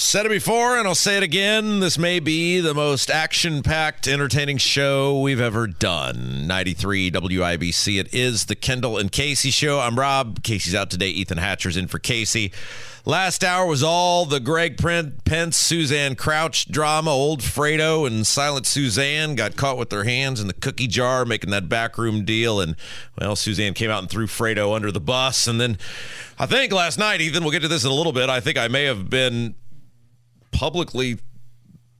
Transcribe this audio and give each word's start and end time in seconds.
Said 0.00 0.26
it 0.26 0.28
before, 0.28 0.78
and 0.78 0.86
I'll 0.86 0.94
say 0.94 1.16
it 1.16 1.24
again. 1.24 1.80
This 1.80 1.98
may 1.98 2.20
be 2.20 2.60
the 2.60 2.72
most 2.72 3.10
action 3.10 3.64
packed, 3.64 4.06
entertaining 4.06 4.58
show 4.58 5.20
we've 5.20 5.40
ever 5.40 5.66
done. 5.66 6.46
93 6.46 7.10
WIBC. 7.10 7.98
It 7.98 8.14
is 8.14 8.44
the 8.44 8.54
Kendall 8.54 8.96
and 8.96 9.10
Casey 9.10 9.50
show. 9.50 9.80
I'm 9.80 9.98
Rob. 9.98 10.44
Casey's 10.44 10.76
out 10.76 10.88
today. 10.88 11.08
Ethan 11.08 11.38
Hatcher's 11.38 11.76
in 11.76 11.88
for 11.88 11.98
Casey. 11.98 12.52
Last 13.04 13.42
hour 13.42 13.66
was 13.66 13.82
all 13.82 14.24
the 14.24 14.38
Greg 14.38 14.78
Pence, 14.78 15.56
Suzanne 15.56 16.14
Crouch 16.14 16.70
drama. 16.70 17.10
Old 17.10 17.40
Fredo 17.40 18.06
and 18.06 18.24
Silent 18.24 18.66
Suzanne 18.66 19.34
got 19.34 19.56
caught 19.56 19.78
with 19.78 19.90
their 19.90 20.04
hands 20.04 20.40
in 20.40 20.46
the 20.46 20.54
cookie 20.54 20.86
jar 20.86 21.24
making 21.24 21.50
that 21.50 21.68
backroom 21.68 22.24
deal. 22.24 22.60
And, 22.60 22.76
well, 23.20 23.34
Suzanne 23.34 23.74
came 23.74 23.90
out 23.90 23.98
and 23.98 24.08
threw 24.08 24.28
Fredo 24.28 24.76
under 24.76 24.92
the 24.92 25.00
bus. 25.00 25.48
And 25.48 25.60
then 25.60 25.76
I 26.38 26.46
think 26.46 26.72
last 26.72 27.00
night, 27.00 27.20
Ethan, 27.20 27.42
we'll 27.42 27.50
get 27.50 27.62
to 27.62 27.68
this 27.68 27.84
in 27.84 27.90
a 27.90 27.94
little 27.94 28.12
bit. 28.12 28.30
I 28.30 28.38
think 28.38 28.56
I 28.58 28.68
may 28.68 28.84
have 28.84 29.10
been 29.10 29.56
publicly 30.58 31.18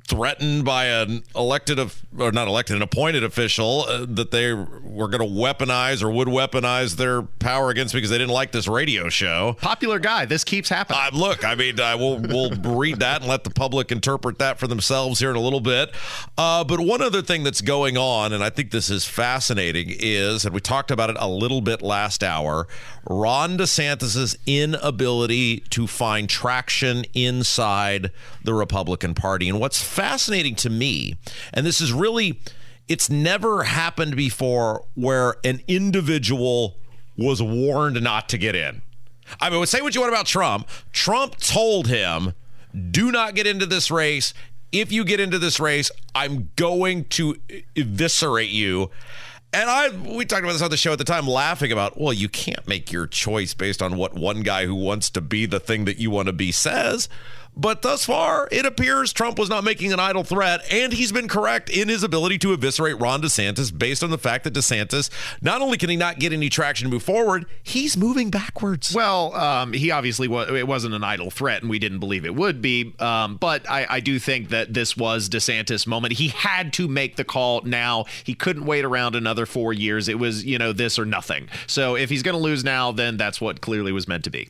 threatened 0.08 0.64
by 0.64 0.86
an 0.86 1.22
elected 1.36 1.78
or 1.78 2.32
not 2.32 2.48
elected 2.48 2.74
an 2.74 2.80
appointed 2.80 3.22
official 3.22 3.84
uh, 3.86 4.06
that 4.08 4.30
they 4.30 4.54
were 4.54 5.06
going 5.06 5.20
to 5.20 5.26
weaponize 5.26 6.02
or 6.02 6.10
would 6.10 6.28
weaponize 6.28 6.96
their 6.96 7.20
power 7.20 7.68
against 7.68 7.92
me 7.92 7.98
because 7.98 8.08
they 8.08 8.16
didn't 8.16 8.32
like 8.32 8.50
this 8.50 8.66
radio 8.66 9.10
show. 9.10 9.54
Popular 9.60 9.98
guy. 9.98 10.24
This 10.24 10.44
keeps 10.44 10.70
happening. 10.70 10.98
Uh, 10.98 11.10
look 11.12 11.44
i 11.44 11.54
mean 11.54 11.78
uh, 11.78 11.94
we'll, 11.98 12.18
we'll 12.20 12.50
read 12.76 13.00
that 13.00 13.20
and 13.20 13.28
let 13.28 13.44
the 13.44 13.50
public 13.50 13.92
interpret 13.92 14.38
that 14.38 14.58
for 14.58 14.66
themselves 14.66 15.20
here 15.20 15.30
in 15.30 15.36
a 15.36 15.40
little 15.40 15.60
bit. 15.60 15.92
Uh, 16.38 16.64
but 16.64 16.80
one 16.80 17.02
other 17.02 17.20
thing 17.20 17.44
that's 17.44 17.60
going 17.60 17.98
on 17.98 18.32
and 18.32 18.42
i 18.42 18.48
think 18.48 18.70
this 18.70 18.88
is 18.88 19.04
fascinating 19.04 19.88
is 19.90 20.44
and 20.46 20.54
we 20.54 20.60
talked 20.60 20.90
about 20.90 21.10
it 21.10 21.16
a 21.20 21.28
little 21.28 21.60
bit 21.60 21.82
last 21.82 22.24
hour 22.24 22.66
ron 23.04 23.58
desantis's 23.58 24.36
inability 24.46 25.60
to 25.70 25.86
find 25.86 26.30
traction 26.30 27.04
inside 27.14 28.10
the 28.44 28.54
republican 28.54 29.14
party. 29.14 29.48
And 29.48 29.60
what's 29.60 29.82
fascinating 29.98 30.54
to 30.54 30.70
me, 30.70 31.16
and 31.52 31.66
this 31.66 31.80
is 31.80 31.92
really, 31.92 32.40
it's 32.86 33.10
never 33.10 33.64
happened 33.64 34.14
before 34.14 34.84
where 34.94 35.34
an 35.42 35.60
individual 35.66 36.76
was 37.16 37.42
warned 37.42 38.00
not 38.00 38.28
to 38.28 38.38
get 38.38 38.54
in. 38.54 38.80
I 39.40 39.50
mean, 39.50 39.66
say 39.66 39.80
what 39.80 39.96
you 39.96 40.00
want 40.00 40.12
about 40.12 40.26
Trump. 40.26 40.68
Trump 40.92 41.36
told 41.38 41.88
him, 41.88 42.34
do 42.92 43.10
not 43.10 43.34
get 43.34 43.48
into 43.48 43.66
this 43.66 43.90
race. 43.90 44.32
If 44.70 44.92
you 44.92 45.04
get 45.04 45.18
into 45.18 45.40
this 45.40 45.58
race, 45.58 45.90
I'm 46.14 46.50
going 46.54 47.06
to 47.06 47.34
eviscerate 47.74 48.50
you. 48.50 48.90
And 49.52 49.68
I 49.68 49.88
we 49.88 50.24
talked 50.24 50.44
about 50.44 50.52
this 50.52 50.62
on 50.62 50.70
the 50.70 50.76
show 50.76 50.92
at 50.92 50.98
the 50.98 51.04
time, 51.04 51.26
laughing 51.26 51.72
about, 51.72 52.00
well, 52.00 52.12
you 52.12 52.28
can't 52.28 52.68
make 52.68 52.92
your 52.92 53.08
choice 53.08 53.52
based 53.52 53.82
on 53.82 53.96
what 53.96 54.14
one 54.14 54.42
guy 54.42 54.66
who 54.66 54.76
wants 54.76 55.10
to 55.10 55.20
be 55.20 55.44
the 55.44 55.58
thing 55.58 55.86
that 55.86 55.98
you 55.98 56.10
want 56.10 56.26
to 56.26 56.32
be 56.32 56.52
says. 56.52 57.08
But 57.58 57.82
thus 57.82 58.04
far, 58.04 58.48
it 58.52 58.64
appears 58.64 59.12
Trump 59.12 59.36
was 59.36 59.48
not 59.48 59.64
making 59.64 59.92
an 59.92 59.98
idle 59.98 60.22
threat, 60.22 60.62
and 60.70 60.92
he's 60.92 61.10
been 61.10 61.26
correct 61.26 61.68
in 61.68 61.88
his 61.88 62.04
ability 62.04 62.38
to 62.38 62.52
eviscerate 62.52 63.00
Ron 63.00 63.20
DeSantis 63.20 63.76
based 63.76 64.04
on 64.04 64.10
the 64.10 64.18
fact 64.18 64.44
that 64.44 64.54
DeSantis 64.54 65.10
not 65.42 65.60
only 65.60 65.76
can 65.76 65.90
he 65.90 65.96
not 65.96 66.20
get 66.20 66.32
any 66.32 66.48
traction 66.48 66.86
to 66.86 66.92
move 66.92 67.02
forward, 67.02 67.46
he's 67.62 67.96
moving 67.96 68.30
backwards. 68.30 68.94
Well, 68.94 69.34
um, 69.34 69.72
he 69.72 69.90
obviously 69.90 70.28
was, 70.28 70.48
it 70.50 70.68
wasn't 70.68 70.94
an 70.94 71.02
idle 71.02 71.32
threat, 71.32 71.62
and 71.62 71.68
we 71.68 71.80
didn't 71.80 71.98
believe 71.98 72.24
it 72.24 72.36
would 72.36 72.62
be. 72.62 72.94
Um, 73.00 73.36
but 73.36 73.68
I, 73.68 73.86
I 73.90 74.00
do 74.00 74.20
think 74.20 74.50
that 74.50 74.72
this 74.72 74.96
was 74.96 75.28
DeSantis' 75.28 75.84
moment. 75.84 76.14
He 76.14 76.28
had 76.28 76.72
to 76.74 76.86
make 76.86 77.16
the 77.16 77.24
call 77.24 77.62
now. 77.62 78.04
He 78.22 78.34
couldn't 78.34 78.66
wait 78.66 78.84
around 78.84 79.16
another 79.16 79.46
four 79.46 79.72
years. 79.72 80.08
It 80.08 80.20
was, 80.20 80.44
you 80.44 80.58
know, 80.58 80.72
this 80.72 80.96
or 80.96 81.04
nothing. 81.04 81.48
So 81.66 81.96
if 81.96 82.08
he's 82.08 82.22
going 82.22 82.36
to 82.36 82.42
lose 82.42 82.62
now, 82.62 82.92
then 82.92 83.16
that's 83.16 83.40
what 83.40 83.60
clearly 83.60 83.90
was 83.90 84.06
meant 84.06 84.22
to 84.24 84.30
be. 84.30 84.48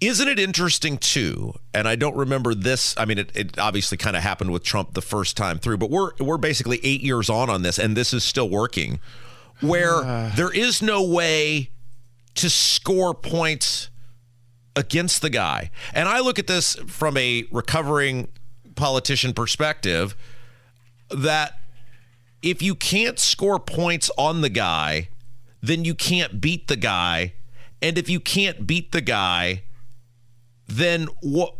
Isn't 0.00 0.26
it 0.26 0.40
interesting, 0.40 0.98
too? 0.98 1.54
And 1.72 1.86
I 1.86 1.94
don't 1.94 2.16
remember 2.16 2.47
remember 2.48 2.62
this. 2.62 2.94
I 2.96 3.04
mean, 3.04 3.18
it, 3.18 3.30
it 3.34 3.58
obviously 3.58 3.96
kind 3.96 4.16
of 4.16 4.22
happened 4.22 4.50
with 4.50 4.62
Trump 4.62 4.94
the 4.94 5.02
first 5.02 5.36
time 5.36 5.58
through, 5.58 5.78
but 5.78 5.90
we're 5.90 6.12
we're 6.18 6.38
basically 6.38 6.80
eight 6.82 7.02
years 7.02 7.30
on 7.30 7.50
on 7.50 7.62
this, 7.62 7.78
and 7.78 7.96
this 7.96 8.12
is 8.12 8.24
still 8.24 8.48
working. 8.48 9.00
Where 9.60 9.96
uh. 10.04 10.32
there 10.34 10.52
is 10.52 10.82
no 10.82 11.02
way 11.02 11.70
to 12.34 12.50
score 12.50 13.14
points 13.14 13.90
against 14.76 15.22
the 15.22 15.30
guy, 15.30 15.70
and 15.92 16.08
I 16.08 16.20
look 16.20 16.38
at 16.38 16.46
this 16.46 16.74
from 16.86 17.16
a 17.16 17.44
recovering 17.50 18.28
politician 18.74 19.32
perspective. 19.32 20.16
That 21.10 21.58
if 22.42 22.60
you 22.60 22.74
can't 22.74 23.18
score 23.18 23.58
points 23.58 24.10
on 24.18 24.42
the 24.42 24.50
guy, 24.50 25.08
then 25.62 25.84
you 25.84 25.94
can't 25.94 26.40
beat 26.40 26.68
the 26.68 26.76
guy, 26.76 27.34
and 27.80 27.96
if 27.96 28.10
you 28.10 28.20
can't 28.20 28.66
beat 28.66 28.92
the 28.92 29.00
guy, 29.00 29.62
then 30.66 31.08
what? 31.22 31.54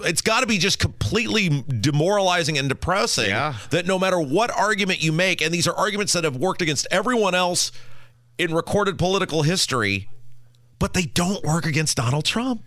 It's 0.00 0.22
got 0.22 0.40
to 0.40 0.46
be 0.46 0.58
just 0.58 0.78
completely 0.78 1.64
demoralizing 1.80 2.58
and 2.58 2.68
depressing 2.68 3.30
yeah. 3.30 3.56
that 3.70 3.86
no 3.86 3.98
matter 3.98 4.18
what 4.18 4.50
argument 4.50 5.02
you 5.02 5.12
make, 5.12 5.40
and 5.40 5.52
these 5.52 5.68
are 5.68 5.74
arguments 5.74 6.12
that 6.14 6.24
have 6.24 6.36
worked 6.36 6.62
against 6.62 6.86
everyone 6.90 7.34
else 7.34 7.70
in 8.38 8.52
recorded 8.52 8.98
political 8.98 9.42
history, 9.42 10.08
but 10.78 10.94
they 10.94 11.02
don't 11.02 11.44
work 11.44 11.66
against 11.66 11.96
Donald 11.96 12.24
Trump 12.24 12.62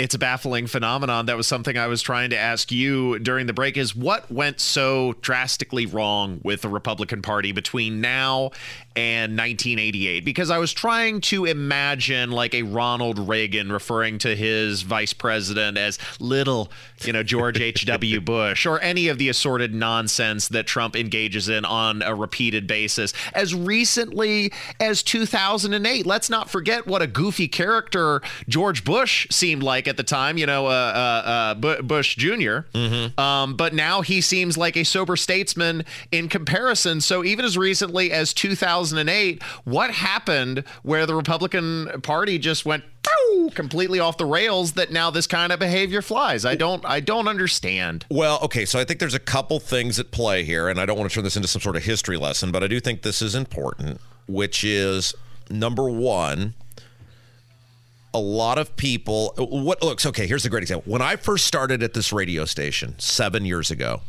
it's 0.00 0.14
a 0.14 0.18
baffling 0.18 0.66
phenomenon. 0.66 1.26
That 1.26 1.36
was 1.36 1.46
something 1.46 1.76
I 1.76 1.86
was 1.86 2.00
trying 2.00 2.30
to 2.30 2.38
ask 2.38 2.72
you 2.72 3.18
during 3.18 3.46
the 3.46 3.52
break 3.52 3.76
is 3.76 3.94
what 3.94 4.30
went 4.32 4.58
so 4.58 5.14
drastically 5.20 5.84
wrong 5.84 6.40
with 6.42 6.62
the 6.62 6.70
Republican 6.70 7.20
Party 7.20 7.52
between 7.52 8.00
now 8.00 8.52
and 8.96 9.38
1988 9.38 10.24
because 10.24 10.50
I 10.50 10.58
was 10.58 10.72
trying 10.72 11.20
to 11.22 11.44
imagine 11.44 12.32
like 12.32 12.54
a 12.54 12.62
Ronald 12.62 13.28
Reagan 13.28 13.70
referring 13.70 14.18
to 14.18 14.34
his 14.34 14.82
vice 14.82 15.12
president 15.12 15.78
as 15.78 15.98
little, 16.18 16.72
you 17.04 17.12
know, 17.12 17.22
George 17.22 17.60
H.W. 17.60 18.20
Bush 18.20 18.66
or 18.66 18.80
any 18.80 19.06
of 19.06 19.18
the 19.18 19.28
assorted 19.28 19.72
nonsense 19.72 20.48
that 20.48 20.66
Trump 20.66 20.96
engages 20.96 21.48
in 21.48 21.64
on 21.64 22.02
a 22.02 22.14
repeated 22.16 22.66
basis. 22.66 23.12
As 23.32 23.54
recently 23.54 24.52
as 24.80 25.04
2008, 25.04 26.04
let's 26.04 26.28
not 26.28 26.50
forget 26.50 26.88
what 26.88 27.00
a 27.00 27.06
goofy 27.06 27.46
character 27.46 28.20
George 28.48 28.84
Bush 28.84 29.28
seemed 29.30 29.62
like 29.62 29.86
at 29.86 29.98
the 29.98 30.02
time, 30.02 30.36
you 30.36 30.46
know, 30.46 30.66
uh, 30.66 31.54
uh, 31.56 31.60
uh, 31.62 31.82
Bush 31.82 32.16
junior 32.16 32.66
mm-hmm. 32.74 33.18
um, 33.20 33.54
but 33.54 33.72
now 33.72 34.00
he 34.00 34.20
seems 34.20 34.58
like 34.58 34.76
a 34.76 34.84
sober 34.84 35.14
statesman 35.14 35.84
in 36.10 36.28
comparison. 36.28 37.00
So 37.00 37.24
even 37.24 37.44
as 37.44 37.56
recently 37.56 38.10
as 38.10 38.34
2000. 38.34 38.79
2008, 38.88 39.42
what 39.64 39.90
happened 39.90 40.64
where 40.82 41.06
the 41.06 41.14
Republican 41.14 42.00
Party 42.02 42.38
just 42.38 42.64
went 42.64 42.84
completely 43.54 44.00
off 44.00 44.16
the 44.16 44.26
rails 44.26 44.72
that 44.72 44.90
now 44.90 45.10
this 45.10 45.26
kind 45.26 45.52
of 45.52 45.58
behavior 45.58 46.02
flies. 46.02 46.44
I 46.44 46.54
don't 46.56 46.84
I 46.84 47.00
don't 47.00 47.28
understand. 47.28 48.04
Well, 48.10 48.38
okay, 48.42 48.64
so 48.64 48.78
I 48.78 48.84
think 48.84 49.00
there's 49.00 49.14
a 49.14 49.20
couple 49.20 49.60
things 49.60 49.98
at 49.98 50.10
play 50.10 50.44
here 50.44 50.68
and 50.68 50.80
I 50.80 50.86
don't 50.86 50.98
want 50.98 51.10
to 51.10 51.14
turn 51.14 51.24
this 51.24 51.36
into 51.36 51.48
some 51.48 51.62
sort 51.62 51.76
of 51.76 51.84
history 51.84 52.16
lesson, 52.16 52.50
but 52.52 52.62
I 52.62 52.66
do 52.66 52.80
think 52.80 53.02
this 53.02 53.22
is 53.22 53.34
important, 53.34 54.00
which 54.26 54.64
is 54.64 55.14
number 55.48 55.88
1, 55.88 56.54
a 58.12 58.20
lot 58.20 58.58
of 58.58 58.76
people 58.76 59.34
what 59.38 59.82
looks 59.82 60.06
okay, 60.06 60.26
here's 60.26 60.44
a 60.44 60.50
great 60.50 60.62
example. 60.62 60.90
When 60.90 61.02
I 61.02 61.16
first 61.16 61.46
started 61.46 61.82
at 61.82 61.94
this 61.94 62.12
radio 62.12 62.44
station 62.44 62.98
7 62.98 63.44
years 63.44 63.70
ago, 63.70 64.02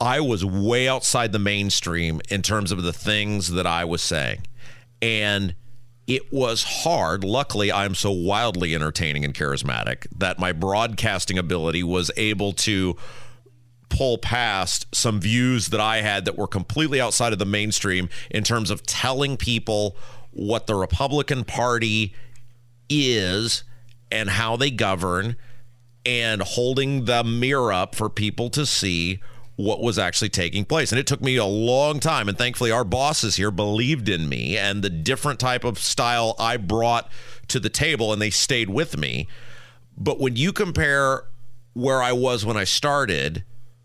I 0.00 0.20
was 0.20 0.44
way 0.44 0.88
outside 0.88 1.32
the 1.32 1.38
mainstream 1.38 2.20
in 2.28 2.42
terms 2.42 2.70
of 2.70 2.82
the 2.82 2.92
things 2.92 3.52
that 3.52 3.66
I 3.66 3.84
was 3.84 4.02
saying. 4.02 4.46
And 5.02 5.54
it 6.06 6.32
was 6.32 6.62
hard. 6.62 7.24
Luckily, 7.24 7.70
I'm 7.70 7.94
so 7.94 8.10
wildly 8.10 8.74
entertaining 8.74 9.24
and 9.24 9.34
charismatic 9.34 10.06
that 10.16 10.38
my 10.38 10.52
broadcasting 10.52 11.38
ability 11.38 11.82
was 11.82 12.10
able 12.16 12.52
to 12.54 12.96
pull 13.88 14.18
past 14.18 14.86
some 14.94 15.20
views 15.20 15.68
that 15.68 15.80
I 15.80 16.02
had 16.02 16.24
that 16.24 16.38
were 16.38 16.46
completely 16.46 17.00
outside 17.00 17.32
of 17.32 17.38
the 17.38 17.46
mainstream 17.46 18.08
in 18.30 18.44
terms 18.44 18.70
of 18.70 18.84
telling 18.84 19.36
people 19.36 19.96
what 20.30 20.66
the 20.66 20.74
Republican 20.74 21.44
Party 21.44 22.14
is 22.88 23.64
and 24.10 24.30
how 24.30 24.56
they 24.56 24.70
govern 24.70 25.36
and 26.06 26.42
holding 26.42 27.04
the 27.04 27.24
mirror 27.24 27.72
up 27.72 27.94
for 27.94 28.08
people 28.08 28.48
to 28.50 28.64
see 28.64 29.20
what 29.58 29.80
was 29.80 29.98
actually 29.98 30.28
taking 30.28 30.64
place. 30.64 30.92
And 30.92 31.00
it 31.00 31.06
took 31.08 31.20
me 31.20 31.34
a 31.34 31.44
long 31.44 31.98
time. 31.98 32.28
And 32.28 32.38
thankfully, 32.38 32.70
our 32.70 32.84
bosses 32.84 33.34
here 33.34 33.50
believed 33.50 34.08
in 34.08 34.28
me 34.28 34.56
and 34.56 34.84
the 34.84 34.88
different 34.88 35.40
type 35.40 35.64
of 35.64 35.80
style 35.80 36.36
I 36.38 36.56
brought 36.58 37.10
to 37.48 37.58
the 37.58 37.68
table, 37.68 38.12
and 38.12 38.22
they 38.22 38.30
stayed 38.30 38.70
with 38.70 38.96
me. 38.96 39.26
But 39.96 40.20
when 40.20 40.36
you 40.36 40.52
compare 40.52 41.24
where 41.72 42.00
I 42.00 42.12
was 42.12 42.46
when 42.46 42.56
I 42.56 42.62
started 42.62 43.42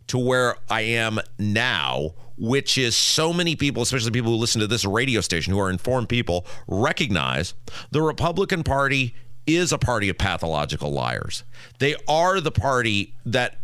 to 0.07 0.19
where 0.19 0.57
I 0.69 0.81
am 0.81 1.19
now, 1.39 2.11
which 2.37 2.77
is 2.77 2.95
so 2.95 3.33
many 3.33 3.55
people, 3.55 3.81
especially 3.81 4.11
people 4.11 4.33
who 4.33 4.37
listen 4.37 4.61
to 4.61 4.67
this 4.67 4.85
radio 4.85 5.21
station, 5.21 5.53
who 5.53 5.59
are 5.59 5.71
informed 5.71 6.07
people, 6.07 6.45
recognize 6.67 7.55
the 7.89 8.03
Republican 8.03 8.61
Party 8.61 9.15
is 9.47 9.71
a 9.71 9.79
party 9.79 10.07
of 10.07 10.19
pathological 10.19 10.91
liars. 10.91 11.43
They 11.79 11.95
are 12.07 12.39
the 12.39 12.51
party 12.51 13.15
that 13.25 13.57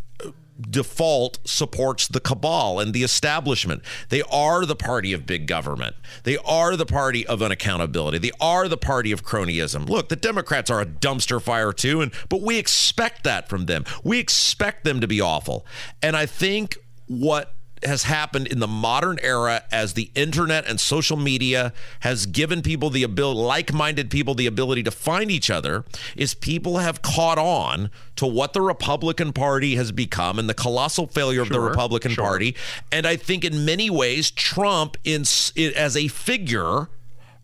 default 0.62 1.40
supports 1.46 2.08
the 2.08 2.20
cabal 2.20 2.80
and 2.80 2.94
the 2.94 3.04
establishment. 3.04 3.84
They 4.10 4.22
are 4.24 4.66
the 4.66 4.76
party 4.76 5.14
of 5.14 5.26
big 5.26 5.48
government. 5.48 5.96
They 6.24 6.38
are 6.38 6.76
the 6.76 6.86
party 6.86 7.26
of 7.26 7.40
unaccountability. 7.40 8.22
They 8.22 8.32
are 8.40 8.68
the 8.68 8.78
party 8.78 9.12
of 9.12 9.24
cronyism. 9.24 9.88
Look, 9.90 10.10
the 10.10 10.16
Democrats 10.16 10.70
are 10.70 10.82
a 10.82 10.86
dumpster 10.86 11.42
fire 11.42 11.72
too, 11.72 12.02
and 12.02 12.12
but 12.30 12.42
we 12.42 12.58
expect 12.58 13.24
that 13.24 13.50
from 13.50 13.66
them. 13.66 13.86
We 14.04 14.20
expect 14.20 14.84
them 14.84 15.02
to 15.02 15.08
be 15.08 15.22
awful. 15.22 15.66
And 16.02 16.16
I 16.16 16.26
think 16.26 16.78
what 17.08 17.54
has 17.84 18.04
happened 18.04 18.48
in 18.48 18.60
the 18.60 18.68
modern 18.68 19.20
era 19.22 19.64
as 19.72 19.94
the 19.94 20.12
internet 20.16 20.68
and 20.68 20.80
social 20.80 21.18
media 21.18 21.74
has 22.02 22.26
given 22.26 22.62
people 22.62 22.90
the 22.90 23.04
ability 23.04 23.40
like-minded 23.40 24.10
people 24.10 24.34
the 24.34 24.48
ability 24.48 24.84
to 24.84 24.92
find 24.92 25.32
each 25.32 25.50
other 25.50 25.86
is 26.16 26.34
people 26.34 26.78
have 26.78 27.02
caught 27.02 27.38
on 27.38 27.90
to 28.16 28.26
what 28.26 28.54
the 28.54 28.62
Republican 28.62 29.32
Party 29.34 29.76
has 29.76 29.92
become 29.92 30.40
and 30.40 30.50
the 30.50 30.54
colossal 30.54 31.08
failure 31.08 31.42
of 31.42 31.50
the 31.50 31.60
Republican 31.60 32.12
sure. 32.12 32.24
Party 32.24 32.56
and 32.92 33.06
I 33.06 33.16
think 33.16 33.46
in 33.46 33.66
many 33.66 33.90
ways 33.90 34.32
Trump 34.32 34.98
in, 35.04 35.24
in 35.56 35.74
as 35.74 35.96
a 35.96 36.08
figure 36.08 36.88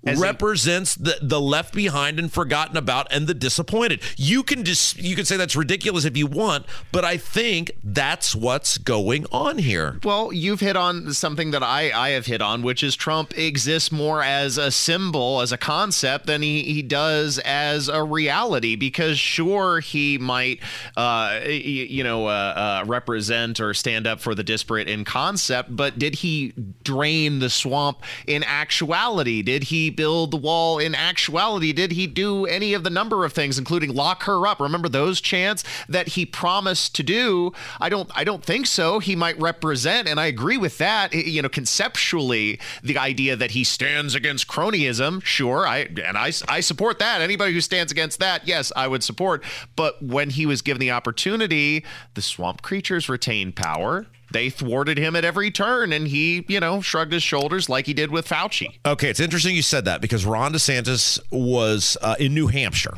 as 0.06 0.20
represents 0.20 0.96
the, 0.96 1.18
the 1.22 1.42
left 1.42 1.74
behind 1.74 2.20
and 2.20 2.32
forgotten 2.32 2.78
about 2.78 3.08
and 3.12 3.28
the 3.28 3.34
disappointed. 3.34 4.02
You 4.18 4.44
can 4.44 4.64
just 4.64 4.98
you 4.98 5.16
can 5.16 5.26
say 5.26 5.38
that's 5.38 5.56
ridiculous 5.56 6.06
if 6.06 6.16
you 6.16 6.28
want, 6.28 6.66
but 6.92 7.04
I 7.04 7.18
think 7.18 7.72
that's 7.84 8.36
what's 8.36 8.78
going 8.78 9.26
on 9.32 9.58
here. 9.58 10.00
Well, 10.04 10.32
you've 10.32 10.60
hit 10.60 10.76
on 10.76 11.14
something 11.14 11.52
that 11.52 11.64
I, 11.64 11.92
I 11.92 12.10
have 12.10 12.26
hit 12.26 12.42
on, 12.42 12.62
which 12.62 12.84
is 12.84 12.96
Trump 12.96 13.38
exists 13.38 13.92
more 13.92 14.22
as 14.22 14.58
a 14.58 14.72
symbol, 14.72 15.42
as 15.42 15.52
a 15.52 15.58
concept, 15.58 16.28
than 16.28 16.42
he, 16.42 16.64
he 16.64 16.82
does 16.82 17.40
as 17.40 17.88
a 17.88 18.04
reality. 18.04 18.76
Because 18.76 19.18
sure, 19.18 19.80
he 19.80 20.18
might 20.18 20.60
uh, 20.96 21.40
you 21.46 22.04
know 22.04 22.28
uh, 22.28 22.82
uh, 22.82 22.84
represent 22.88 23.60
or 23.60 23.74
stand 23.74 24.08
up 24.08 24.20
for 24.20 24.36
the 24.36 24.44
disparate 24.44 24.88
in 24.88 25.04
concept, 25.04 25.76
but 25.76 25.98
did 25.98 26.16
he 26.16 26.54
drain 26.84 27.40
the 27.40 27.50
swamp 27.50 28.04
in 28.28 28.44
actuality? 28.44 29.42
Did 29.42 29.64
he 29.64 29.90
build 29.96 30.32
the 30.32 30.38
wall 30.38 30.80
in 30.80 30.96
actuality? 30.96 31.74
Did 31.74 31.92
he 31.92 32.08
do 32.08 32.46
any 32.46 32.74
of 32.74 32.84
the 32.84 32.90
number 32.90 33.26
of 33.26 33.34
things, 33.34 33.58
including 33.58 33.94
lock 33.94 34.24
her 34.24 34.46
up? 34.46 34.60
Remember 34.60 34.90
those 34.90 35.22
chants 35.22 35.64
that 35.88 36.10
he 36.10 36.26
promised 36.26 36.96
to 36.96 37.04
do? 37.04 37.54
I 37.80 37.90
don't. 37.90 38.10
I 38.16 38.24
don't 38.24 38.44
think 38.44 38.68
so. 38.68 39.00
He 39.00 39.16
might 39.16 39.40
represent, 39.40 40.08
and 40.08 40.20
I 40.20 40.28
agree 40.28 40.58
with 40.58 40.78
that. 40.78 41.14
You 41.14 41.42
know, 41.42 41.50
conceptually, 41.50 42.60
the 42.84 42.98
idea 42.98 43.36
that 43.36 43.52
he 43.52 43.64
stands 43.64 44.16
against 44.16 44.48
cronyism, 44.48 45.24
sure, 45.24 45.68
I 45.68 45.88
and 46.04 46.18
I, 46.18 46.32
I 46.48 46.60
support 46.60 47.00
that. 47.00 47.22
Anybody 47.22 47.54
who 47.54 47.62
stands 47.62 47.92
against 47.92 48.20
that, 48.20 48.48
yes, 48.48 48.72
I 48.76 48.88
would 48.88 49.04
support. 49.04 49.44
But 49.76 50.02
when 50.02 50.32
he 50.32 50.46
was 50.46 50.62
given 50.62 50.80
the 50.80 50.92
opportunity, 50.92 51.86
the 52.14 52.22
swamp 52.22 52.62
creatures 52.62 53.10
retained 53.10 53.56
power 53.56 54.06
they 54.36 54.50
thwarted 54.50 54.98
him 54.98 55.16
at 55.16 55.24
every 55.24 55.50
turn 55.50 55.94
and 55.94 56.10
he, 56.10 56.44
you 56.50 56.60
know, 56.60 56.82
shrugged 56.82 57.14
his 57.14 57.24
shoulders 57.24 57.70
like 57.70 57.86
he 57.86 57.94
did 57.94 58.12
with 58.12 58.28
Fauci. 58.28 58.68
Okay, 58.86 59.10
it's 59.10 59.22
interesting 59.22 59.56
you 59.56 59.62
said 59.62 59.86
that 59.86 60.02
because 60.02 60.26
Ron 60.26 60.52
DeSantis 60.52 61.20
was 61.32 61.96
uh, 62.02 62.16
in 62.20 62.34
New 62.34 62.48
Hampshire 62.48 62.98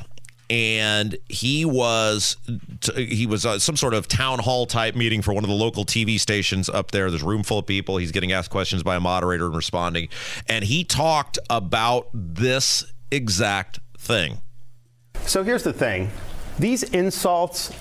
and 0.50 1.16
he 1.30 1.64
was 1.64 2.38
he 2.96 3.28
was 3.28 3.46
uh, 3.46 3.60
some 3.60 3.76
sort 3.76 3.94
of 3.94 4.08
town 4.08 4.40
hall 4.40 4.66
type 4.66 4.96
meeting 4.96 5.22
for 5.22 5.34
one 5.34 5.44
of 5.44 5.50
the 5.50 5.56
local 5.56 5.86
TV 5.86 6.20
stations 6.20 6.70
up 6.70 6.92
there. 6.92 7.10
There's 7.10 7.22
a 7.22 7.26
room 7.26 7.44
full 7.44 7.60
of 7.60 7.68
people. 7.68 7.98
He's 7.98 8.12
getting 8.12 8.32
asked 8.32 8.50
questions 8.50 8.82
by 8.82 8.96
a 8.96 9.00
moderator 9.00 9.46
and 9.46 9.56
responding, 9.56 10.10
and 10.48 10.64
he 10.64 10.84
talked 10.84 11.38
about 11.50 12.08
this 12.14 12.84
exact 13.12 13.80
thing. 13.98 14.42
So 15.22 15.44
here's 15.44 15.64
the 15.64 15.74
thing: 15.74 16.10
these 16.58 16.84
insults 16.84 17.74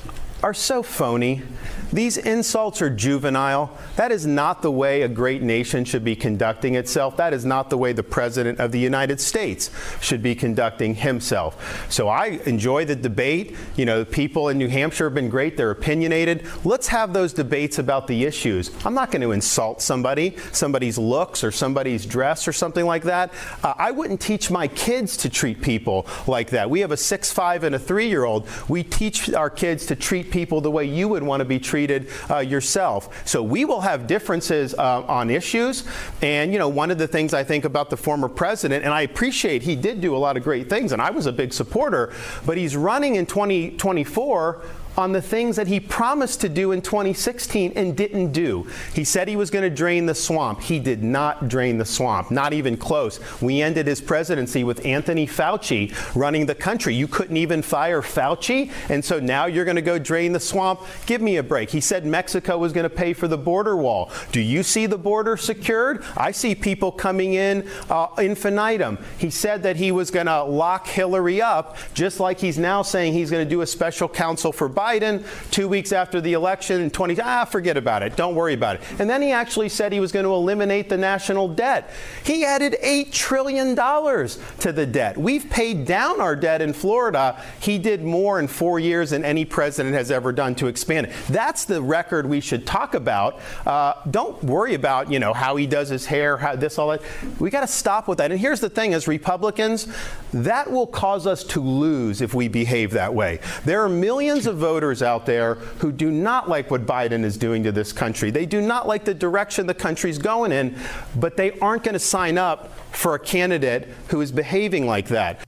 are 0.42 0.54
so 0.54 0.82
phony. 0.82 1.42
These 1.92 2.16
insults 2.16 2.82
are 2.82 2.90
juvenile. 2.90 3.76
That 3.94 4.10
is 4.10 4.26
not 4.26 4.60
the 4.60 4.72
way 4.72 5.02
a 5.02 5.08
great 5.08 5.42
nation 5.42 5.84
should 5.84 6.04
be 6.04 6.16
conducting 6.16 6.74
itself. 6.74 7.16
That 7.16 7.32
is 7.32 7.44
not 7.44 7.70
the 7.70 7.78
way 7.78 7.92
the 7.92 8.02
President 8.02 8.58
of 8.58 8.72
the 8.72 8.78
United 8.78 9.20
States 9.20 9.70
should 10.00 10.22
be 10.22 10.34
conducting 10.34 10.96
himself. 10.96 11.90
So 11.90 12.08
I 12.08 12.40
enjoy 12.44 12.84
the 12.84 12.96
debate. 12.96 13.56
You 13.76 13.86
know, 13.86 14.00
the 14.00 14.06
people 14.06 14.48
in 14.48 14.58
New 14.58 14.68
Hampshire 14.68 15.04
have 15.04 15.14
been 15.14 15.30
great. 15.30 15.56
They're 15.56 15.70
opinionated. 15.70 16.44
Let's 16.64 16.88
have 16.88 17.12
those 17.12 17.32
debates 17.32 17.78
about 17.78 18.08
the 18.08 18.24
issues. 18.24 18.70
I'm 18.84 18.94
not 18.94 19.10
going 19.10 19.22
to 19.22 19.30
insult 19.30 19.80
somebody, 19.80 20.36
somebody's 20.52 20.98
looks 20.98 21.44
or 21.44 21.52
somebody's 21.52 22.04
dress 22.04 22.48
or 22.48 22.52
something 22.52 22.84
like 22.84 23.04
that. 23.04 23.32
Uh, 23.62 23.74
I 23.78 23.92
wouldn't 23.92 24.20
teach 24.20 24.50
my 24.50 24.66
kids 24.68 25.16
to 25.18 25.30
treat 25.30 25.62
people 25.62 26.06
like 26.26 26.50
that. 26.50 26.68
We 26.68 26.80
have 26.80 26.90
a 26.90 26.96
six, 26.96 27.32
five, 27.32 27.62
and 27.62 27.74
a 27.74 27.78
three 27.78 28.08
year 28.08 28.24
old. 28.24 28.48
We 28.68 28.82
teach 28.82 29.32
our 29.32 29.50
kids 29.50 29.86
to 29.86 29.96
treat 29.96 30.30
people 30.30 30.60
the 30.60 30.70
way 30.70 30.84
you 30.84 31.08
would 31.08 31.22
want 31.22 31.40
to 31.40 31.44
be 31.44 31.58
treated 31.58 31.76
treated 31.86 32.10
uh, 32.30 32.38
yourself. 32.38 33.26
So 33.26 33.42
we 33.42 33.64
will 33.64 33.80
have 33.80 34.06
differences 34.06 34.74
uh, 34.74 35.02
on 35.02 35.30
issues. 35.30 35.84
And, 36.22 36.52
you 36.52 36.58
know, 36.58 36.68
one 36.68 36.90
of 36.90 36.98
the 36.98 37.06
things 37.06 37.32
I 37.34 37.44
think 37.44 37.64
about 37.64 37.90
the 37.90 37.96
former 37.96 38.28
president, 38.28 38.84
and 38.84 38.92
I 38.92 39.02
appreciate 39.02 39.62
he 39.62 39.76
did 39.76 40.00
do 40.00 40.16
a 40.16 40.18
lot 40.18 40.36
of 40.36 40.42
great 40.42 40.68
things, 40.68 40.92
and 40.92 41.00
I 41.00 41.10
was 41.10 41.26
a 41.26 41.32
big 41.32 41.52
supporter, 41.52 42.12
but 42.44 42.56
he's 42.56 42.76
running 42.76 43.16
in 43.16 43.26
2024 43.26 44.62
on 44.96 45.12
the 45.12 45.20
things 45.20 45.56
that 45.56 45.66
he 45.66 45.78
promised 45.78 46.40
to 46.40 46.48
do 46.48 46.72
in 46.72 46.80
2016 46.80 47.72
and 47.76 47.96
didn't 47.96 48.32
do. 48.32 48.66
He 48.94 49.04
said 49.04 49.28
he 49.28 49.36
was 49.36 49.50
going 49.50 49.62
to 49.62 49.74
drain 49.74 50.06
the 50.06 50.14
swamp. 50.14 50.62
He 50.62 50.78
did 50.78 51.02
not 51.02 51.48
drain 51.48 51.78
the 51.78 51.84
swamp, 51.84 52.30
not 52.30 52.52
even 52.52 52.76
close. 52.76 53.20
We 53.42 53.60
ended 53.60 53.86
his 53.86 54.00
presidency 54.00 54.64
with 54.64 54.84
Anthony 54.86 55.26
Fauci 55.26 55.94
running 56.14 56.46
the 56.46 56.54
country. 56.54 56.94
You 56.94 57.08
couldn't 57.08 57.36
even 57.36 57.62
fire 57.62 58.00
Fauci, 58.00 58.70
and 58.88 59.04
so 59.04 59.20
now 59.20 59.46
you're 59.46 59.64
going 59.64 59.76
to 59.76 59.82
go 59.82 59.98
drain 59.98 60.32
the 60.32 60.40
swamp? 60.40 60.80
Give 61.04 61.20
me 61.20 61.36
a 61.36 61.42
break. 61.42 61.70
He 61.70 61.80
said 61.80 62.06
Mexico 62.06 62.58
was 62.58 62.72
going 62.72 62.84
to 62.84 62.90
pay 62.90 63.12
for 63.12 63.28
the 63.28 63.38
border 63.38 63.76
wall. 63.76 64.10
Do 64.32 64.40
you 64.40 64.62
see 64.62 64.86
the 64.86 64.98
border 64.98 65.36
secured? 65.36 66.04
I 66.16 66.30
see 66.30 66.54
people 66.54 66.90
coming 66.90 67.34
in 67.34 67.68
uh, 67.90 68.08
infinitum. 68.18 68.98
He 69.18 69.30
said 69.30 69.62
that 69.64 69.76
he 69.76 69.92
was 69.92 70.10
going 70.10 70.26
to 70.26 70.42
lock 70.42 70.86
Hillary 70.86 71.42
up, 71.42 71.76
just 71.92 72.18
like 72.20 72.40
he's 72.40 72.58
now 72.58 72.82
saying 72.82 73.12
he's 73.12 73.30
going 73.30 73.44
to 73.44 73.50
do 73.50 73.60
a 73.60 73.66
special 73.66 74.08
counsel 74.08 74.52
for 74.52 74.70
Biden. 74.70 74.85
Biden 74.86 75.24
two 75.50 75.66
weeks 75.66 75.90
after 75.90 76.20
the 76.20 76.34
election 76.34 76.80
in 76.80 76.90
20, 76.90 77.20
ah, 77.20 77.44
forget 77.44 77.76
about 77.76 78.02
it. 78.04 78.14
Don't 78.14 78.36
worry 78.36 78.54
about 78.54 78.76
it. 78.76 78.82
And 79.00 79.10
then 79.10 79.20
he 79.20 79.32
actually 79.32 79.68
said 79.68 79.92
he 79.92 79.98
was 79.98 80.12
going 80.12 80.24
to 80.24 80.32
eliminate 80.32 80.88
the 80.88 80.96
national 80.96 81.48
debt. 81.48 81.90
He 82.24 82.44
added 82.44 82.76
$8 82.82 83.10
trillion 83.10 83.74
to 83.74 84.72
the 84.72 84.86
debt. 84.86 85.16
We've 85.16 85.48
paid 85.50 85.86
down 85.86 86.20
our 86.20 86.36
debt 86.36 86.62
in 86.62 86.72
Florida. 86.72 87.42
He 87.60 87.78
did 87.78 88.04
more 88.04 88.38
in 88.38 88.46
four 88.46 88.78
years 88.78 89.10
than 89.10 89.24
any 89.24 89.44
president 89.44 89.94
has 89.96 90.12
ever 90.12 90.30
done 90.30 90.54
to 90.56 90.68
expand 90.68 91.08
it. 91.08 91.12
That's 91.28 91.64
the 91.64 91.82
record 91.82 92.26
we 92.26 92.40
should 92.40 92.64
talk 92.64 92.94
about. 92.94 93.40
Uh, 93.66 93.94
don't 94.10 94.42
worry 94.44 94.74
about, 94.74 95.10
you 95.10 95.18
know, 95.18 95.32
how 95.32 95.56
he 95.56 95.66
does 95.66 95.88
his 95.88 96.06
hair, 96.06 96.36
how 96.36 96.54
this, 96.54 96.78
all 96.78 96.90
that. 96.90 97.02
We 97.40 97.50
got 97.50 97.62
to 97.62 97.66
stop 97.66 98.06
with 98.06 98.18
that. 98.18 98.30
And 98.30 98.38
here's 98.38 98.60
the 98.60 98.70
thing 98.70 98.94
as 98.94 99.08
Republicans, 99.08 99.88
that 100.32 100.70
will 100.70 100.86
cause 100.86 101.26
us 101.26 101.42
to 101.44 101.60
lose 101.60 102.20
if 102.20 102.34
we 102.34 102.46
behave 102.46 102.92
that 102.92 103.12
way. 103.12 103.40
There 103.64 103.82
are 103.82 103.88
millions 103.88 104.46
of 104.46 104.56
voters 104.58 104.75
voters 104.76 105.02
out 105.02 105.24
there 105.24 105.54
who 105.80 105.90
do 105.90 106.10
not 106.10 106.50
like 106.50 106.70
what 106.70 106.84
Biden 106.84 107.24
is 107.24 107.38
doing 107.38 107.62
to 107.64 107.72
this 107.72 107.94
country. 107.94 108.30
They 108.30 108.44
do 108.44 108.60
not 108.60 108.86
like 108.86 109.06
the 109.06 109.14
direction 109.14 109.66
the 109.66 109.72
country's 109.72 110.18
going 110.18 110.52
in, 110.52 110.76
but 111.14 111.38
they 111.38 111.58
aren't 111.60 111.82
going 111.82 111.94
to 111.94 111.98
sign 111.98 112.36
up 112.36 112.76
for 112.94 113.14
a 113.14 113.18
candidate 113.18 113.88
who 114.08 114.20
is 114.20 114.30
behaving 114.30 114.86
like 114.86 115.08
that. 115.08 115.42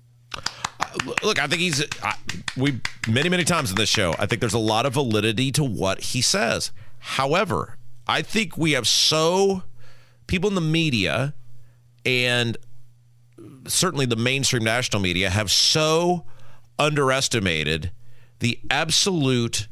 Look, 1.22 1.38
I 1.38 1.46
think 1.46 1.60
he's 1.60 1.82
uh, 1.82 2.12
we 2.56 2.80
many 3.06 3.28
many 3.28 3.44
times 3.44 3.70
in 3.70 3.76
this 3.76 3.90
show. 3.90 4.14
I 4.18 4.24
think 4.24 4.40
there's 4.40 4.54
a 4.54 4.58
lot 4.74 4.86
of 4.86 4.94
validity 4.94 5.52
to 5.52 5.62
what 5.62 6.00
he 6.00 6.22
says. 6.22 6.72
However, 6.98 7.76
I 8.06 8.22
think 8.22 8.56
we 8.56 8.72
have 8.72 8.88
so 8.88 9.62
people 10.26 10.48
in 10.48 10.54
the 10.54 10.62
media 10.62 11.34
and 12.06 12.56
certainly 13.66 14.06
the 14.06 14.16
mainstream 14.16 14.64
national 14.64 15.02
media 15.02 15.28
have 15.28 15.50
so 15.50 16.24
underestimated 16.78 17.92
the 18.40 18.58
absolute 18.70 19.68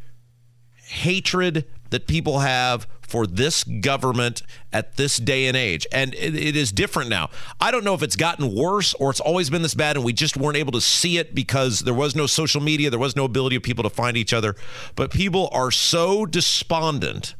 hatred 0.74 1.64
that 1.90 2.06
people 2.06 2.40
have 2.40 2.86
for 3.00 3.26
this 3.26 3.62
government 3.62 4.42
at 4.72 4.96
this 4.96 5.18
day 5.18 5.46
and 5.46 5.56
age. 5.56 5.86
And 5.92 6.14
it, 6.14 6.34
it 6.34 6.56
is 6.56 6.72
different 6.72 7.08
now. 7.08 7.30
I 7.60 7.70
don't 7.70 7.84
know 7.84 7.94
if 7.94 8.02
it's 8.02 8.16
gotten 8.16 8.54
worse 8.54 8.94
or 8.94 9.10
it's 9.10 9.20
always 9.20 9.48
been 9.48 9.62
this 9.62 9.74
bad 9.74 9.96
and 9.96 10.04
we 10.04 10.12
just 10.12 10.36
weren't 10.36 10.56
able 10.56 10.72
to 10.72 10.80
see 10.80 11.18
it 11.18 11.34
because 11.34 11.80
there 11.80 11.94
was 11.94 12.16
no 12.16 12.26
social 12.26 12.60
media, 12.60 12.90
there 12.90 12.98
was 12.98 13.14
no 13.14 13.24
ability 13.24 13.56
of 13.56 13.62
people 13.62 13.84
to 13.84 13.90
find 13.90 14.16
each 14.16 14.32
other. 14.32 14.56
But 14.96 15.12
people 15.12 15.48
are 15.52 15.70
so 15.70 16.26
despondent 16.26 17.36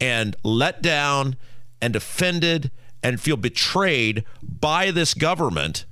and 0.00 0.36
let 0.42 0.82
down 0.82 1.36
and 1.80 1.94
offended 1.94 2.70
and 3.02 3.20
feel 3.20 3.36
betrayed 3.36 4.24
by 4.42 4.90
this 4.90 5.14
government 5.14 5.84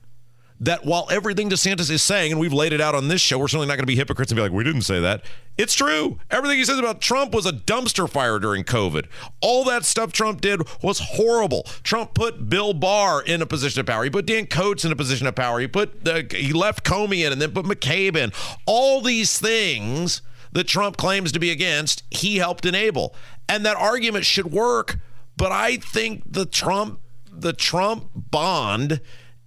that 0.61 0.85
while 0.85 1.07
everything 1.11 1.51
DeSantis 1.51 1.91
is 1.91 2.03
saying, 2.03 2.33
and 2.33 2.41
we've 2.41 2.53
laid 2.53 2.73
it 2.73 2.81
out 2.81 2.95
on 2.95 3.09
this 3.09 3.21
show, 3.21 3.39
we're 3.39 3.49
certainly 3.49 3.67
not 3.67 3.75
going 3.75 3.83
to 3.83 3.87
be 3.87 3.97
hypocrites 3.97 4.31
and 4.31 4.37
be 4.37 4.43
like, 4.43 4.53
we 4.53 4.63
didn't 4.65 4.83
say 4.83 5.01
that. 5.01 5.25
It's 5.59 5.75
true. 5.75 6.19
Everything 6.31 6.59
he 6.59 6.65
says 6.65 6.79
about 6.79 7.01
Trump 7.01 7.35
was 7.35 7.45
a 7.45 7.53
dumpster 7.53 8.09
fire 8.09 8.39
during 8.39 8.65
COVID. 8.65 9.07
All 9.41 9.65
that 9.65 9.85
stuff 9.85 10.13
Trump 10.13 10.41
did 10.41 10.63
was 10.83 11.01
horrible. 11.01 11.65
Trump 11.83 12.15
put 12.15 12.49
Bill 12.49 12.73
Barr 12.73 13.23
in 13.23 13.43
a 13.43 13.47
position 13.47 13.81
of 13.81 13.87
power. 13.87 14.05
He 14.05 14.11
put 14.11 14.27
Dan 14.27 14.47
Coats 14.47 14.85
in 14.85 14.93
a 14.93 14.97
position 14.97 15.27
of 15.27 15.35
power. 15.35 15.61
He 15.61 15.69
put 15.69 16.07
he 16.33 16.53
left 16.53 16.85
Comey 16.85 17.25
in 17.25 17.33
and 17.33 17.41
then 17.41 17.53
put 17.53 17.67
McCabe 17.67 18.17
in. 18.17 18.33
All 18.67 19.01
these 19.01 19.39
things 19.39 20.23
that 20.53 20.65
Trump 20.65 20.97
claims 20.97 21.33
to 21.33 21.39
be 21.39 21.51
against, 21.51 22.05
he 22.11 22.37
helped 22.37 22.65
enable. 22.65 23.15
And 23.49 23.65
that 23.67 23.77
argument 23.77 24.25
should 24.25 24.53
work. 24.53 24.99
But 25.37 25.53
I 25.53 25.77
think 25.77 26.23
the 26.27 26.47
Trump 26.47 27.01
the 27.31 27.53
Trump 27.53 28.11
bond 28.15 29.01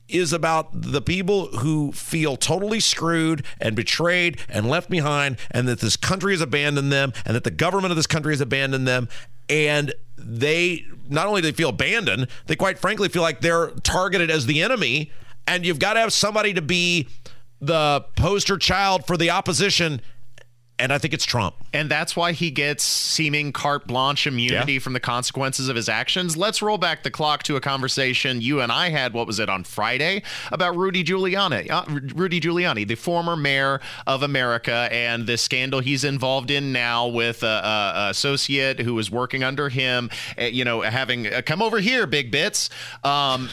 is 0.09 0.33
about 0.33 0.69
the 0.71 1.01
people 1.01 1.47
who 1.47 1.91
feel 1.91 2.37
totally 2.37 2.79
screwed 2.79 3.45
and 3.59 3.75
betrayed 3.75 4.39
and 4.49 4.69
left 4.69 4.89
behind, 4.89 5.37
and 5.51 5.67
that 5.67 5.79
this 5.79 5.97
country 5.97 6.33
has 6.33 6.41
abandoned 6.41 6.91
them, 6.91 7.13
and 7.25 7.35
that 7.35 7.43
the 7.43 7.51
government 7.51 7.91
of 7.91 7.95
this 7.95 8.07
country 8.07 8.33
has 8.33 8.41
abandoned 8.41 8.87
them. 8.87 9.09
And 9.49 9.93
they 10.17 10.83
not 11.09 11.27
only 11.27 11.41
do 11.41 11.47
they 11.47 11.55
feel 11.55 11.69
abandoned, 11.69 12.27
they 12.47 12.55
quite 12.55 12.79
frankly 12.79 13.09
feel 13.09 13.21
like 13.21 13.41
they're 13.41 13.67
targeted 13.83 14.29
as 14.29 14.45
the 14.45 14.61
enemy. 14.61 15.11
And 15.45 15.65
you've 15.65 15.79
got 15.79 15.93
to 15.93 15.99
have 16.01 16.11
somebody 16.11 16.53
to 16.53 16.61
be 16.61 17.07
the 17.59 18.05
poster 18.15 18.57
child 18.57 19.07
for 19.07 19.17
the 19.17 19.29
opposition 19.29 20.01
and 20.79 20.93
I 20.93 20.97
think 20.97 21.13
it's 21.13 21.25
Trump. 21.25 21.55
And 21.73 21.89
that's 21.89 22.15
why 22.15 22.31
he 22.31 22.51
gets 22.51 22.83
seeming 22.83 23.51
carte 23.51 23.87
blanche 23.87 24.27
immunity 24.27 24.73
yeah. 24.73 24.79
from 24.79 24.93
the 24.93 24.99
consequences 24.99 25.69
of 25.69 25.75
his 25.75 25.89
actions. 25.89 26.37
Let's 26.37 26.61
roll 26.61 26.77
back 26.77 27.03
the 27.03 27.11
clock 27.11 27.43
to 27.43 27.55
a 27.55 27.61
conversation 27.61 28.41
you 28.41 28.61
and 28.61 28.71
I 28.71 28.89
had, 28.89 29.13
what 29.13 29.27
was 29.27 29.39
it, 29.39 29.49
on 29.49 29.63
Friday, 29.63 30.23
about 30.51 30.75
Rudy 30.77 31.03
Giuliani. 31.03 31.69
Uh, 31.69 31.83
Rudy 32.15 32.39
Giuliani, 32.39 32.87
the 32.87 32.95
former 32.95 33.35
mayor 33.35 33.81
of 34.05 34.23
America, 34.23 34.87
and 34.91 35.25
the 35.25 35.37
scandal 35.37 35.79
he's 35.79 36.03
involved 36.03 36.51
in 36.51 36.71
now 36.71 37.07
with 37.07 37.43
an 37.43 38.09
associate 38.09 38.79
who 38.79 38.93
was 38.93 39.09
working 39.09 39.43
under 39.43 39.69
him, 39.69 40.09
uh, 40.37 40.43
you 40.43 40.63
know, 40.63 40.81
having 40.81 41.27
uh, 41.27 41.41
come 41.45 41.61
over 41.61 41.79
here, 41.79 42.05
big 42.05 42.31
bits. 42.31 42.69
Um, 43.03 43.49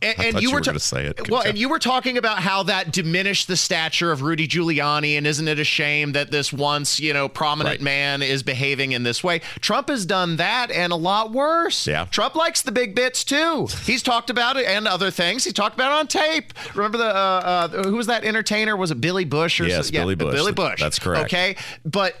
and, 0.00 0.18
and 0.18 0.34
you, 0.36 0.48
you, 0.48 0.54
were, 0.54 0.60
ta- 0.60 0.76
say 0.78 1.06
it. 1.06 1.16
Good 1.16 1.28
well, 1.28 1.42
job. 1.42 1.50
and 1.50 1.58
you 1.58 1.68
were 1.68 1.78
talking 1.78 2.18
about 2.18 2.38
how 2.38 2.62
that 2.64 2.92
diminished 2.92 3.48
the 3.48 3.56
stature 3.56 4.12
of 4.12 4.22
Rudy 4.22 4.46
Giuliani, 4.46 5.18
and 5.18 5.26
isn't 5.26 5.48
it 5.48 5.58
a 5.58 5.64
shame 5.64 6.12
that 6.12 6.30
this 6.30 6.52
once 6.52 7.00
you 7.00 7.12
know 7.12 7.28
prominent 7.28 7.78
right. 7.78 7.82
man 7.82 8.22
is 8.22 8.42
behaving 8.42 8.92
in 8.92 9.02
this 9.02 9.24
way? 9.24 9.40
Trump 9.60 9.88
has 9.88 10.06
done 10.06 10.36
that 10.36 10.70
and 10.70 10.92
a 10.92 10.96
lot 10.96 11.32
worse. 11.32 11.86
Yeah, 11.86 12.06
Trump 12.06 12.36
likes 12.36 12.62
the 12.62 12.72
big 12.72 12.94
bits 12.94 13.24
too. 13.24 13.68
He's 13.84 14.02
talked 14.02 14.30
about 14.30 14.56
it 14.56 14.66
and 14.66 14.86
other 14.86 15.10
things. 15.10 15.44
He 15.44 15.52
talked 15.52 15.74
about 15.74 15.92
it 15.92 15.98
on 15.98 16.06
tape. 16.06 16.52
Remember 16.74 16.98
the 16.98 17.14
uh, 17.14 17.68
uh, 17.72 17.82
who 17.84 17.96
was 17.96 18.06
that 18.06 18.24
entertainer? 18.24 18.76
Was 18.76 18.90
it 18.90 19.00
Billy 19.00 19.24
Bush 19.24 19.60
or 19.60 19.66
yes, 19.66 19.86
so? 19.86 19.92
Billy 19.92 20.14
Bush? 20.14 20.34
Billy 20.34 20.52
Bush. 20.52 20.80
That's 20.80 20.98
correct. 20.98 21.24
Okay, 21.24 21.56
but 21.84 22.14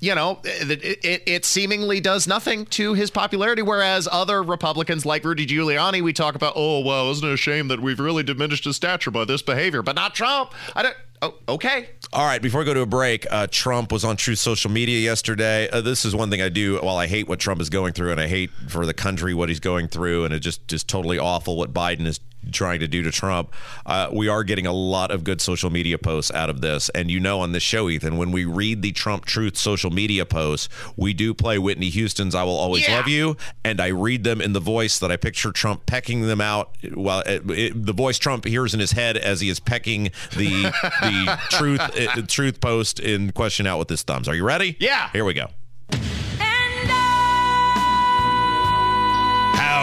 you 0.00 0.14
know, 0.14 0.40
it, 0.44 1.04
it, 1.04 1.22
it, 1.26 1.44
seemingly 1.44 2.00
does 2.00 2.26
nothing 2.26 2.66
to 2.66 2.94
his 2.94 3.10
popularity. 3.10 3.62
Whereas 3.62 4.08
other 4.10 4.42
Republicans 4.42 5.04
like 5.04 5.24
Rudy 5.24 5.46
Giuliani, 5.46 6.02
we 6.02 6.12
talk 6.12 6.34
about, 6.34 6.54
oh, 6.56 6.80
well, 6.80 7.10
isn't 7.10 7.26
it 7.26 7.32
a 7.32 7.36
shame 7.36 7.68
that 7.68 7.80
we've 7.80 8.00
really 8.00 8.22
diminished 8.22 8.64
his 8.64 8.76
stature 8.76 9.10
by 9.10 9.24
this 9.24 9.42
behavior, 9.42 9.82
but 9.82 9.94
not 9.94 10.14
Trump. 10.14 10.52
I 10.74 10.82
don't. 10.82 10.96
Oh, 11.22 11.34
okay. 11.50 11.90
All 12.14 12.24
right. 12.24 12.40
Before 12.40 12.60
we 12.60 12.64
go 12.64 12.72
to 12.72 12.80
a 12.80 12.86
break, 12.86 13.26
uh, 13.30 13.46
Trump 13.50 13.92
was 13.92 14.04
on 14.04 14.16
Truth 14.16 14.38
Social 14.38 14.70
Media 14.70 14.98
yesterday. 15.00 15.68
Uh, 15.68 15.82
this 15.82 16.06
is 16.06 16.16
one 16.16 16.30
thing 16.30 16.40
I 16.40 16.48
do. 16.48 16.78
While 16.78 16.96
I 16.96 17.06
hate 17.06 17.28
what 17.28 17.38
Trump 17.38 17.60
is 17.60 17.68
going 17.68 17.92
through, 17.92 18.12
and 18.12 18.20
I 18.20 18.26
hate 18.26 18.50
for 18.68 18.86
the 18.86 18.94
country 18.94 19.34
what 19.34 19.50
he's 19.50 19.60
going 19.60 19.88
through, 19.88 20.24
and 20.24 20.32
it 20.32 20.40
just 20.40 20.66
just 20.66 20.88
totally 20.88 21.18
awful 21.18 21.56
what 21.56 21.74
Biden 21.74 22.06
is 22.06 22.20
trying 22.52 22.80
to 22.80 22.88
do 22.88 23.02
to 23.02 23.10
Trump. 23.10 23.52
Uh, 23.86 24.08
we 24.12 24.28
are 24.28 24.44
getting 24.44 24.66
a 24.66 24.72
lot 24.72 25.10
of 25.10 25.24
good 25.24 25.40
social 25.40 25.70
media 25.70 25.98
posts 25.98 26.30
out 26.32 26.50
of 26.50 26.60
this. 26.60 26.88
And 26.90 27.10
you 27.10 27.20
know, 27.20 27.40
on 27.40 27.52
this 27.52 27.62
show, 27.62 27.88
Ethan, 27.88 28.16
when 28.16 28.32
we 28.32 28.44
read 28.44 28.82
the 28.82 28.92
Trump 28.92 29.24
Truth 29.24 29.56
social 29.56 29.90
media 29.90 30.24
posts, 30.24 30.68
we 30.96 31.12
do 31.12 31.34
play 31.34 31.58
Whitney 31.58 31.90
Houston's 31.90 32.34
I 32.34 32.44
Will 32.44 32.56
Always 32.56 32.88
yeah. 32.88 32.96
Love 32.96 33.08
You. 33.08 33.36
And 33.64 33.80
I 33.80 33.88
read 33.88 34.24
them 34.24 34.40
in 34.40 34.52
the 34.52 34.60
voice 34.60 34.98
that 34.98 35.10
I 35.10 35.16
picture 35.16 35.52
Trump 35.52 35.86
pecking 35.86 36.22
them 36.22 36.40
out. 36.40 36.76
Well, 36.94 37.20
it, 37.20 37.48
it, 37.50 37.86
the 37.86 37.92
voice 37.92 38.18
Trump 38.18 38.44
hears 38.44 38.74
in 38.74 38.80
his 38.80 38.92
head 38.92 39.16
as 39.16 39.40
he 39.40 39.48
is 39.48 39.60
pecking 39.60 40.04
the, 40.36 40.72
the 41.00 41.38
truth, 41.50 41.80
uh, 41.80 42.22
truth 42.26 42.60
post 42.60 43.00
in 43.00 43.32
question 43.32 43.66
out 43.66 43.78
with 43.78 43.88
his 43.88 44.02
thumbs. 44.02 44.28
Are 44.28 44.34
you 44.34 44.44
ready? 44.44 44.76
Yeah. 44.80 45.10
Here 45.12 45.24
we 45.24 45.34
go. 45.34 45.48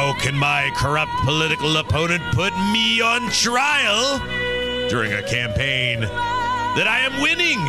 How 0.07 0.13
can 0.13 0.37
my 0.37 0.71
corrupt 0.73 1.11
political 1.25 1.75
opponent 1.75 2.23
put 2.33 2.53
me 2.71 3.01
on 3.01 3.29
trial 3.29 4.19
during 4.87 5.11
a 5.11 5.21
campaign 5.21 5.99
that 5.99 6.87
I 6.87 6.99
am 6.99 7.21
winning 7.21 7.59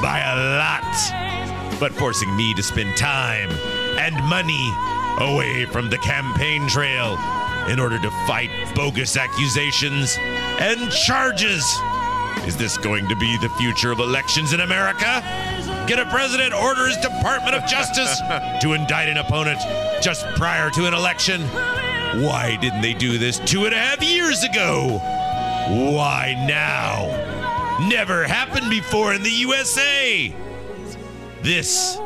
by 0.00 0.24
a 0.24 0.56
lot, 0.56 1.78
but 1.78 1.92
forcing 1.92 2.34
me 2.34 2.54
to 2.54 2.62
spend 2.62 2.96
time 2.96 3.50
and 3.98 4.14
money 4.24 4.72
away 5.20 5.66
from 5.66 5.90
the 5.90 5.98
campaign 5.98 6.66
trail 6.68 7.18
in 7.68 7.78
order 7.78 7.98
to 7.98 8.10
fight 8.26 8.48
bogus 8.74 9.18
accusations 9.18 10.16
and 10.58 10.90
charges? 10.90 11.70
Is 12.46 12.56
this 12.56 12.78
going 12.78 13.08
to 13.08 13.16
be 13.16 13.36
the 13.36 13.50
future 13.50 13.92
of 13.92 13.98
elections 13.98 14.54
in 14.54 14.60
America? 14.60 15.22
Get 15.86 16.00
a 16.00 16.06
president 16.06 16.52
order 16.52 16.88
his 16.88 16.96
Department 16.96 17.54
of 17.54 17.64
Justice 17.66 18.18
to 18.60 18.72
indict 18.72 19.08
an 19.08 19.18
opponent 19.18 19.60
just 20.02 20.26
prior 20.34 20.68
to 20.70 20.86
an 20.86 20.94
election. 20.94 21.42
Why 22.22 22.56
didn't 22.60 22.80
they 22.80 22.92
do 22.92 23.18
this 23.18 23.38
two 23.38 23.66
and 23.66 23.74
a 23.74 23.78
half 23.78 24.02
years 24.02 24.42
ago? 24.42 24.98
Why 25.68 26.34
now? 26.48 27.86
Never 27.88 28.24
happened 28.24 28.68
before 28.68 29.14
in 29.14 29.22
the 29.22 29.30
USA. 29.30 30.34
This 31.42 31.98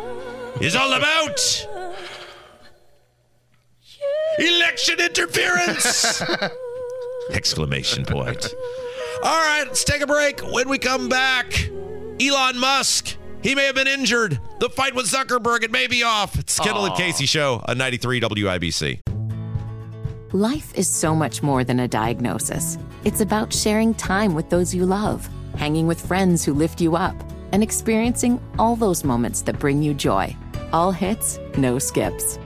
is 0.60 0.76
all 0.76 0.92
about 0.92 1.66
election 4.38 5.00
interference! 5.00 6.22
Exclamation 7.30 8.04
point. 8.04 8.52
All 9.22 9.40
right, 9.40 9.64
let's 9.66 9.84
take 9.84 10.02
a 10.02 10.06
break. 10.06 10.40
When 10.40 10.68
we 10.68 10.78
come 10.78 11.08
back, 11.08 11.70
Elon 12.20 12.58
Musk 12.58 13.16
he 13.42 13.54
may 13.54 13.66
have 13.66 13.74
been 13.74 13.88
injured. 13.88 14.38
The 14.58 14.70
fight 14.70 14.94
with 14.94 15.06
Zuckerberg, 15.06 15.62
it 15.62 15.70
may 15.70 15.86
be 15.86 16.02
off. 16.02 16.38
It's 16.38 16.58
Kendall 16.58 16.84
Aww. 16.84 16.88
and 16.88 16.96
Casey 16.96 17.26
show 17.26 17.62
on 17.66 17.78
93 17.78 18.20
WIBC. 18.20 19.00
Life 20.32 20.72
is 20.76 20.86
so 20.88 21.14
much 21.14 21.42
more 21.42 21.64
than 21.64 21.80
a 21.80 21.88
diagnosis. 21.88 22.78
It's 23.04 23.20
about 23.20 23.52
sharing 23.52 23.94
time 23.94 24.34
with 24.34 24.48
those 24.48 24.72
you 24.74 24.86
love, 24.86 25.28
hanging 25.56 25.86
with 25.88 26.00
friends 26.06 26.44
who 26.44 26.54
lift 26.54 26.80
you 26.80 26.94
up, 26.94 27.16
and 27.52 27.62
experiencing 27.64 28.40
all 28.58 28.76
those 28.76 29.02
moments 29.02 29.42
that 29.42 29.58
bring 29.58 29.82
you 29.82 29.92
joy. 29.92 30.36
All 30.72 30.92
hits, 30.92 31.40
no 31.56 31.80
skips. 31.80 32.38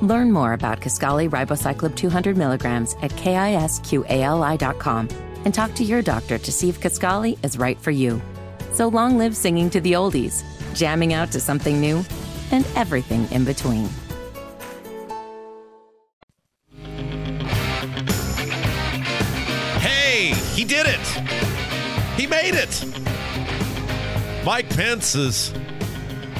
Learn 0.00 0.32
more 0.32 0.54
about 0.54 0.80
Kisqali 0.80 1.28
Ribociclib 1.28 1.94
200 1.94 2.36
milligrams 2.36 2.94
at 3.02 3.10
kisqali.com 3.12 5.08
and 5.44 5.54
talk 5.54 5.74
to 5.74 5.84
your 5.84 6.02
doctor 6.02 6.38
to 6.38 6.52
see 6.52 6.68
if 6.68 6.80
Kisqali 6.80 7.38
is 7.44 7.58
right 7.58 7.78
for 7.78 7.90
you. 7.90 8.20
So 8.76 8.88
long 8.88 9.16
live 9.16 9.34
singing 9.34 9.70
to 9.70 9.80
the 9.80 9.94
oldies, 9.94 10.44
jamming 10.74 11.14
out 11.14 11.32
to 11.32 11.40
something 11.40 11.80
new, 11.80 12.04
and 12.50 12.66
everything 12.76 13.26
in 13.30 13.42
between. 13.42 13.88
Hey, 19.80 20.34
he 20.52 20.64
did 20.64 20.84
it! 20.86 21.00
He 22.20 22.26
made 22.26 22.52
it! 22.52 22.84
Mike 24.44 24.68
Pence 24.68 25.14
has 25.14 25.54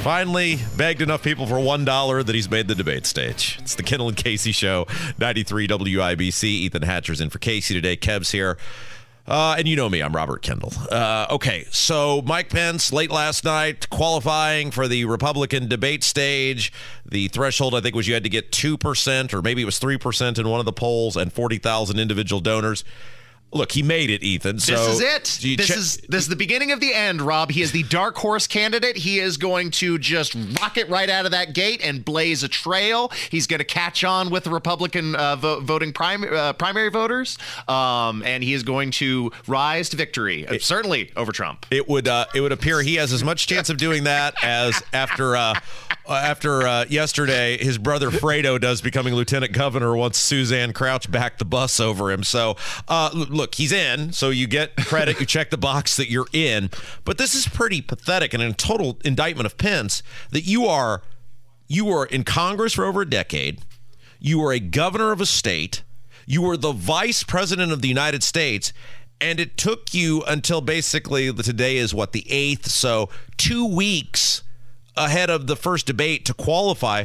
finally 0.02 0.58
begged 0.76 1.00
enough 1.00 1.22
people 1.22 1.46
for 1.46 1.54
$1 1.54 2.26
that 2.26 2.34
he's 2.34 2.50
made 2.50 2.68
the 2.68 2.74
debate 2.74 3.06
stage. 3.06 3.56
It's 3.62 3.76
the 3.76 3.82
Kendall 3.82 4.08
and 4.08 4.16
Casey 4.16 4.52
Show, 4.52 4.86
93 5.16 5.68
WIBC. 5.68 6.44
Ethan 6.44 6.82
Hatcher's 6.82 7.22
in 7.22 7.30
for 7.30 7.38
Casey 7.38 7.72
today. 7.72 7.96
Kev's 7.96 8.32
here. 8.32 8.58
Uh, 9.26 9.56
and 9.59 9.66
you 9.66 9.75
know 9.75 9.88
me, 9.88 10.00
I'm 10.00 10.14
Robert 10.14 10.42
Kendall. 10.42 10.73
Uh, 10.90 11.26
okay, 11.30 11.66
so 11.71 12.23
Mike 12.23 12.49
Pence 12.49 12.92
late 12.92 13.11
last 13.11 13.45
night 13.45 13.90
qualifying 13.90 14.71
for 14.71 14.87
the 14.87 15.04
Republican 15.04 15.68
debate 15.68 16.04
stage. 16.04 16.73
The 17.04 17.28
threshold, 17.28 17.75
I 17.75 17.80
think, 17.80 17.97
was 17.97 18.06
you 18.06 18.14
had 18.14 18.23
to 18.23 18.30
get 18.30 18.52
2%, 18.52 19.35
or 19.35 19.42
maybe 19.42 19.62
it 19.62 19.64
was 19.64 19.80
3% 19.80 20.38
in 20.38 20.49
one 20.49 20.61
of 20.61 20.66
the 20.66 20.73
polls, 20.73 21.16
and 21.16 21.33
40,000 21.33 21.99
individual 21.99 22.40
donors. 22.40 22.85
Look, 23.52 23.72
he 23.72 23.82
made 23.82 24.10
it, 24.10 24.22
Ethan. 24.22 24.58
So 24.58 24.72
this 24.72 24.94
is 24.94 25.00
it. 25.00 25.56
This 25.56 25.70
is 25.70 25.96
this 26.08 26.22
is 26.22 26.28
the 26.28 26.36
beginning 26.36 26.72
of 26.72 26.80
the 26.80 26.92
end, 26.92 27.22
Rob. 27.22 27.50
He 27.50 27.62
is 27.62 27.72
the 27.72 27.84
dark 27.84 28.16
horse 28.16 28.46
candidate. 28.46 28.96
He 28.96 29.18
is 29.20 29.36
going 29.36 29.70
to 29.72 29.98
just 29.98 30.36
rocket 30.60 30.88
right 30.88 31.08
out 31.08 31.26
of 31.26 31.30
that 31.30 31.54
gate 31.54 31.80
and 31.82 32.04
blaze 32.04 32.42
a 32.42 32.48
trail. 32.48 33.12
He's 33.30 33.46
going 33.46 33.58
to 33.58 33.64
catch 33.64 34.02
on 34.04 34.30
with 34.30 34.44
the 34.44 34.50
Republican 34.50 35.14
uh, 35.14 35.36
vo- 35.36 35.60
voting 35.60 35.92
prim- 35.92 36.24
uh, 36.24 36.54
primary 36.54 36.90
voters, 36.90 37.38
um, 37.68 38.22
and 38.24 38.42
he 38.42 38.52
is 38.52 38.64
going 38.64 38.90
to 38.92 39.30
rise 39.46 39.88
to 39.90 39.96
victory, 39.96 40.46
uh, 40.46 40.54
it, 40.54 40.62
certainly 40.62 41.12
over 41.16 41.30
Trump. 41.30 41.66
It 41.70 41.88
would 41.88 42.08
uh, 42.08 42.26
it 42.34 42.40
would 42.40 42.52
appear 42.52 42.82
he 42.82 42.96
has 42.96 43.12
as 43.12 43.22
much 43.22 43.46
chance 43.46 43.70
of 43.70 43.76
doing 43.78 44.04
that 44.04 44.34
as 44.42 44.82
after 44.92 45.36
uh, 45.36 45.54
uh, 46.08 46.12
after 46.12 46.62
uh, 46.66 46.84
yesterday, 46.88 47.58
his 47.58 47.78
brother 47.78 48.10
Fredo 48.10 48.60
does 48.60 48.80
becoming 48.80 49.14
lieutenant 49.14 49.52
governor 49.52 49.96
once 49.96 50.18
Suzanne 50.18 50.72
Crouch 50.72 51.10
backed 51.10 51.38
the 51.38 51.44
bus 51.44 51.80
over 51.80 52.10
him. 52.10 52.22
So, 52.22 52.56
uh, 52.86 53.10
look, 53.36 53.54
he's 53.54 53.72
in. 53.72 54.12
So 54.12 54.30
you 54.30 54.46
get 54.46 54.76
credit. 54.76 55.20
you 55.20 55.26
check 55.26 55.50
the 55.50 55.58
box 55.58 55.96
that 55.96 56.10
you're 56.10 56.28
in. 56.32 56.70
But 57.04 57.18
this 57.18 57.34
is 57.34 57.46
pretty 57.46 57.80
pathetic 57.80 58.34
and 58.34 58.42
a 58.42 58.52
total 58.52 58.98
indictment 59.04 59.46
of 59.46 59.58
Pence 59.58 60.02
that 60.30 60.42
you 60.42 60.66
are 60.66 61.02
you 61.68 61.84
were 61.84 62.06
in 62.06 62.22
Congress 62.22 62.74
for 62.74 62.84
over 62.84 63.02
a 63.02 63.08
decade. 63.08 63.60
You 64.18 64.38
were 64.38 64.52
a 64.52 64.60
governor 64.60 65.12
of 65.12 65.20
a 65.20 65.26
state. 65.26 65.82
You 66.26 66.42
were 66.42 66.56
the 66.56 66.72
vice 66.72 67.22
president 67.22 67.72
of 67.72 67.82
the 67.82 67.88
United 67.88 68.22
States. 68.22 68.72
And 69.20 69.40
it 69.40 69.56
took 69.56 69.94
you 69.94 70.22
until 70.24 70.60
basically 70.60 71.32
today 71.32 71.76
is 71.76 71.94
what, 71.94 72.12
the 72.12 72.26
8th? 72.28 72.66
So 72.66 73.08
two 73.36 73.66
weeks 73.66 74.42
ahead 74.96 75.30
of 75.30 75.46
the 75.46 75.56
first 75.56 75.86
debate 75.86 76.24
to 76.26 76.34
qualify 76.34 77.04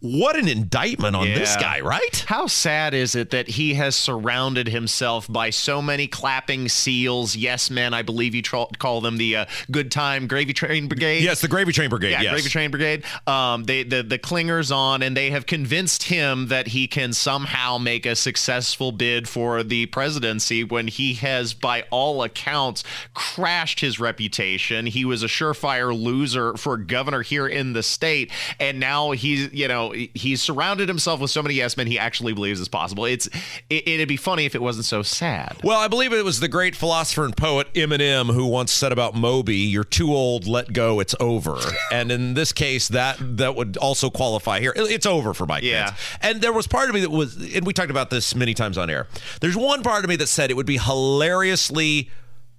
what 0.00 0.34
an 0.34 0.48
indictment 0.48 1.14
on 1.14 1.28
yeah. 1.28 1.38
this 1.38 1.56
guy, 1.56 1.80
right? 1.80 2.24
How 2.26 2.46
sad 2.46 2.94
is 2.94 3.14
it 3.14 3.30
that 3.30 3.48
he 3.48 3.74
has 3.74 3.94
surrounded 3.94 4.68
himself 4.68 5.28
by 5.28 5.50
so 5.50 5.82
many 5.82 6.06
clapping 6.06 6.70
seals? 6.70 7.36
Yes, 7.36 7.70
men, 7.70 7.92
I 7.92 8.00
believe 8.00 8.34
you 8.34 8.40
tra- 8.40 8.66
call 8.78 9.02
them 9.02 9.18
the 9.18 9.36
uh, 9.36 9.46
Good 9.70 9.90
Time 9.90 10.26
Gravy 10.26 10.54
Train 10.54 10.88
Brigade. 10.88 11.22
Yes, 11.22 11.42
the 11.42 11.48
Gravy 11.48 11.72
Train 11.72 11.90
Brigade. 11.90 12.12
Yeah, 12.12 12.22
yes. 12.22 12.32
Gravy 12.32 12.48
Train 12.48 12.70
Brigade. 12.70 13.04
Um, 13.26 13.64
they 13.64 13.82
the 13.82 14.02
the 14.02 14.18
clingers 14.18 14.74
on, 14.74 15.02
and 15.02 15.14
they 15.14 15.30
have 15.30 15.44
convinced 15.44 16.04
him 16.04 16.48
that 16.48 16.68
he 16.68 16.86
can 16.86 17.12
somehow 17.12 17.76
make 17.76 18.06
a 18.06 18.16
successful 18.16 18.92
bid 18.92 19.28
for 19.28 19.62
the 19.62 19.86
presidency 19.86 20.64
when 20.64 20.88
he 20.88 21.14
has, 21.14 21.52
by 21.52 21.84
all 21.90 22.22
accounts, 22.22 22.84
crashed 23.12 23.80
his 23.80 24.00
reputation. 24.00 24.86
He 24.86 25.04
was 25.04 25.22
a 25.22 25.26
surefire 25.26 25.94
loser 25.98 26.56
for 26.56 26.78
governor 26.78 27.20
here 27.20 27.46
in 27.46 27.74
the 27.74 27.82
state, 27.82 28.30
and 28.58 28.80
now 28.80 29.10
he's 29.10 29.52
you 29.52 29.68
know 29.68 29.89
he's 29.92 30.42
surrounded 30.42 30.88
himself 30.88 31.20
with 31.20 31.30
so 31.30 31.42
many 31.42 31.54
yes 31.54 31.76
men 31.76 31.86
he 31.86 31.98
actually 31.98 32.32
believes 32.32 32.60
is 32.60 32.68
possible. 32.68 33.04
It's 33.04 33.26
it, 33.68 33.86
it'd 33.86 34.08
be 34.08 34.16
funny 34.16 34.44
if 34.44 34.54
it 34.54 34.62
wasn't 34.62 34.86
so 34.86 35.02
sad. 35.02 35.56
Well, 35.62 35.78
I 35.78 35.88
believe 35.88 36.12
it 36.12 36.24
was 36.24 36.40
the 36.40 36.48
great 36.48 36.76
philosopher 36.76 37.24
and 37.24 37.36
poet 37.36 37.72
Eminem 37.74 38.32
who 38.32 38.46
once 38.46 38.72
said 38.72 38.92
about 38.92 39.14
Moby, 39.14 39.56
"You're 39.56 39.84
too 39.84 40.14
old, 40.14 40.46
let 40.46 40.72
go, 40.72 41.00
it's 41.00 41.14
over." 41.20 41.58
and 41.92 42.10
in 42.10 42.34
this 42.34 42.52
case, 42.52 42.88
that 42.88 43.18
that 43.38 43.54
would 43.56 43.76
also 43.76 44.10
qualify 44.10 44.60
here. 44.60 44.72
It's 44.76 45.06
over 45.06 45.34
for 45.34 45.46
Mike 45.46 45.62
yeah. 45.62 45.86
Pence. 45.86 45.98
And 46.22 46.40
there 46.40 46.52
was 46.52 46.66
part 46.66 46.88
of 46.88 46.94
me 46.94 47.00
that 47.00 47.10
was, 47.10 47.36
and 47.54 47.66
we 47.66 47.72
talked 47.72 47.90
about 47.90 48.10
this 48.10 48.34
many 48.34 48.54
times 48.54 48.78
on 48.78 48.90
air. 48.90 49.06
There's 49.40 49.56
one 49.56 49.82
part 49.82 50.04
of 50.04 50.08
me 50.08 50.16
that 50.16 50.28
said 50.28 50.50
it 50.50 50.54
would 50.54 50.66
be 50.66 50.78
hilariously 50.78 52.10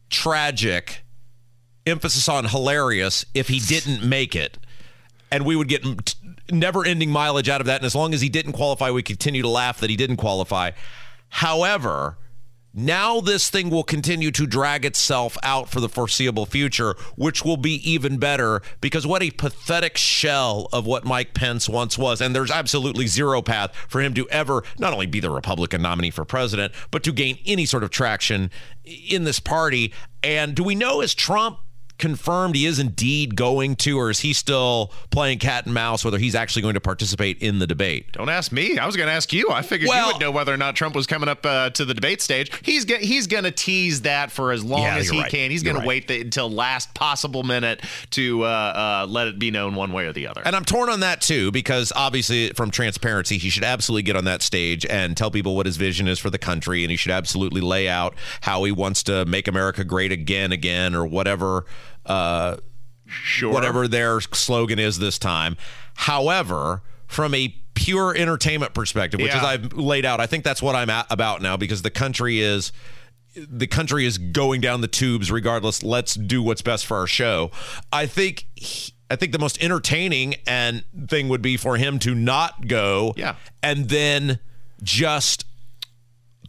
tragic 0.10 1.04
emphasis 1.86 2.30
on 2.30 2.46
hilarious 2.46 3.26
if 3.34 3.48
he 3.48 3.60
didn't 3.60 4.08
make 4.08 4.36
it 4.36 4.58
and 5.32 5.46
we 5.46 5.56
would 5.56 5.68
get 5.68 5.84
never 6.54 6.86
ending 6.86 7.10
mileage 7.10 7.50
out 7.50 7.62
of 7.62 7.68
that. 7.68 7.78
And 7.78 7.86
as 7.86 7.96
long 7.96 8.14
as 8.14 8.22
he 8.22 8.30
didn't 8.30 8.54
qualify, 8.54 8.92
we 8.92 9.04
continue 9.04 9.42
to 9.42 9.50
laugh 9.50 9.80
that 9.80 9.90
he 9.90 9.96
didn't 9.96 10.18
qualify. 10.18 10.72
However, 11.30 12.18
now 12.74 13.20
this 13.20 13.50
thing 13.50 13.70
will 13.70 13.84
continue 13.84 14.32
to 14.32 14.48
drag 14.48 14.86
itself 14.86 15.38
out 15.44 15.70
for 15.70 15.82
the 15.82 15.90
foreseeable 15.90 16.46
future, 16.46 16.96
which 17.18 17.44
will 17.44 17.58
be 17.58 17.74
even 17.90 18.18
better 18.18 18.62
because 18.80 19.06
what 19.06 19.22
a 19.22 19.32
pathetic 19.32 19.98
shell 19.98 20.70
of 20.72 20.86
what 20.86 21.04
Mike 21.04 21.34
Pence 21.34 21.68
once 21.68 21.98
was. 21.98 22.22
And 22.22 22.34
there's 22.34 22.52
absolutely 22.52 23.08
zero 23.08 23.42
path 23.42 23.76
for 23.90 24.00
him 24.00 24.14
to 24.14 24.28
ever 24.30 24.64
not 24.80 24.94
only 24.94 25.06
be 25.06 25.20
the 25.20 25.30
Republican 25.30 25.82
nominee 25.82 26.12
for 26.12 26.24
president, 26.24 26.74
but 26.92 27.04
to 27.04 27.12
gain 27.12 27.40
any 27.46 27.66
sort 27.66 27.84
of 27.84 27.90
traction 27.90 28.50
in 28.86 29.26
this 29.26 29.42
party. 29.42 29.94
And 30.24 30.56
do 30.56 30.64
we 30.64 30.76
know 30.76 31.02
is 31.02 31.14
Trump 31.14 31.60
confirmed 32.02 32.56
he 32.56 32.66
is 32.66 32.80
indeed 32.80 33.36
going 33.36 33.78
to, 33.78 33.98
or 33.98 34.10
is 34.10 34.20
he 34.20 34.34
still 34.34 34.92
playing 35.12 35.40
cat 35.40 35.66
and 35.66 35.74
mouse 35.74 36.04
whether 36.04 36.18
he's 36.18 36.36
actually 36.36 36.64
going 36.64 36.74
to 36.74 36.82
participate 36.82 37.42
in 37.42 37.60
the 37.60 37.68
debate? 37.68 38.12
Don't 38.12 38.28
ask 38.28 38.52
me. 38.52 38.78
I 38.78 38.86
was 38.86 38.98
going 38.98 39.08
to 39.08 39.14
ask 39.14 39.32
you. 39.32 39.50
I 39.52 39.62
figured 39.62 39.88
well, 39.88 40.08
you 40.08 40.14
would 40.14 40.20
know 40.20 40.32
whether 40.32 40.54
or 40.54 40.58
not 40.58 40.76
Trump 40.76 40.96
was 40.96 41.08
coming 41.08 41.30
up 41.30 41.46
uh, 41.46 41.70
to 41.70 41.86
the 41.86 41.94
debate 41.94 42.22
stage. 42.22 42.52
He's 42.64 42.84
he's 42.84 43.28
going 43.28 43.46
to 43.46 43.52
tease 43.52 44.02
that 44.02 44.32
for 44.32 44.52
as 44.52 44.64
long 44.64 44.82
yeah, 44.82 44.98
as 44.98 45.10
he 45.10 45.22
right. 45.22 45.32
can. 45.32 45.52
He's 45.52 45.64
going 45.64 45.78
right. 45.78 45.84
to 45.84 45.88
wait 45.88 46.08
the, 46.08 46.22
until 46.22 46.50
last 46.50 46.94
possible 46.94 47.44
minute 47.44 47.82
to 48.12 48.44
uh, 48.44 48.48
uh, 48.48 49.08
let 49.08 49.28
it 49.28 49.40
be 49.40 49.52
known 49.52 49.76
one 49.76 49.94
way 49.94 50.06
or 50.08 50.14
the 50.14 50.28
other. 50.28 50.42
And 50.44 50.56
I'm 50.56 50.66
torn 50.66 50.90
on 50.90 51.02
that 51.02 51.22
too 51.22 51.52
because 51.52 51.94
obviously 51.96 52.50
from 52.54 52.72
transparency, 52.72 53.38
he 53.38 53.50
should 53.50 53.64
absolutely 53.64 54.04
get 54.04 54.16
on 54.16 54.26
that 54.26 54.42
stage 54.42 54.86
and 54.88 55.16
tell 55.16 55.30
people 55.30 55.56
what 55.56 55.68
his 55.68 55.78
vision 55.78 56.08
is 56.08 56.18
for 56.18 56.32
the 56.32 56.40
country, 56.40 56.84
and 56.84 56.90
he 56.90 56.98
should 56.98 57.12
absolutely 57.12 57.62
lay 57.62 57.88
out 57.88 58.16
how 58.42 58.64
he 58.64 58.72
wants 58.72 59.04
to 59.04 59.24
make 59.26 59.48
America 59.48 59.84
great 59.84 60.12
again, 60.12 60.52
again, 60.52 60.96
or 60.96 61.06
whatever 61.06 61.66
uh, 62.06 62.58
sure. 63.06 63.52
whatever 63.52 63.88
their 63.88 64.22
slogan 64.22 64.80
is 64.80 65.00
this 65.00 65.18
time. 65.20 65.58
However, 65.96 66.82
from 67.08 67.34
a 67.34 67.56
pure 67.74 68.16
entertainment 68.16 68.74
perspective, 68.74 69.20
which 69.20 69.32
yeah. 69.32 69.38
is 69.38 69.44
I've 69.44 69.74
laid 69.74 70.06
out, 70.06 70.20
I 70.20 70.28
think 70.28 70.44
that's 70.44 70.62
what 70.62 70.76
I'm 70.76 70.90
at, 70.90 71.08
about 71.10 71.42
now 71.42 71.58
because 71.58 71.82
the 71.82 71.90
country 71.90 72.40
is 72.40 72.72
the 73.36 73.68
country 73.68 74.06
is 74.06 74.18
going 74.18 74.60
down 74.62 74.82
the 74.82 74.88
tubes 74.88 75.32
regardless. 75.32 75.84
Let's 75.84 76.16
do 76.16 76.44
what's 76.44 76.62
best 76.62 76.86
for 76.86 76.98
our 76.98 77.08
show. 77.08 77.52
I 77.92 78.06
think 78.06 78.46
I 79.10 79.16
think 79.16 79.32
the 79.32 79.40
most 79.40 79.62
entertaining 79.62 80.36
and 80.48 80.84
thing 81.08 81.30
would 81.30 81.42
be 81.42 81.58
for 81.58 81.78
him 81.78 82.00
to 82.00 82.16
not 82.16 82.68
go 82.68 83.14
yeah. 83.18 83.36
and 83.62 83.90
then 83.90 84.40
just 84.84 85.46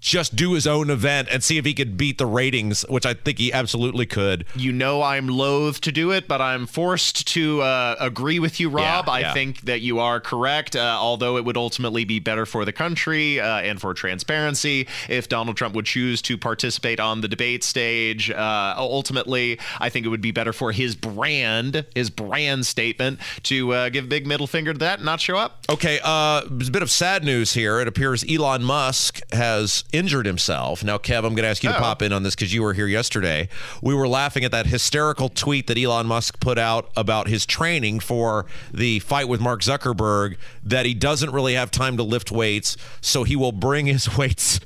just 0.03 0.35
do 0.35 0.53
his 0.53 0.67
own 0.67 0.91
event 0.91 1.29
and 1.31 1.43
see 1.43 1.59
if 1.59 1.65
he 1.65 1.73
could 1.73 1.97
beat 1.97 2.19
the 2.19 2.27
ratings, 2.27 2.83
which 2.89 3.07
I 3.07 3.15
think 3.15 3.39
he 3.39 3.53
absolutely 3.53 4.05
could. 4.05 4.45
You 4.57 4.73
know, 4.73 5.01
I'm 5.01 5.29
loath 5.29 5.81
to 5.83 5.93
do 5.93 6.11
it, 6.11 6.27
but 6.27 6.41
I'm 6.41 6.67
forced 6.67 7.29
to 7.29 7.63
uh, 7.63 7.95
agree 8.01 8.41
with 8.41 8.59
you, 8.59 8.69
Rob. 8.69 9.07
Yeah, 9.07 9.13
I 9.13 9.21
yeah. 9.21 9.33
think 9.33 9.63
that 9.63 9.81
you 9.81 10.01
are 10.01 10.21
correct, 10.21 10.75
uh, 10.75 10.99
although 11.01 11.37
it 11.37 11.45
would 11.45 11.57
ultimately 11.57 12.05
be 12.05 12.19
better 12.19 12.45
for 12.45 12.65
the 12.65 12.73
country 12.73 13.39
uh, 13.39 13.61
and 13.61 13.81
for 13.81 13.95
transparency 13.95 14.89
if 15.09 15.29
Donald 15.29 15.57
Trump 15.57 15.75
would 15.77 15.87
choose 15.87 16.21
to 16.23 16.37
participate 16.37 16.99
on 16.99 17.21
the 17.21 17.29
debate 17.29 17.63
stage. 17.63 18.29
Uh, 18.29 18.75
ultimately, 18.77 19.61
I 19.79 19.89
think 19.89 20.05
it 20.05 20.09
would 20.09 20.21
be 20.21 20.33
better 20.33 20.53
for 20.53 20.73
his 20.73 20.97
brand, 20.97 21.87
his 21.95 22.11
brand 22.11 22.67
statement, 22.67 23.21
to 23.45 23.73
uh, 23.73 23.89
give 23.89 24.07
a 24.07 24.09
big 24.09 24.27
middle 24.27 24.49
finger 24.49 24.73
to 24.73 24.79
that 24.81 24.99
and 24.99 25.07
not 25.07 25.21
show 25.21 25.37
up. 25.37 25.65
Okay, 25.71 26.01
uh, 26.03 26.43
there's 26.51 26.69
a 26.69 26.73
bit 26.73 26.83
of 26.83 26.91
sad 26.91 27.23
news 27.23 27.55
here. 27.55 27.79
It 27.79 27.87
appears 27.87 28.25
Elon 28.29 28.65
Musk 28.65 29.21
has 29.33 29.85
injured 29.93 30.27
himself. 30.27 30.83
Now, 30.83 30.99
Kev, 30.99 31.19
I'm 31.19 31.35
going 31.35 31.43
to 31.43 31.49
ask 31.49 31.63
you 31.63 31.71
oh. 31.71 31.75
to 31.75 31.79
pop 31.79 32.03
in 32.03 32.13
on 32.13 32.23
this 32.23 32.35
because 32.35 32.53
you 32.53 32.63
were 32.63 32.73
here 32.73 32.87
yesterday. 32.87 33.49
We 33.83 33.95
were 33.95 34.09
laughing 34.09 34.45
at 34.45 34.51
that 34.51 34.67
hysterical 34.67 35.29
tweet 35.29 35.67
that 35.67 35.79
Elon 35.79 36.07
Musk 36.07 36.41
put 36.41 36.59
out 36.59 36.91
about 36.97 37.29
his 37.29 37.47
training 37.47 38.01
for 38.01 38.47
the 38.73 38.99
fight 39.01 39.29
with 39.29 39.41
Mark 39.41 39.63
Zuckerberg, 39.63 40.37
that 40.63 40.87
he 40.87 40.95
doesn't 40.95 41.31
really 41.31 41.55
have 41.55 41.71
time 41.71 41.97
to 41.97 42.03
lift 42.03 42.33
weights, 42.33 42.77
so 43.01 43.25
he 43.25 43.37
will 43.37 43.53
bring 43.53 43.87
his 43.87 44.17
weights. 44.19 44.61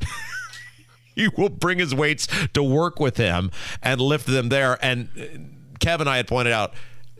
he 1.14 1.28
will 1.36 1.48
bring 1.48 1.78
his 1.78 1.94
weights 1.94 2.28
to 2.54 2.62
work 2.62 3.00
with 3.00 3.16
him 3.16 3.50
and 3.82 4.00
lift 4.00 4.26
them 4.26 4.48
there. 4.48 4.78
And 4.80 5.08
uh, 5.18 5.78
Kevin 5.80 6.06
and 6.06 6.10
I 6.10 6.16
had 6.18 6.28
pointed 6.28 6.52
out 6.52 6.74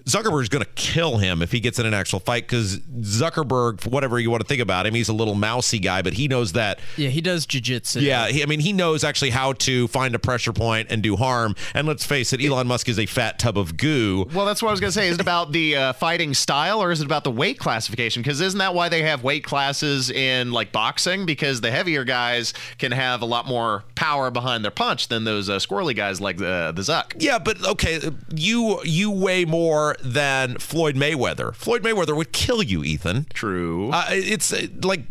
Zuckerberg's 0.07 0.49
going 0.49 0.65
to 0.65 0.71
kill 0.77 1.19
him 1.19 1.43
if 1.43 1.51
he 1.51 1.59
gets 1.59 1.81
in 1.81 1.87
an 1.87 1.93
actual 1.93 2.21
fight 2.21 2.45
because 2.45 2.79
Zuckerberg, 2.79 3.87
whatever 3.87 4.21
you 4.21 4.31
want 4.31 4.41
to 4.41 4.47
think 4.47 4.63
about 4.63 4.87
him, 4.87 4.95
he's 4.95 5.09
a 5.09 5.13
little 5.13 5.35
mousy 5.35 5.81
guy, 5.81 6.01
but 6.01 6.13
he 6.13 6.29
knows 6.29 6.53
that. 6.53 6.79
Yeah, 6.97 7.09
he 7.09 7.21
does 7.21 7.45
jujitsu. 7.45 8.03
Yeah, 8.03 8.29
he, 8.29 8.43
I 8.43 8.47
mean, 8.47 8.61
he 8.61 8.73
knows 8.73 9.03
actually 9.03 9.31
how 9.31 9.55
to 9.55 9.89
find 9.89 10.15
a 10.15 10.19
pressure 10.21 10.53
point 10.53 10.89
and 10.91 11.03
do 11.03 11.17
harm. 11.17 11.57
And 11.75 11.89
let's 11.89 12.07
face 12.07 12.33
it, 12.33 12.41
Elon 12.41 12.69
Musk 12.69 12.89
is 12.89 13.01
a 13.01 13.07
fat 13.07 13.41
tub 13.41 13.59
of 13.59 13.77
goo. 13.77 14.27
Well, 14.33 14.47
that's 14.47 14.63
what 14.63 14.69
I 14.69 14.71
was 14.71 14.81
going 14.81 14.93
to 14.93 14.99
say. 14.99 15.09
Is 15.09 15.17
it 15.17 15.21
about 15.21 15.51
the 15.51 15.77
uh, 15.77 15.93
fighting 15.95 16.35
style 16.35 16.81
or 16.81 16.93
is 16.93 17.01
it 17.01 17.05
about 17.07 17.25
the 17.25 17.33
weight 17.33 17.59
classification? 17.59 18.23
Because 18.23 18.41
isn't 18.41 18.59
that 18.59 18.75
why 18.75 18.89
they 18.89 19.03
have 19.03 19.25
weight 19.25 19.43
classes 19.43 20.11
in 20.11 20.53
like 20.53 20.71
boxing? 20.71 21.27
Because 21.27 21.61
the 21.61 21.73
heavier 21.73 22.05
guys 22.05 22.55
can 22.79 22.93
have 22.93 23.23
a 23.23 23.27
lot 23.27 23.47
more 23.47 23.83
power 23.97 24.31
behind 24.31 24.63
their 24.63 24.71
punch 24.71 25.09
than 25.09 25.25
those 25.25 25.51
uh, 25.51 25.57
squirrely 25.57 25.97
guys 25.97 26.21
like 26.21 26.37
the 26.37 26.73
the 26.75 26.83
Zuck. 26.83 27.15
Yeah, 27.19 27.41
but 27.41 27.67
okay, 27.67 28.01
you 28.33 28.81
you 28.85 29.11
weigh 29.11 29.45
more 29.45 29.96
than 30.03 30.59
Floyd 30.59 30.97
Mayweather. 30.97 31.55
Floyd 31.55 31.83
Mayweather 31.83 32.17
would 32.17 32.33
kill 32.33 32.63
you, 32.63 32.85
Ethan. 32.85 33.27
True. 33.33 33.91
Uh, 33.91 34.07
it's 34.11 34.53
uh, 34.53 34.67
like 34.83 35.03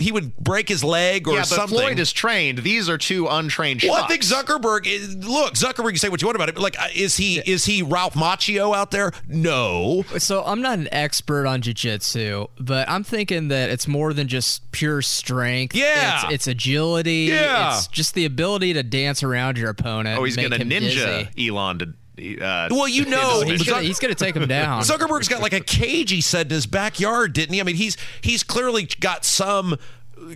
he 0.00 0.12
would 0.12 0.36
break 0.36 0.68
his 0.68 0.82
leg 0.82 1.28
or 1.28 1.34
yeah, 1.34 1.40
but 1.40 1.46
something. 1.46 1.78
Floyd 1.78 1.98
is 1.98 2.12
trained. 2.12 2.58
These 2.58 2.88
are 2.88 2.98
two 2.98 3.28
untrained 3.28 3.82
well, 3.82 4.02
I 4.02 4.08
think 4.08 4.22
Zuckerberg. 4.22 4.86
Is, 4.86 5.16
look, 5.16 5.54
Zuckerberg. 5.54 5.92
You 5.92 5.98
say 5.98 6.08
what 6.08 6.20
you 6.20 6.26
want 6.26 6.36
about 6.36 6.48
it, 6.48 6.54
but 6.54 6.62
like, 6.62 6.80
uh, 6.80 6.88
is 6.94 7.16
he 7.16 7.36
yeah. 7.36 7.42
is 7.46 7.64
he 7.64 7.82
Ralph 7.82 8.14
Macchio 8.14 8.74
out 8.74 8.90
there? 8.90 9.12
No. 9.28 10.04
So 10.18 10.42
I'm 10.44 10.62
not 10.62 10.78
an 10.78 10.88
expert 10.92 11.46
on 11.46 11.62
jujitsu, 11.62 12.48
but 12.58 12.88
I'm 12.88 13.04
thinking 13.04 13.48
that 13.48 13.70
it's 13.70 13.86
more 13.86 14.12
than 14.12 14.28
just 14.28 14.70
pure 14.72 15.02
strength. 15.02 15.74
Yeah, 15.74 16.24
it's, 16.24 16.32
it's 16.34 16.46
agility. 16.46 17.28
Yeah, 17.30 17.76
it's 17.76 17.86
just 17.86 18.14
the 18.14 18.24
ability 18.24 18.72
to 18.74 18.82
dance 18.82 19.22
around 19.22 19.58
your 19.58 19.70
opponent. 19.70 20.18
Oh, 20.18 20.24
he's 20.24 20.36
gonna 20.36 20.56
ninja 20.56 21.28
dizzy. 21.34 21.48
Elon 21.48 21.78
to 21.80 21.94
uh, 22.20 22.68
well, 22.70 22.88
you 22.88 23.04
know, 23.06 23.42
he's 23.42 23.62
gonna, 23.62 23.82
he's 23.82 23.98
gonna 23.98 24.14
take 24.14 24.36
him 24.36 24.46
down. 24.46 24.82
Zuckerberg's 24.82 25.28
got 25.28 25.42
like 25.42 25.52
a 25.52 25.60
cage 25.60 26.10
he 26.10 26.20
said 26.20 26.46
in 26.46 26.50
his 26.52 26.66
backyard, 26.66 27.32
didn't 27.32 27.54
he? 27.54 27.60
I 27.60 27.64
mean, 27.64 27.76
he's 27.76 27.96
he's 28.20 28.42
clearly 28.42 28.88
got 29.00 29.24
some 29.24 29.76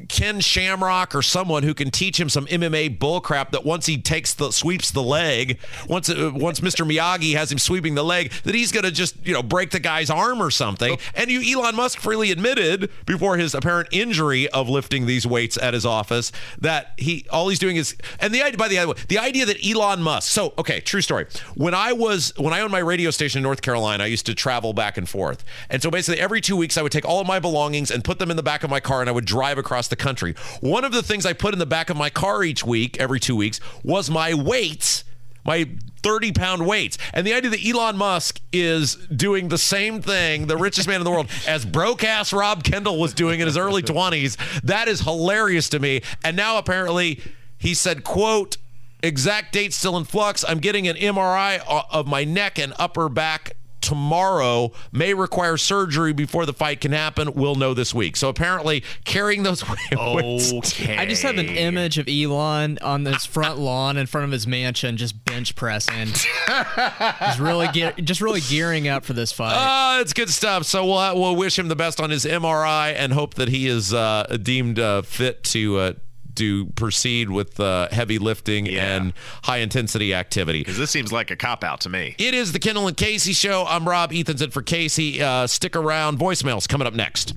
Ken 0.09 0.40
Shamrock 0.40 1.14
or 1.14 1.23
someone 1.23 1.62
who 1.62 1.75
can 1.75 1.90
teach 1.90 2.18
him 2.18 2.29
some 2.29 2.47
MMA 2.47 2.99
bullcrap 2.99 3.51
that 3.51 3.64
once 3.64 3.87
he 3.87 3.99
takes 3.99 4.35
the 4.35 4.51
sweeps 4.51 4.90
the 4.90 5.03
leg, 5.03 5.59
once 5.88 6.09
uh, 6.09 6.31
once 6.35 6.61
Mr. 6.61 6.87
Miyagi 6.87 7.35
has 7.35 7.53
him 7.53 7.59
sweeping 7.59 7.94
the 7.94 8.05
leg, 8.05 8.33
that 8.44 8.55
he's 8.55 8.73
going 8.73 8.85
to 8.85 8.90
just 8.90 9.14
you 9.27 9.33
know 9.33 9.42
break 9.42 9.70
the 9.70 9.81
guy's 9.81 10.11
arm 10.11 10.42
or 10.42 10.51
something. 10.51 10.97
And 11.14 11.31
you, 11.31 11.59
Elon 11.59 11.77
Musk 11.77 11.99
freely 11.99 12.31
admitted 12.31 12.90
before 13.07 13.37
his 13.37 13.55
apparent 13.55 13.88
injury 13.92 14.49
of 14.51 14.68
lifting 14.68 15.07
these 15.07 15.27
weights 15.27 15.59
at 15.59 15.75
his 15.75 15.85
office 15.85 16.33
that 16.59 16.92
he 16.97 17.27
all 17.31 17.49
he's 17.49 17.59
doing 17.59 17.77
is 17.77 17.97
and 18.20 18.35
the 18.35 18.42
idea 18.42 18.57
by 18.57 18.68
the 18.68 18.87
way 18.87 18.94
the 19.09 19.18
idea 19.18 19.47
that 19.47 19.64
Elon 19.64 20.03
Musk. 20.03 20.31
So 20.31 20.55
okay, 20.59 20.81
true 20.81 21.03
story. 21.03 21.27
When 21.55 21.75
I 21.75 21.92
was 21.92 22.33
when 22.37 22.53
I 22.53 22.61
owned 22.61 22.73
my 22.73 22.79
radio 22.79 23.11
station 23.11 23.38
in 23.38 23.42
North 23.42 23.62
Carolina, 23.62 24.05
I 24.05 24.07
used 24.07 24.27
to 24.27 24.35
travel 24.35 24.73
back 24.73 24.97
and 24.97 25.09
forth, 25.09 25.44
and 25.68 25.83
so 25.83 25.90
basically 25.90 26.20
every 26.20 26.40
two 26.40 26.57
weeks 26.57 26.79
I 26.79 26.83
would 26.83 26.92
take 26.92 27.05
all 27.05 27.20
of 27.20 27.27
my 27.27 27.38
belongings 27.38 27.90
and 27.90 28.03
put 28.03 28.18
them 28.18 28.31
in 28.31 28.37
the 28.37 28.42
back 28.42 28.64
of 28.64 28.70
my 28.70 28.81
car 28.81 29.01
and 29.01 29.09
I 29.09 29.12
would 29.12 29.25
drive 29.25 29.59
across 29.59 29.74
the 29.89 29.97
country. 29.97 30.35
One 30.61 30.85
of 30.85 30.93
the 30.93 31.03
things 31.03 31.27
I 31.27 31.33
put 31.33 31.53
in 31.53 31.59
the 31.59 31.67
back 31.67 31.91
of 31.91 31.97
my 31.97 32.11
car 32.11 32.43
each 32.43 32.65
week, 32.65 32.99
every 32.99 33.21
two 33.21 33.37
weeks, 33.37 33.61
was 33.83 34.11
my 34.11 34.35
weights, 34.35 35.05
my 35.45 35.69
30 36.03 36.33
pound 36.33 36.67
weights. 36.67 36.99
And 37.13 37.27
the 37.27 37.35
idea 37.35 37.51
that 37.51 37.67
Elon 37.67 37.97
Musk 37.97 38.41
is 38.53 38.97
doing 39.07 39.49
the 39.49 39.59
same 39.59 40.03
thing, 40.03 40.47
the 40.47 40.57
richest 40.57 40.87
man 40.87 41.01
in 41.01 41.05
the 41.05 41.11
world, 41.11 41.31
as 41.49 41.65
broke 41.65 42.05
ass 42.05 42.33
Rob 42.33 42.63
Kendall 42.65 42.99
was 42.99 43.15
doing 43.15 43.41
in 43.41 43.47
his 43.47 43.57
early 43.57 43.83
20s, 43.83 44.37
that 44.63 44.89
is 44.89 45.01
hilarious 45.01 45.69
to 45.71 45.79
me. 45.79 46.03
And 46.23 46.37
now 46.37 46.59
apparently 46.59 47.21
he 47.59 47.75
said, 47.75 48.05
quote, 48.05 48.57
exact 49.03 49.53
date 49.53 49.73
still 49.73 49.97
in 49.97 50.05
flux. 50.05 50.45
I'm 50.47 50.59
getting 50.59 50.89
an 50.89 50.97
MRI 50.97 51.63
uh, 51.67 51.83
of 51.91 52.07
my 52.07 52.25
neck 52.25 52.59
and 52.59 52.73
upper 52.79 53.09
back 53.09 53.57
tomorrow 53.85 54.73
may 54.92 55.12
require 55.12 55.57
surgery 55.59 56.12
before 56.14 56.47
the 56.47 56.55
fight 56.55 56.81
can 56.81 56.92
happen. 56.92 57.35
We'll 57.35 57.55
know 57.55 57.75
this 57.75 57.94
week. 57.94 58.16
So 58.16 58.31
apparently, 58.31 58.83
carrying 59.05 59.42
those 59.42 59.62
weights. 59.92 60.53
Okay. 60.53 60.97
I 60.97 61.05
just 61.07 61.23
have 61.23 61.37
an 61.37 61.49
image 61.49 61.99
of 61.99 62.09
Elon 62.09 62.79
on 62.81 63.05
this 63.05 63.25
front 63.35 63.59
lawn 63.59 63.97
in 63.99 64.07
front 64.07 64.25
of 64.25 64.31
his 64.33 64.47
mansion, 64.47 64.97
just 64.97 65.23
bench 65.27 65.55
pressing, 65.55 66.09
just 66.09 67.38
really 67.38 67.68
get, 67.68 67.97
just 68.05 68.20
really 68.20 68.40
gearing 68.40 68.88
up 68.88 69.05
for 69.05 69.12
this 69.12 69.33
fight. 69.33 69.55
Uh, 69.55 70.01
it's 70.01 70.14
good 70.14 70.31
stuff. 70.31 70.64
So 70.64 70.85
we'll 70.87 71.20
we'll 71.20 71.37
wish 71.37 71.59
him 71.59 71.68
the 71.68 71.77
best 71.77 72.01
on 72.01 72.11
his 72.11 72.25
MRI 72.25 72.94
and 72.97 73.12
hope 73.12 73.35
that 73.35 73.49
he 73.49 73.66
is 73.68 73.92
uh, 73.92 74.38
deemed 74.42 74.79
uh, 74.79 75.03
fit 75.03 75.44
to 75.44 75.77
uh, 75.79 75.92
to 76.37 76.66
proceed 76.77 77.31
with 77.31 77.59
uh, 77.61 77.88
heavy 77.90 78.18
lifting 78.18 78.66
Yeah. 78.66 78.97
and 78.97 79.12
high 79.44 79.59
intensity 79.59 80.14
activity. 80.14 80.61
Because 80.61 80.79
this 80.79 80.90
seems 80.90 81.12
like 81.12 81.31
a 81.31 81.37
cop 81.37 81.64
out 81.64 81.81
to 81.83 81.88
me. 81.88 82.14
It 82.18 82.35
is 82.35 82.53
the 82.53 82.59
Kendall 82.59 82.87
and 82.88 82.97
Casey 82.97 83.33
show. 83.33 83.64
I'm 83.66 83.88
Rob. 83.88 84.12
Ethan's 84.12 84.42
in 84.42 84.51
for 84.51 84.62
Casey. 84.62 85.23
Uh, 85.23 85.47
stick 85.47 85.77
around. 85.77 86.18
Voicemails 86.18 86.68
coming 86.68 86.87
up 86.87 86.94
next. 86.94 87.35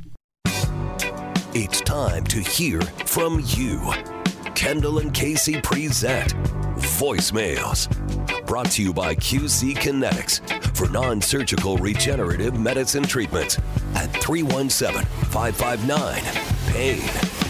It's 1.54 1.82
time 1.82 2.24
to 2.26 2.40
hear 2.40 2.82
from 2.82 3.42
you. 3.48 3.92
Kendall 4.54 5.00
and 5.00 5.14
Casey 5.14 5.60
present 5.62 6.34
Voicemails. 6.98 7.88
Brought 8.46 8.72
to 8.72 8.84
you 8.84 8.94
by 8.94 9.16
QC 9.16 9.76
Kinetics 9.76 10.42
for 10.76 10.90
non 10.90 11.22
surgical 11.22 11.78
regenerative 11.78 12.60
medicine 12.60 13.04
treatments 13.04 13.58
at 13.96 14.08
317 14.22 15.04
559 15.30 16.22
PAIN. 16.74 17.47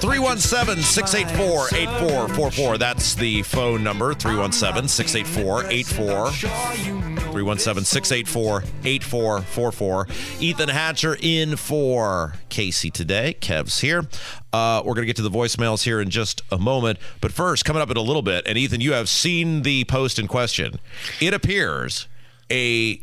317 0.00 0.82
684 0.82 1.66
8444. 1.68 2.78
That's 2.78 3.14
the 3.14 3.42
phone 3.42 3.84
number 3.84 4.14
317 4.14 4.88
684 4.88 6.30
317 6.30 7.84
684 7.84 8.62
8444. 8.84 10.08
Ethan 10.40 10.68
Hatcher 10.68 11.16
in 11.20 11.56
for 11.56 12.34
Casey 12.48 12.90
today. 12.90 13.34
Kev's 13.40 13.80
here. 13.80 14.06
Uh, 14.52 14.82
we're 14.84 14.94
going 14.94 15.02
to 15.02 15.06
get 15.06 15.16
to 15.16 15.22
the 15.22 15.30
voicemails 15.30 15.84
here 15.84 16.00
in 16.00 16.10
just 16.10 16.42
a 16.50 16.58
moment. 16.58 16.98
But 17.20 17.32
first, 17.32 17.64
coming 17.64 17.82
up 17.82 17.90
in 17.90 17.96
a 17.96 18.02
little 18.02 18.22
bit, 18.22 18.46
and 18.46 18.58
Ethan, 18.58 18.80
you 18.80 18.92
have 18.92 19.08
seen 19.08 19.62
the 19.62 19.84
post 19.84 20.18
in 20.18 20.26
question. 20.26 20.80
It 21.20 21.34
appears 21.34 22.08
a 22.50 23.00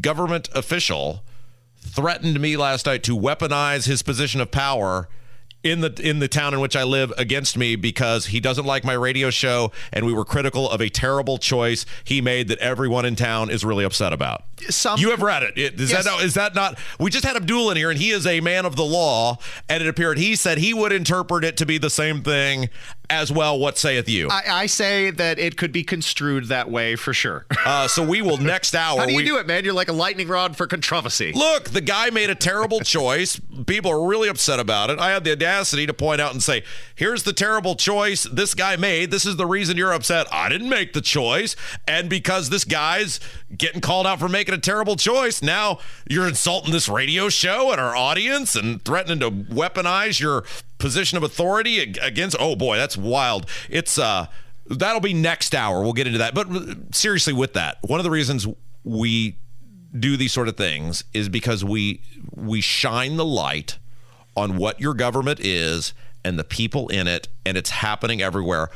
government 0.00 0.48
official 0.54 1.22
threatened 1.80 2.40
me 2.40 2.56
last 2.56 2.86
night 2.86 3.02
to 3.04 3.16
weaponize 3.16 3.86
his 3.86 4.02
position 4.02 4.40
of 4.40 4.50
power 4.50 5.08
in 5.62 5.82
the 5.82 5.94
in 6.02 6.20
the 6.20 6.28
town 6.28 6.54
in 6.54 6.60
which 6.60 6.74
I 6.74 6.84
live 6.84 7.12
against 7.18 7.54
me 7.58 7.76
because 7.76 8.26
he 8.26 8.40
doesn't 8.40 8.64
like 8.64 8.82
my 8.82 8.94
radio 8.94 9.28
show 9.28 9.72
and 9.92 10.06
we 10.06 10.12
were 10.14 10.24
critical 10.24 10.70
of 10.70 10.80
a 10.80 10.88
terrible 10.88 11.36
choice 11.36 11.84
he 12.04 12.22
made 12.22 12.48
that 12.48 12.58
everyone 12.60 13.04
in 13.04 13.14
town 13.14 13.50
is 13.50 13.62
really 13.62 13.84
upset 13.84 14.14
about. 14.14 14.44
Some- 14.70 14.98
you 14.98 15.10
have 15.10 15.20
read 15.20 15.42
it. 15.42 15.58
It- 15.58 15.78
Is 15.78 15.90
Yes. 15.90 16.04
that 16.04 16.10
not, 16.10 16.22
is 16.24 16.32
that 16.34 16.54
not? 16.54 16.78
We 16.98 17.10
just 17.10 17.26
had 17.26 17.36
Abdul 17.36 17.70
in 17.72 17.76
here 17.76 17.90
and 17.90 17.98
he 18.00 18.08
is 18.10 18.26
a 18.26 18.40
man 18.40 18.64
of 18.64 18.74
the 18.76 18.84
law 18.86 19.36
and 19.68 19.82
it 19.82 19.86
appeared 19.88 20.16
he 20.16 20.34
said 20.34 20.56
he 20.56 20.72
would 20.72 20.92
interpret 20.92 21.44
it 21.44 21.58
to 21.58 21.66
be 21.66 21.76
the 21.76 21.90
same 21.90 22.22
thing 22.22 22.70
as 23.10 23.30
well. 23.30 23.58
What 23.58 23.76
sayeth 23.76 24.08
you? 24.08 24.28
I, 24.30 24.42
I 24.48 24.66
say 24.66 25.10
that 25.10 25.38
it 25.38 25.56
could 25.56 25.72
be 25.72 25.82
construed 25.82 26.44
that 26.46 26.70
way 26.70 26.96
for 26.96 27.12
sure. 27.12 27.46
Uh, 27.62 27.86
so 27.86 28.02
we 28.02 28.22
will 28.22 28.38
next 28.38 28.74
hour. 28.74 28.98
How 28.98 29.06
do 29.06 29.12
you 29.12 29.18
we, 29.18 29.24
do 29.24 29.36
it, 29.36 29.46
man? 29.46 29.64
You're 29.64 29.74
like 29.74 29.88
a 29.88 29.92
lightning 29.92 30.28
rod 30.28 30.56
for 30.56 30.66
controversy. 30.66 31.30
Look, 31.32 31.68
the 31.70 31.82
guy 31.82 32.08
made 32.08 32.30
a 32.30 32.34
terrible 32.34 32.80
choice. 32.84 33.38
People 33.66 33.92
are 33.92 34.08
really 34.08 34.28
upset 34.28 34.58
about 34.58 34.88
it. 34.88 34.98
I 34.98 35.10
had 35.10 35.24
the 35.24 35.32
audacity 35.32 35.86
to 35.86 35.92
point 35.92 36.20
out 36.20 36.32
and 36.32 36.42
say, 36.42 36.64
here's 36.94 37.22
the 37.22 37.34
terrible 37.34 37.76
choice 37.76 38.24
this 38.24 38.54
guy 38.54 38.76
made. 38.76 39.10
This 39.10 39.26
is 39.26 39.36
the 39.36 39.46
reason 39.46 39.76
you're 39.76 39.92
upset. 39.92 40.26
I 40.32 40.48
didn't 40.48 40.70
make 40.70 40.94
the 40.94 41.02
choice. 41.02 41.54
And 41.86 42.08
because 42.08 42.48
this 42.48 42.64
guy's 42.64 43.20
getting 43.56 43.82
called 43.82 44.06
out 44.06 44.18
for 44.18 44.28
making 44.28 44.54
a 44.54 44.58
terrible 44.58 44.96
choice, 44.96 45.42
now 45.42 45.78
you're 46.08 46.26
insulting 46.26 46.72
this 46.72 46.88
radio 46.88 47.28
show 47.28 47.72
and 47.72 47.80
our 47.80 47.94
audience 47.94 48.56
and 48.56 48.82
threatening 48.84 49.20
to 49.20 49.30
weaponize 49.30 50.18
your 50.18 50.44
position 50.80 51.16
of 51.16 51.22
authority 51.22 51.78
against. 51.78 52.36
Oh 52.40 52.56
boy, 52.56 52.76
that's 52.76 52.96
wild. 52.96 53.46
It's, 53.68 53.98
uh, 53.98 54.26
that'll 54.68 55.00
be 55.00 55.14
next 55.14 55.54
hour. 55.54 55.82
We'll 55.82 55.92
get 55.92 56.06
into 56.06 56.18
that. 56.18 56.34
But 56.34 56.50
uh, 56.50 56.74
seriously, 56.92 57.32
with 57.32 57.52
that, 57.54 57.78
one 57.82 58.00
of 58.00 58.04
the 58.04 58.10
reasons 58.10 58.46
we 58.84 59.36
do 59.98 60.16
these 60.16 60.32
sort 60.32 60.48
of 60.48 60.56
things 60.56 61.04
is 61.12 61.28
because 61.28 61.64
we 61.64 62.00
we 62.34 62.60
shine 62.60 63.16
the 63.16 63.24
light 63.24 63.78
on 64.36 64.56
what 64.56 64.80
your 64.80 64.94
government 64.94 65.40
is 65.40 65.92
and 66.24 66.38
the 66.38 66.44
people 66.44 66.88
in 66.88 67.08
it 67.08 67.28
and 67.44 67.56
it's 67.56 67.70
happening 67.70 68.22
everywhere. 68.22 68.70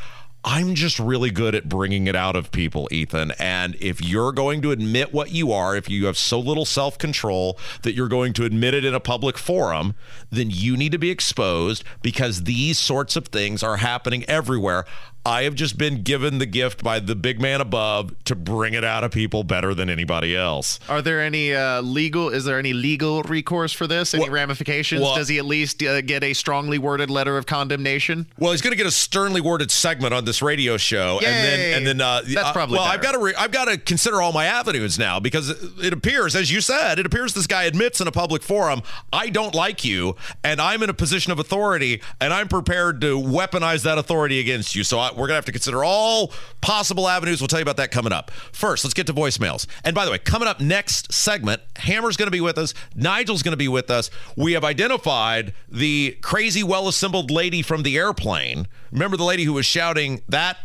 I'm 0.46 0.74
just 0.74 0.98
really 0.98 1.30
good 1.30 1.54
at 1.54 1.70
bringing 1.70 2.06
it 2.06 2.14
out 2.14 2.36
of 2.36 2.52
people, 2.52 2.86
Ethan. 2.90 3.32
And 3.38 3.76
if 3.80 4.02
you're 4.02 4.32
going 4.32 4.60
to 4.62 4.72
admit 4.72 5.12
what 5.12 5.30
you 5.30 5.52
are, 5.52 5.74
if 5.74 5.88
you 5.88 6.04
have 6.04 6.18
so 6.18 6.38
little 6.38 6.66
self 6.66 6.98
control 6.98 7.58
that 7.82 7.94
you're 7.94 8.08
going 8.08 8.34
to 8.34 8.44
admit 8.44 8.74
it 8.74 8.84
in 8.84 8.94
a 8.94 9.00
public 9.00 9.38
forum, 9.38 9.94
then 10.30 10.50
you 10.50 10.76
need 10.76 10.92
to 10.92 10.98
be 10.98 11.10
exposed 11.10 11.82
because 12.02 12.44
these 12.44 12.78
sorts 12.78 13.16
of 13.16 13.28
things 13.28 13.62
are 13.62 13.78
happening 13.78 14.22
everywhere. 14.24 14.84
I 15.26 15.44
have 15.44 15.54
just 15.54 15.78
been 15.78 16.02
given 16.02 16.36
the 16.38 16.44
gift 16.46 16.84
by 16.84 17.00
the 17.00 17.14
big 17.16 17.40
man 17.40 17.62
above 17.62 18.12
to 18.24 18.34
bring 18.36 18.74
it 18.74 18.84
out 18.84 19.04
of 19.04 19.10
people 19.10 19.42
better 19.42 19.72
than 19.72 19.88
anybody 19.88 20.36
else. 20.36 20.78
Are 20.86 21.00
there 21.00 21.22
any 21.22 21.54
uh, 21.54 21.80
legal? 21.80 22.28
Is 22.28 22.44
there 22.44 22.58
any 22.58 22.74
legal 22.74 23.22
recourse 23.22 23.72
for 23.72 23.86
this? 23.86 24.12
Any 24.12 24.24
Well- 24.24 24.32
ramifications? 24.32 25.00
well- 25.00 25.14
Does 25.14 25.28
he 25.28 25.38
at 25.38 25.46
least 25.46 25.82
uh, 25.82 26.02
get 26.02 26.22
a 26.22 26.34
strongly 26.34 26.76
worded 26.76 27.08
letter 27.08 27.38
of 27.38 27.46
condemnation? 27.46 28.26
Well, 28.38 28.52
he's 28.52 28.60
going 28.60 28.72
to 28.72 28.76
get 28.76 28.86
a 28.86 28.90
sternly 28.90 29.40
worded 29.40 29.70
segment 29.70 30.12
on 30.12 30.26
this 30.26 30.42
radio 30.42 30.76
show, 30.76 31.16
and 31.18 31.26
then 31.26 31.58
Yay. 31.58 31.72
and 31.74 31.86
then 31.86 32.00
uh, 32.02 32.20
That's 32.26 32.52
probably 32.52 32.76
well. 32.78 32.84
I've 32.86 33.00
got 33.00 33.12
to 33.12 33.18
re- 33.18 33.34
I've 33.38 33.50
got 33.52 33.64
to 33.66 33.78
consider 33.78 34.20
all 34.20 34.32
my 34.32 34.44
avenues 34.44 34.98
now 34.98 35.20
because 35.20 35.48
it 35.82 35.92
appears, 35.94 36.36
as 36.36 36.50
you 36.52 36.60
said, 36.60 36.98
it 36.98 37.06
appears 37.06 37.32
this 37.32 37.46
guy 37.46 37.62
admits 37.64 38.00
in 38.00 38.06
a 38.08 38.12
public 38.12 38.42
forum, 38.42 38.82
I 39.10 39.30
don't 39.30 39.54
like 39.54 39.84
you, 39.86 40.16
and 40.42 40.60
I'm 40.60 40.82
in 40.82 40.90
a 40.90 40.94
position 40.94 41.32
of 41.32 41.38
authority, 41.38 42.02
and 42.20 42.34
I'm 42.34 42.48
prepared 42.48 43.00
to 43.00 43.18
weaponize 43.18 43.84
that 43.84 43.96
authority 43.96 44.38
against 44.38 44.74
you. 44.74 44.84
So 44.84 44.98
I, 44.98 45.12
we're 45.16 45.26
going 45.26 45.30
to 45.30 45.36
have 45.36 45.44
to 45.46 45.52
consider 45.52 45.84
all 45.84 46.32
possible 46.60 47.08
avenues. 47.08 47.40
We'll 47.40 47.48
tell 47.48 47.60
you 47.60 47.64
about 47.64 47.76
that 47.78 47.90
coming 47.90 48.12
up. 48.12 48.30
First, 48.30 48.84
let's 48.84 48.94
get 48.94 49.06
to 49.06 49.14
voicemails. 49.14 49.66
And 49.84 49.94
by 49.94 50.04
the 50.04 50.10
way, 50.10 50.18
coming 50.18 50.48
up 50.48 50.60
next 50.60 51.12
segment, 51.12 51.62
Hammer's 51.76 52.16
going 52.16 52.26
to 52.26 52.32
be 52.32 52.40
with 52.40 52.58
us. 52.58 52.74
Nigel's 52.94 53.42
going 53.42 53.52
to 53.52 53.56
be 53.56 53.68
with 53.68 53.90
us. 53.90 54.10
We 54.36 54.52
have 54.52 54.64
identified 54.64 55.54
the 55.68 56.16
crazy, 56.20 56.62
well 56.62 56.88
assembled 56.88 57.30
lady 57.30 57.62
from 57.62 57.82
the 57.82 57.96
airplane. 57.96 58.68
Remember 58.92 59.16
the 59.16 59.24
lady 59.24 59.44
who 59.44 59.52
was 59.52 59.66
shouting 59.66 60.22
that 60.28 60.58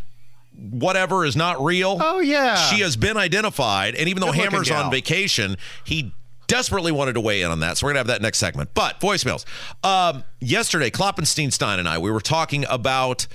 whatever 0.55 1.25
is 1.25 1.35
not 1.35 1.63
real? 1.63 1.97
Oh, 2.01 2.19
yeah. 2.19 2.55
She 2.55 2.81
has 2.81 2.97
been 2.97 3.17
identified. 3.17 3.95
And 3.95 4.09
even 4.09 4.21
though 4.21 4.27
Good-looking 4.27 4.51
Hammer's 4.51 4.71
on 4.71 4.91
vacation, 4.91 5.55
he 5.85 6.13
desperately 6.47 6.91
wanted 6.91 7.13
to 7.13 7.21
weigh 7.21 7.43
in 7.43 7.51
on 7.51 7.59
that. 7.61 7.77
So 7.77 7.85
we're 7.85 7.93
going 7.93 8.03
to 8.03 8.11
have 8.11 8.19
that 8.19 8.21
next 8.21 8.39
segment. 8.39 8.71
But 8.73 8.99
voicemails. 8.99 9.45
Um, 9.83 10.23
yesterday, 10.41 10.89
Kloppenstein 10.89 11.53
Stein 11.53 11.79
and 11.79 11.87
I, 11.87 11.99
we 11.99 12.11
were 12.11 12.19
talking 12.19 12.65
about 12.69 13.27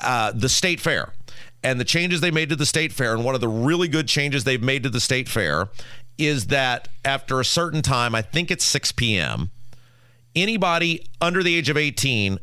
uh, 0.00 0.32
the 0.32 0.48
state 0.48 0.80
fair 0.80 1.12
and 1.62 1.80
the 1.80 1.84
changes 1.84 2.20
they 2.20 2.30
made 2.30 2.48
to 2.50 2.56
the 2.56 2.66
state 2.66 2.92
fair. 2.92 3.14
And 3.14 3.24
one 3.24 3.34
of 3.34 3.40
the 3.40 3.48
really 3.48 3.88
good 3.88 4.08
changes 4.08 4.44
they've 4.44 4.62
made 4.62 4.82
to 4.84 4.90
the 4.90 5.00
state 5.00 5.28
fair 5.28 5.68
is 6.16 6.48
that 6.48 6.88
after 7.04 7.40
a 7.40 7.44
certain 7.44 7.82
time, 7.82 8.14
I 8.14 8.22
think 8.22 8.50
it's 8.50 8.64
6 8.64 8.92
p.m., 8.92 9.50
anybody 10.34 11.06
under 11.20 11.42
the 11.42 11.54
age 11.54 11.68
of 11.68 11.76
18 11.76 12.38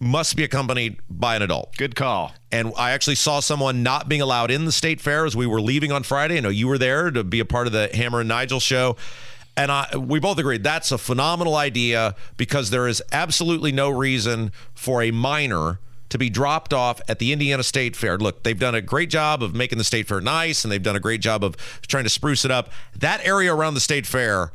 must 0.00 0.34
be 0.34 0.42
accompanied 0.42 0.98
by 1.10 1.36
an 1.36 1.42
adult. 1.42 1.76
Good 1.76 1.94
call. 1.94 2.32
And 2.50 2.72
I 2.76 2.92
actually 2.92 3.16
saw 3.16 3.40
someone 3.40 3.82
not 3.82 4.08
being 4.08 4.22
allowed 4.22 4.50
in 4.50 4.64
the 4.64 4.72
state 4.72 5.00
fair 5.00 5.26
as 5.26 5.36
we 5.36 5.46
were 5.46 5.60
leaving 5.60 5.92
on 5.92 6.02
Friday. 6.02 6.38
I 6.38 6.40
know 6.40 6.48
you 6.48 6.68
were 6.68 6.78
there 6.78 7.10
to 7.10 7.22
be 7.22 7.38
a 7.38 7.44
part 7.44 7.66
of 7.66 7.72
the 7.72 7.90
Hammer 7.92 8.20
and 8.20 8.28
Nigel 8.28 8.60
show. 8.60 8.96
And 9.56 9.70
I, 9.70 9.94
we 9.96 10.18
both 10.20 10.38
agreed 10.38 10.62
that's 10.62 10.90
a 10.90 10.96
phenomenal 10.96 11.54
idea 11.54 12.14
because 12.38 12.70
there 12.70 12.88
is 12.88 13.02
absolutely 13.12 13.72
no 13.72 13.90
reason 13.90 14.52
for 14.74 15.02
a 15.02 15.10
minor 15.10 15.80
to 16.10 16.18
be 16.18 16.28
dropped 16.28 16.74
off 16.74 17.00
at 17.08 17.18
the 17.18 17.32
Indiana 17.32 17.62
State 17.62 17.96
Fair. 17.96 18.18
Look, 18.18 18.42
they've 18.42 18.58
done 18.58 18.74
a 18.74 18.82
great 18.82 19.10
job 19.10 19.42
of 19.42 19.54
making 19.54 19.78
the 19.78 19.84
State 19.84 20.06
Fair 20.06 20.20
nice 20.20 20.64
and 20.64 20.70
they've 20.70 20.82
done 20.82 20.96
a 20.96 21.00
great 21.00 21.20
job 21.20 21.42
of 21.42 21.56
trying 21.86 22.04
to 22.04 22.10
spruce 22.10 22.44
it 22.44 22.50
up. 22.50 22.70
That 22.96 23.24
area 23.24 23.54
around 23.54 23.74
the 23.74 23.80
State 23.80 24.06
Fair, 24.06 24.52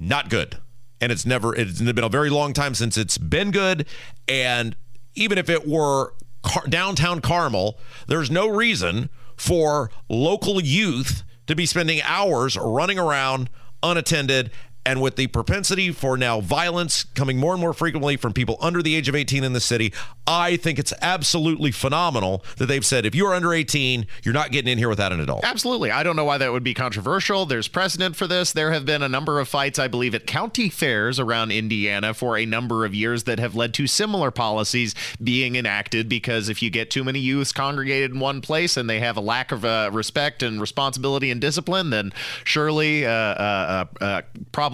not 0.00 0.30
good. 0.30 0.56
And 1.00 1.12
it's 1.12 1.26
never, 1.26 1.54
it's 1.54 1.80
been 1.80 2.04
a 2.04 2.08
very 2.08 2.30
long 2.30 2.52
time 2.52 2.74
since 2.74 2.96
it's 2.96 3.18
been 3.18 3.50
good. 3.50 3.86
And 4.26 4.76
even 5.14 5.36
if 5.36 5.50
it 5.50 5.66
were 5.68 6.14
car- 6.42 6.66
downtown 6.68 7.20
Carmel, 7.20 7.78
there's 8.06 8.30
no 8.30 8.48
reason 8.48 9.10
for 9.36 9.90
local 10.08 10.62
youth 10.62 11.24
to 11.46 11.56
be 11.56 11.66
spending 11.66 12.00
hours 12.02 12.56
running 12.56 12.98
around 12.98 13.50
unattended 13.82 14.50
and 14.86 15.00
with 15.00 15.16
the 15.16 15.26
propensity 15.28 15.90
for 15.90 16.16
now 16.16 16.40
violence 16.40 17.04
coming 17.14 17.38
more 17.38 17.52
and 17.52 17.60
more 17.60 17.72
frequently 17.72 18.16
from 18.16 18.32
people 18.32 18.56
under 18.60 18.82
the 18.82 18.94
age 18.94 19.08
of 19.08 19.14
18 19.14 19.44
in 19.44 19.52
the 19.52 19.60
city, 19.60 19.92
I 20.26 20.56
think 20.56 20.78
it's 20.78 20.92
absolutely 21.00 21.70
phenomenal 21.70 22.44
that 22.58 22.66
they've 22.66 22.84
said 22.84 23.06
if 23.06 23.14
you're 23.14 23.34
under 23.34 23.52
18, 23.52 24.06
you're 24.22 24.34
not 24.34 24.50
getting 24.50 24.72
in 24.72 24.78
here 24.78 24.88
without 24.88 25.12
an 25.12 25.20
adult. 25.20 25.44
Absolutely. 25.44 25.90
I 25.90 26.02
don't 26.02 26.16
know 26.16 26.24
why 26.24 26.38
that 26.38 26.52
would 26.52 26.64
be 26.64 26.74
controversial. 26.74 27.46
There's 27.46 27.68
precedent 27.68 28.16
for 28.16 28.26
this. 28.26 28.52
There 28.52 28.72
have 28.72 28.84
been 28.84 29.02
a 29.02 29.08
number 29.08 29.40
of 29.40 29.48
fights, 29.48 29.78
I 29.78 29.88
believe, 29.88 30.14
at 30.14 30.26
county 30.26 30.68
fairs 30.68 31.18
around 31.18 31.50
Indiana 31.50 32.14
for 32.14 32.36
a 32.36 32.46
number 32.46 32.84
of 32.84 32.94
years 32.94 33.24
that 33.24 33.38
have 33.38 33.54
led 33.54 33.74
to 33.74 33.86
similar 33.86 34.30
policies 34.30 34.94
being 35.22 35.56
enacted 35.56 36.08
because 36.08 36.48
if 36.48 36.62
you 36.62 36.70
get 36.70 36.90
too 36.90 37.04
many 37.04 37.18
youths 37.18 37.52
congregated 37.52 38.12
in 38.12 38.20
one 38.20 38.40
place 38.40 38.76
and 38.76 38.88
they 38.88 39.00
have 39.00 39.16
a 39.16 39.20
lack 39.20 39.52
of 39.52 39.64
uh, 39.64 39.90
respect 39.92 40.42
and 40.42 40.60
responsibility 40.60 41.30
and 41.30 41.40
discipline, 41.40 41.90
then 41.90 42.12
surely 42.44 43.06
uh, 43.06 43.10
uh, 43.10 43.84
uh, 44.00 44.22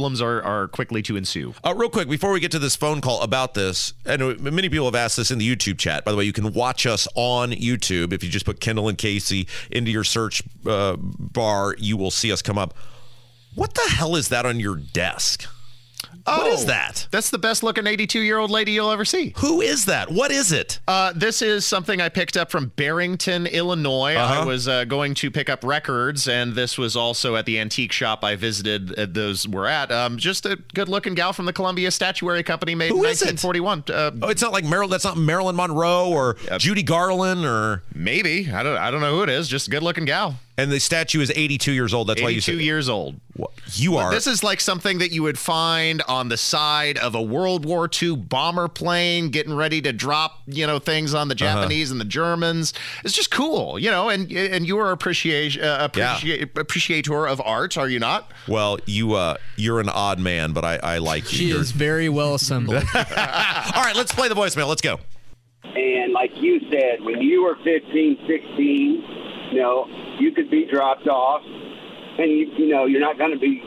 problems 0.00 0.22
are, 0.22 0.42
are 0.42 0.66
quickly 0.66 1.02
to 1.02 1.14
ensue. 1.14 1.52
Uh, 1.62 1.74
real 1.76 1.90
quick, 1.90 2.08
before 2.08 2.32
we 2.32 2.40
get 2.40 2.50
to 2.50 2.58
this 2.58 2.74
phone 2.74 3.02
call 3.02 3.20
about 3.20 3.52
this, 3.52 3.92
and 4.06 4.40
many 4.40 4.70
people 4.70 4.86
have 4.86 4.94
asked 4.94 5.18
this 5.18 5.30
in 5.30 5.36
the 5.36 5.56
YouTube 5.56 5.76
chat. 5.76 6.06
By 6.06 6.10
the 6.10 6.16
way, 6.16 6.24
you 6.24 6.32
can 6.32 6.54
watch 6.54 6.86
us 6.86 7.06
on 7.14 7.50
YouTube. 7.50 8.14
If 8.14 8.24
you 8.24 8.30
just 8.30 8.46
put 8.46 8.60
Kendall 8.60 8.88
and 8.88 8.96
Casey 8.96 9.46
into 9.70 9.90
your 9.90 10.04
search 10.04 10.42
uh, 10.66 10.96
bar, 10.96 11.76
you 11.78 11.98
will 11.98 12.10
see 12.10 12.32
us 12.32 12.40
come 12.40 12.56
up. 12.56 12.72
What 13.54 13.74
the 13.74 13.90
hell 13.94 14.16
is 14.16 14.28
that 14.28 14.46
on 14.46 14.58
your 14.58 14.76
desk? 14.76 15.46
What 16.24 16.46
is 16.48 16.64
Oh, 16.64 16.66
that? 16.66 17.06
That's 17.10 17.30
the 17.30 17.38
best 17.38 17.62
looking 17.62 17.86
82 17.86 18.20
year 18.20 18.38
old 18.38 18.50
lady 18.50 18.72
you'll 18.72 18.90
ever 18.90 19.04
see. 19.04 19.32
Who 19.38 19.60
is 19.60 19.86
that? 19.86 20.10
What 20.10 20.30
is 20.30 20.52
it? 20.52 20.78
Uh, 20.86 21.12
this 21.14 21.42
is 21.42 21.64
something 21.66 22.00
I 22.00 22.08
picked 22.08 22.36
up 22.36 22.50
from 22.50 22.68
Barrington, 22.76 23.46
Illinois. 23.46 24.14
Uh-huh. 24.14 24.42
I 24.42 24.44
was 24.44 24.68
uh, 24.68 24.84
going 24.84 25.14
to 25.14 25.30
pick 25.30 25.48
up 25.48 25.64
records, 25.64 26.28
and 26.28 26.54
this 26.54 26.76
was 26.78 26.96
also 26.96 27.36
at 27.36 27.46
the 27.46 27.58
antique 27.58 27.92
shop 27.92 28.22
I 28.24 28.36
visited. 28.36 28.98
Uh, 28.98 29.06
those 29.08 29.46
were 29.48 29.66
at. 29.66 29.90
Um, 29.90 30.18
just 30.18 30.46
a 30.46 30.56
good-looking 30.74 31.14
gal 31.14 31.32
from 31.32 31.46
the 31.46 31.52
Columbia 31.52 31.90
Statuary 31.90 32.42
Company, 32.42 32.74
made 32.74 32.90
Who 32.90 33.04
in 33.04 33.10
is 33.10 33.22
it? 33.22 33.32
1941. 33.42 33.84
Uh, 33.88 34.10
Oh, 34.22 34.28
it's 34.28 34.42
not 34.42 34.52
like 34.52 34.64
Marilyn. 34.64 34.90
That's 34.90 35.04
not 35.04 35.16
Marilyn 35.16 35.56
Monroe 35.56 36.08
or 36.10 36.36
Judy 36.58 36.82
Garland 36.82 37.44
or. 37.44 37.82
maybe 37.94 38.50
I 38.52 38.62
don't. 38.62 38.76
I 38.76 38.90
don't 38.90 39.00
know 39.00 39.14
who 39.16 39.22
it 39.22 39.28
is. 39.30 39.48
Just 39.48 39.68
a 39.68 39.70
good-looking 39.70 40.04
gal. 40.04 40.36
And 40.60 40.70
the 40.72 40.78
statue 40.80 41.20
is 41.20 41.30
82 41.34 41.72
years 41.72 41.94
old. 41.94 42.08
That's 42.08 42.20
why 42.20 42.28
you 42.28 42.36
82 42.38 42.52
said 42.52 42.60
years 42.64 42.88
old. 42.88 43.20
you 43.72 43.96
are. 43.96 44.10
This 44.10 44.26
is 44.26 44.42
like 44.44 44.60
something 44.60 44.98
that 44.98 45.10
you 45.12 45.22
would 45.22 45.38
find 45.38 46.02
on 46.08 46.28
the 46.28 46.36
side 46.36 46.98
of 46.98 47.14
a 47.14 47.22
World 47.22 47.64
War 47.64 47.88
II 48.02 48.16
bomber 48.16 48.68
plane 48.68 49.30
getting 49.30 49.54
ready 49.54 49.80
to 49.82 49.92
drop, 49.92 50.38
you 50.46 50.66
know, 50.66 50.78
things 50.78 51.14
on 51.14 51.28
the 51.28 51.34
Uh-huh. 51.34 51.54
Japanese 51.60 51.90
and 51.90 52.00
the 52.00 52.04
Germans. 52.04 52.74
It's 53.04 53.14
just 53.14 53.30
cool, 53.30 53.78
you 53.78 53.90
know. 53.90 54.08
And 54.08 54.30
and 54.30 54.66
you 54.66 54.78
are 54.78 54.90
appreciate 54.92 55.60
uh, 55.60 55.88
Yeah. 55.96 56.18
appreciator 56.56 57.26
of 57.26 57.40
art, 57.40 57.78
are 57.78 57.88
you 57.88 57.98
not? 57.98 58.30
well, 58.48 58.78
you 58.86 59.14
uh, 59.14 59.36
you're 59.56 59.80
an 59.80 59.88
odd 59.88 60.18
man, 60.18 60.52
but 60.52 60.64
I, 60.64 60.76
I 60.82 60.98
like 60.98 61.24
you. 61.32 61.38
She 61.38 61.44
You're- 61.46 61.60
is 61.60 61.70
very 61.72 62.08
well 62.08 62.34
assembled. 62.34 62.76
All 62.94 63.82
right, 63.82 63.94
let's 63.96 64.12
play 64.12 64.28
the 64.28 64.34
voicemail. 64.34 64.68
Let's 64.68 64.82
go. 64.82 64.98
And 65.62 66.12
like 66.12 66.32
you 66.36 66.60
said, 66.70 67.02
when 67.02 67.20
you 67.20 67.42
were 67.44 67.56
15, 67.62 68.18
16, 68.26 69.04
you 69.52 69.58
know, 69.60 69.86
you 70.20 70.32
could 70.32 70.50
be 70.50 70.66
dropped 70.66 71.08
off, 71.08 71.42
and 71.44 72.30
you, 72.30 72.52
you 72.56 72.68
know, 72.68 72.86
you're 72.86 73.00
not 73.00 73.18
going 73.18 73.32
to 73.32 73.38
be 73.38 73.62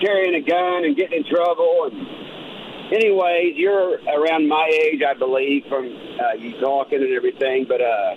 carrying 0.00 0.34
a 0.34 0.40
gun 0.40 0.84
and 0.84 0.96
getting 0.96 1.24
in 1.24 1.24
trouble. 1.24 1.90
And 1.90 2.92
anyways, 2.92 3.56
you're 3.56 3.98
around 4.04 4.48
my 4.48 4.68
age, 4.84 5.00
I 5.02 5.14
believe, 5.14 5.64
from 5.68 5.86
uh, 6.20 6.34
you 6.34 6.60
talking 6.60 7.02
and 7.02 7.12
everything. 7.14 7.66
But 7.68 7.80
uh, 7.80 8.14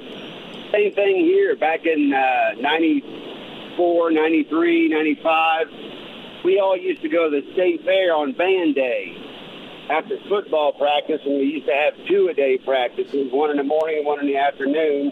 same 0.71 0.93
thing 0.93 1.15
here. 1.25 1.55
Back 1.55 1.85
in 1.85 2.13
uh, 2.13 2.59
94, 2.59 4.11
93, 4.11 4.89
95, 4.89 5.67
we 6.43 6.59
all 6.59 6.77
used 6.77 7.01
to 7.01 7.09
go 7.09 7.29
to 7.29 7.41
the 7.41 7.53
state 7.53 7.83
fair 7.83 8.13
on 8.13 8.33
band 8.33 8.75
day 8.75 9.15
after 9.89 10.17
football 10.27 10.73
practice, 10.73 11.21
and 11.25 11.39
we 11.39 11.45
used 11.45 11.65
to 11.67 11.73
have 11.73 11.93
two 12.07 12.27
a 12.29 12.33
day 12.33 12.57
practices, 12.57 13.31
one 13.31 13.51
in 13.51 13.57
the 13.57 13.63
morning 13.63 13.97
and 13.97 14.05
one 14.05 14.19
in 14.19 14.27
the 14.27 14.37
afternoon. 14.37 15.11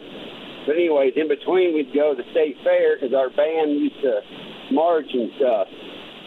But 0.66 0.76
anyways, 0.76 1.14
in 1.16 1.28
between, 1.28 1.74
we'd 1.76 1.94
go 1.94 2.16
to 2.16 2.22
the 2.22 2.30
state 2.32 2.58
fair 2.64 2.98
because 2.98 3.14
our 3.14 3.30
band 3.30 3.72
used 3.78 4.02
to 4.02 4.22
march 4.72 5.10
and 5.14 5.32
stuff. 5.38 5.68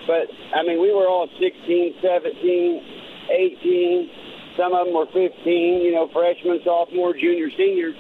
But 0.07 0.31
I 0.55 0.63
mean, 0.63 0.81
we 0.81 0.95
were 0.95 1.07
all 1.07 1.29
16, 1.39 1.99
17, 2.01 2.83
18. 3.31 4.11
Some 4.57 4.73
of 4.73 4.87
them 4.87 4.95
were 4.95 5.07
15. 5.07 5.83
You 5.83 5.93
know, 5.93 6.09
freshmen, 6.13 6.61
sophomore, 6.65 7.15
junior, 7.15 7.51
senior. 7.57 7.93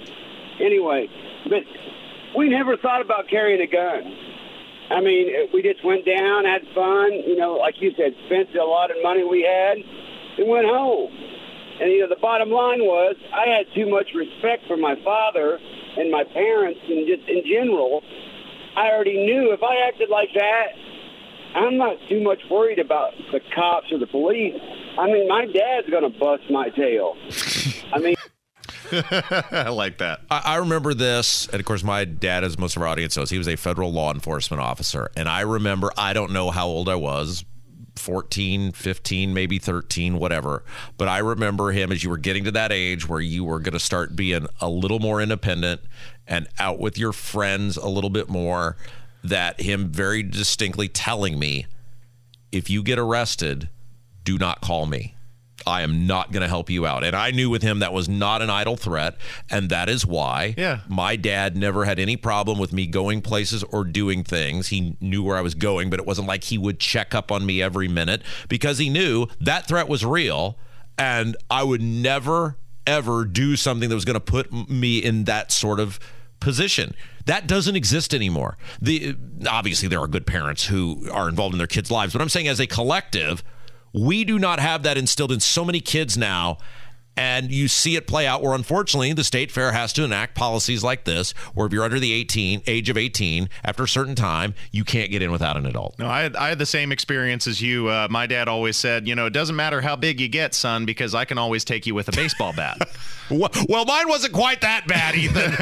Anyway, 0.60 1.08
but 1.50 1.62
we 2.36 2.48
never 2.48 2.76
thought 2.76 3.02
about 3.02 3.28
carrying 3.28 3.60
a 3.60 3.66
gun. 3.66 4.14
I 4.90 5.00
mean, 5.00 5.28
eh, 5.28 5.46
we 5.52 5.62
just 5.62 5.84
went 5.84 6.06
down, 6.06 6.46
had 6.46 6.62
fun. 6.74 7.12
You 7.26 7.36
know, 7.36 7.54
like 7.54 7.74
you 7.80 7.92
said, 7.96 8.14
spent 8.26 8.54
a 8.54 8.64
lot 8.64 8.90
of 8.90 8.96
money 9.02 9.24
we 9.24 9.42
had, 9.42 9.76
and 10.38 10.48
went 10.48 10.66
home. 10.66 11.12
And 11.80 11.92
you 11.92 12.00
know, 12.00 12.08
the 12.08 12.20
bottom 12.20 12.50
line 12.50 12.80
was, 12.80 13.16
I 13.32 13.46
had 13.46 13.66
too 13.74 13.88
much 13.88 14.10
respect 14.14 14.66
for 14.66 14.76
my 14.76 14.96
father 15.04 15.58
and 15.98 16.10
my 16.10 16.24
parents, 16.24 16.80
and 16.88 17.06
just 17.06 17.28
in 17.28 17.42
general, 17.44 18.02
I 18.76 18.88
already 18.90 19.18
knew 19.26 19.52
if 19.52 19.62
I 19.62 19.88
acted 19.88 20.08
like 20.08 20.28
that, 20.34 20.66
I'm 21.54 21.76
not 21.76 21.96
too 22.08 22.22
much 22.22 22.38
worried 22.50 22.78
about 22.78 23.12
the 23.32 23.40
cops 23.54 23.90
or 23.90 23.98
the 23.98 24.06
police. 24.06 24.54
I 24.98 25.06
mean, 25.06 25.28
my 25.28 25.46
dad's 25.46 25.88
going 25.90 26.10
to 26.10 26.18
bust 26.18 26.44
my 26.50 26.68
tail. 26.70 27.16
I 27.92 27.98
mean. 27.98 28.14
I 29.52 29.68
like 29.70 29.98
that. 29.98 30.20
I, 30.30 30.42
I 30.44 30.56
remember 30.56 30.94
this, 30.94 31.46
and 31.48 31.60
of 31.60 31.66
course, 31.66 31.82
my 31.82 32.04
dad, 32.04 32.44
as 32.44 32.58
most 32.58 32.76
of 32.76 32.82
our 32.82 32.88
audience 32.88 33.16
knows, 33.16 33.30
he 33.30 33.38
was 33.38 33.48
a 33.48 33.56
federal 33.56 33.92
law 33.92 34.12
enforcement 34.12 34.62
officer. 34.62 35.10
And 35.16 35.28
I 35.28 35.40
remember, 35.40 35.90
I 35.96 36.12
don't 36.12 36.32
know 36.32 36.50
how 36.50 36.68
old 36.68 36.88
I 36.88 36.94
was. 36.94 37.44
14, 37.98 38.72
15, 38.72 39.34
maybe 39.34 39.58
13, 39.58 40.18
whatever. 40.18 40.62
But 40.96 41.08
I 41.08 41.18
remember 41.18 41.72
him 41.72 41.92
as 41.92 42.02
you 42.02 42.10
were 42.10 42.18
getting 42.18 42.44
to 42.44 42.50
that 42.52 42.72
age 42.72 43.08
where 43.08 43.20
you 43.20 43.44
were 43.44 43.60
going 43.60 43.72
to 43.72 43.80
start 43.80 44.16
being 44.16 44.46
a 44.60 44.68
little 44.68 44.98
more 44.98 45.20
independent 45.20 45.82
and 46.26 46.48
out 46.58 46.78
with 46.78 46.96
your 46.96 47.12
friends 47.12 47.76
a 47.76 47.88
little 47.88 48.10
bit 48.10 48.28
more. 48.28 48.76
That 49.24 49.60
him 49.60 49.88
very 49.90 50.22
distinctly 50.22 50.88
telling 50.88 51.38
me, 51.38 51.66
if 52.52 52.70
you 52.70 52.82
get 52.82 52.98
arrested, 52.98 53.68
do 54.22 54.38
not 54.38 54.60
call 54.60 54.86
me. 54.86 55.16
I 55.66 55.82
am 55.82 56.06
not 56.06 56.32
going 56.32 56.42
to 56.42 56.48
help 56.48 56.70
you 56.70 56.86
out. 56.86 57.04
And 57.04 57.14
I 57.16 57.30
knew 57.30 57.50
with 57.50 57.62
him 57.62 57.80
that 57.80 57.92
was 57.92 58.08
not 58.08 58.42
an 58.42 58.50
idle 58.50 58.76
threat. 58.76 59.16
And 59.50 59.68
that 59.70 59.88
is 59.88 60.06
why 60.06 60.54
Yeah. 60.56 60.80
my 60.88 61.16
dad 61.16 61.56
never 61.56 61.84
had 61.84 61.98
any 61.98 62.16
problem 62.16 62.58
with 62.58 62.72
me 62.72 62.86
going 62.86 63.20
places 63.22 63.62
or 63.64 63.84
doing 63.84 64.24
things. 64.24 64.68
He 64.68 64.96
knew 65.00 65.22
where 65.22 65.36
I 65.36 65.40
was 65.40 65.54
going, 65.54 65.90
but 65.90 65.98
it 65.98 66.06
wasn't 66.06 66.28
like 66.28 66.44
he 66.44 66.58
would 66.58 66.78
check 66.78 67.14
up 67.14 67.30
on 67.32 67.44
me 67.44 67.60
every 67.60 67.88
minute 67.88 68.22
because 68.48 68.78
he 68.78 68.88
knew 68.88 69.26
that 69.40 69.66
threat 69.68 69.88
was 69.88 70.04
real. 70.04 70.58
And 70.96 71.36
I 71.50 71.62
would 71.64 71.82
never, 71.82 72.56
ever 72.86 73.24
do 73.24 73.54
something 73.56 73.88
that 73.88 73.94
was 73.94 74.04
going 74.04 74.14
to 74.14 74.20
put 74.20 74.52
me 74.70 74.98
in 74.98 75.24
that 75.24 75.52
sort 75.52 75.80
of 75.80 75.98
position. 76.40 76.94
That 77.26 77.46
doesn't 77.46 77.76
exist 77.76 78.14
anymore. 78.14 78.56
The 78.80 79.16
obviously 79.48 79.88
there 79.88 80.00
are 80.00 80.06
good 80.08 80.26
parents 80.26 80.64
who 80.66 81.08
are 81.12 81.28
involved 81.28 81.52
in 81.54 81.58
their 81.58 81.66
kids' 81.66 81.90
lives, 81.90 82.12
but 82.12 82.22
I'm 82.22 82.28
saying 82.28 82.48
as 82.48 82.58
a 82.60 82.66
collective, 82.66 83.42
we 83.92 84.24
do 84.24 84.38
not 84.38 84.60
have 84.60 84.82
that 84.82 84.98
instilled 84.98 85.32
in 85.32 85.40
so 85.40 85.64
many 85.64 85.80
kids 85.80 86.16
now. 86.16 86.58
And 87.18 87.50
you 87.50 87.66
see 87.66 87.96
it 87.96 88.06
play 88.06 88.28
out 88.28 88.42
where 88.42 88.54
unfortunately 88.54 89.12
the 89.12 89.24
state 89.24 89.50
fair 89.50 89.72
has 89.72 89.92
to 89.94 90.04
enact 90.04 90.36
policies 90.36 90.84
like 90.84 91.02
this, 91.02 91.32
where 91.52 91.66
if 91.66 91.72
you're 91.72 91.82
under 91.82 91.98
the 91.98 92.12
18 92.12 92.62
age 92.68 92.88
of 92.88 92.96
18, 92.96 93.48
after 93.64 93.82
a 93.82 93.88
certain 93.88 94.14
time, 94.14 94.54
you 94.70 94.84
can't 94.84 95.10
get 95.10 95.20
in 95.20 95.32
without 95.32 95.56
an 95.56 95.66
adult. 95.66 95.98
No, 95.98 96.06
I 96.06 96.22
had, 96.22 96.36
I 96.36 96.48
had 96.48 96.60
the 96.60 96.66
same 96.66 96.92
experience 96.92 97.48
as 97.48 97.60
you. 97.60 97.88
Uh, 97.88 98.06
my 98.08 98.28
dad 98.28 98.46
always 98.46 98.76
said, 98.76 99.08
you 99.08 99.16
know, 99.16 99.26
it 99.26 99.32
doesn't 99.32 99.56
matter 99.56 99.80
how 99.80 99.96
big 99.96 100.20
you 100.20 100.28
get, 100.28 100.54
son, 100.54 100.84
because 100.84 101.12
I 101.12 101.24
can 101.24 101.38
always 101.38 101.64
take 101.64 101.86
you 101.86 101.94
with 101.94 102.08
a 102.08 102.12
baseball 102.12 102.52
bat. 102.52 102.78
Well, 103.30 103.84
mine 103.84 104.08
wasn't 104.08 104.32
quite 104.32 104.62
that 104.62 104.86
bad, 104.86 105.14
Ethan. 105.14 105.52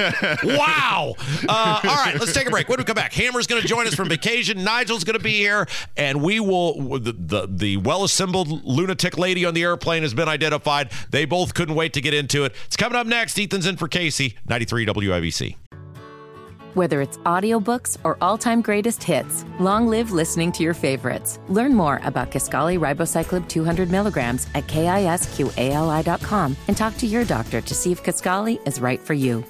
wow. 0.57 1.15
Uh, 1.49 1.81
all 1.83 1.97
right, 1.97 2.15
let's 2.19 2.33
take 2.33 2.47
a 2.47 2.51
break. 2.51 2.69
When 2.69 2.79
we 2.79 2.85
come 2.85 2.95
back, 2.95 3.13
Hammer's 3.13 3.47
going 3.47 3.61
to 3.61 3.67
join 3.67 3.87
us 3.87 3.95
from 3.95 4.09
vacation. 4.09 4.63
Nigel's 4.63 5.05
going 5.05 5.19
to 5.19 5.23
be 5.23 5.33
here, 5.33 5.67
and 5.97 6.23
we 6.23 6.39
will. 6.41 6.99
The, 6.99 7.13
the, 7.13 7.49
the 7.51 7.77
well 7.79 8.05
assembled 8.05 8.65
lunatic 8.65 9.19
lady 9.19 9.45
on 9.45 9.55
the 9.55 9.63
airplane 9.63 10.03
has 10.03 10.15
been 10.15 10.29
identified. 10.29 10.91
They 11.11 11.25
both 11.25 11.46
couldn't 11.53 11.75
wait 11.75 11.93
to 11.95 12.01
get 12.01 12.15
into 12.15 12.45
it. 12.45 12.55
It's 12.67 12.77
coming 12.77 12.97
up 12.97 13.07
next. 13.07 13.39
Ethan's 13.39 13.67
in 13.67 13.77
for 13.77 13.89
Casey, 13.89 14.37
93 14.49 14.87
WIBC. 14.87 15.57
Whether 16.75 17.01
it's 17.01 17.17
audiobooks 17.19 17.97
or 18.05 18.19
all-time 18.21 18.61
greatest 18.61 19.03
hits, 19.03 19.47
long 19.59 19.87
live 19.87 20.13
listening 20.13 20.53
to 20.53 20.63
your 20.63 20.75
favorites. 20.75 21.39
Learn 21.49 21.73
more 21.73 22.03
about 22.05 22.31
Kisqali 22.31 22.79
Ribociclib 22.79 23.49
200 23.49 23.91
milligrams 23.91 24.47
at 24.55 24.67
kisqali.com 24.67 26.57
and 26.69 26.77
talk 26.77 26.97
to 26.99 27.07
your 27.07 27.25
doctor 27.25 27.63
to 27.63 27.75
see 27.75 27.93
if 27.93 28.03
Kisqali 28.03 28.59
is 28.69 28.79
right 28.79 29.01
for 29.01 29.15
you. 29.15 29.43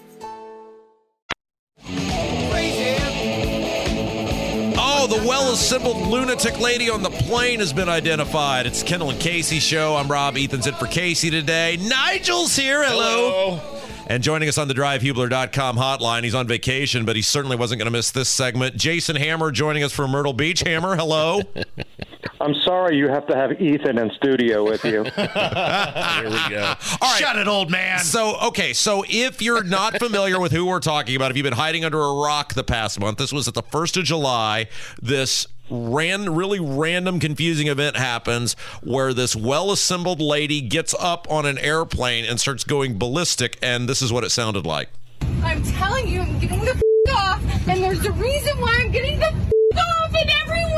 The 5.17 5.27
well 5.27 5.53
assembled 5.53 5.97
lunatic 6.09 6.59
lady 6.61 6.91
on 6.91 7.03
the 7.03 7.11
plane 7.11 7.61
has 7.61 7.73
been 7.73 7.89
identified. 7.89 8.67
It's 8.67 8.83
Kendall 8.83 9.11
and 9.11 9.21
Casey 9.21 9.61
show. 9.61 9.97
I'm 9.97 10.11
Rob. 10.11 10.37
Ethan's 10.37 10.67
in 10.67 10.75
for 10.75 10.87
Casey 10.87 11.31
today. 11.31 11.79
Nigel's 11.81 12.55
here. 12.55 12.85
Hello. 12.85 13.61
And 14.09 14.23
joining 14.23 14.49
us 14.49 14.59
on 14.59 14.69
the 14.69 14.75
drivehubler.com 14.75 15.77
hotline, 15.77 16.23
he's 16.23 16.35
on 16.35 16.47
vacation, 16.47 17.05
but 17.05 17.17
he 17.17 17.23
certainly 17.23 17.57
wasn't 17.57 17.79
going 17.79 17.87
to 17.87 17.97
miss 17.97 18.11
this 18.11 18.29
segment. 18.29 18.77
Jason 18.77 19.17
Hammer 19.17 19.51
joining 19.51 19.83
us 19.83 19.93
from 19.93 20.11
Myrtle 20.11 20.33
Beach. 20.33 20.61
Hammer, 20.61 20.97
hello. 20.97 21.41
I'm 22.41 22.55
sorry 22.65 22.97
you 22.97 23.09
have 23.09 23.27
to 23.29 23.37
have 23.37 23.61
Ethan 23.61 23.99
in 23.99 24.11
studio 24.11 24.65
with 24.65 24.85
you. 24.85 25.03
Here 25.15 26.31
we 26.31 26.51
go. 26.51 26.75
All 27.01 27.11
right. 27.11 27.19
Shut 27.19 27.37
it, 27.39 27.49
old 27.49 27.71
man. 27.71 28.01
So, 28.01 28.37
okay, 28.49 28.73
so 28.73 29.05
if 29.09 29.41
you're 29.41 29.65
not 29.65 29.99
familiar 29.99 30.39
with 30.41 30.53
who 30.53 30.67
we're 30.67 30.81
talking 30.81 31.17
about, 31.17 31.31
if 31.31 31.37
you've 31.37 31.45
been 31.45 31.53
hiding 31.55 31.85
under 31.85 32.01
a 32.01 32.13
rock 32.15 32.55
the 32.55 32.65
past 32.65 33.01
month, 33.01 33.19
this 33.19 33.33
was 33.33 33.49
at 33.49 33.55
the 33.55 33.63
1st 33.63 33.99
of 33.99 34.05
July. 34.05 34.69
This 35.01 35.47
ran 35.71 36.35
really 36.35 36.61
random 36.61 37.19
confusing 37.19 37.67
event 37.67 37.97
happens 37.97 38.55
where 38.83 39.13
this 39.13 39.35
well-assembled 39.35 40.21
lady 40.21 40.61
gets 40.61 40.95
up 40.99 41.27
on 41.31 41.45
an 41.45 41.59
airplane 41.59 42.25
and 42.25 42.39
starts 42.39 42.63
going 42.63 42.97
ballistic 42.99 43.59
and 43.63 43.89
this 43.89 44.01
is 44.01 44.13
what 44.13 44.23
it 44.23 44.31
sounded 44.31 44.65
like. 44.65 44.89
I'm 45.43 45.63
telling 45.65 46.07
you, 46.09 46.21
I'm 46.21 46.39
getting 46.39 46.61
the 46.65 46.71
f- 46.71 46.83
off, 47.17 47.43
and 47.69 47.83
there's 47.83 48.05
a 48.05 48.13
reason 48.13 48.61
why 48.61 48.81
I'm 48.85 48.93
getting 48.93 49.19
the 49.19 49.27
f- 49.27 49.53
off, 49.77 50.15
and 50.15 50.31
everyone 50.43 50.53
can 50.53 50.55
either 50.55 50.76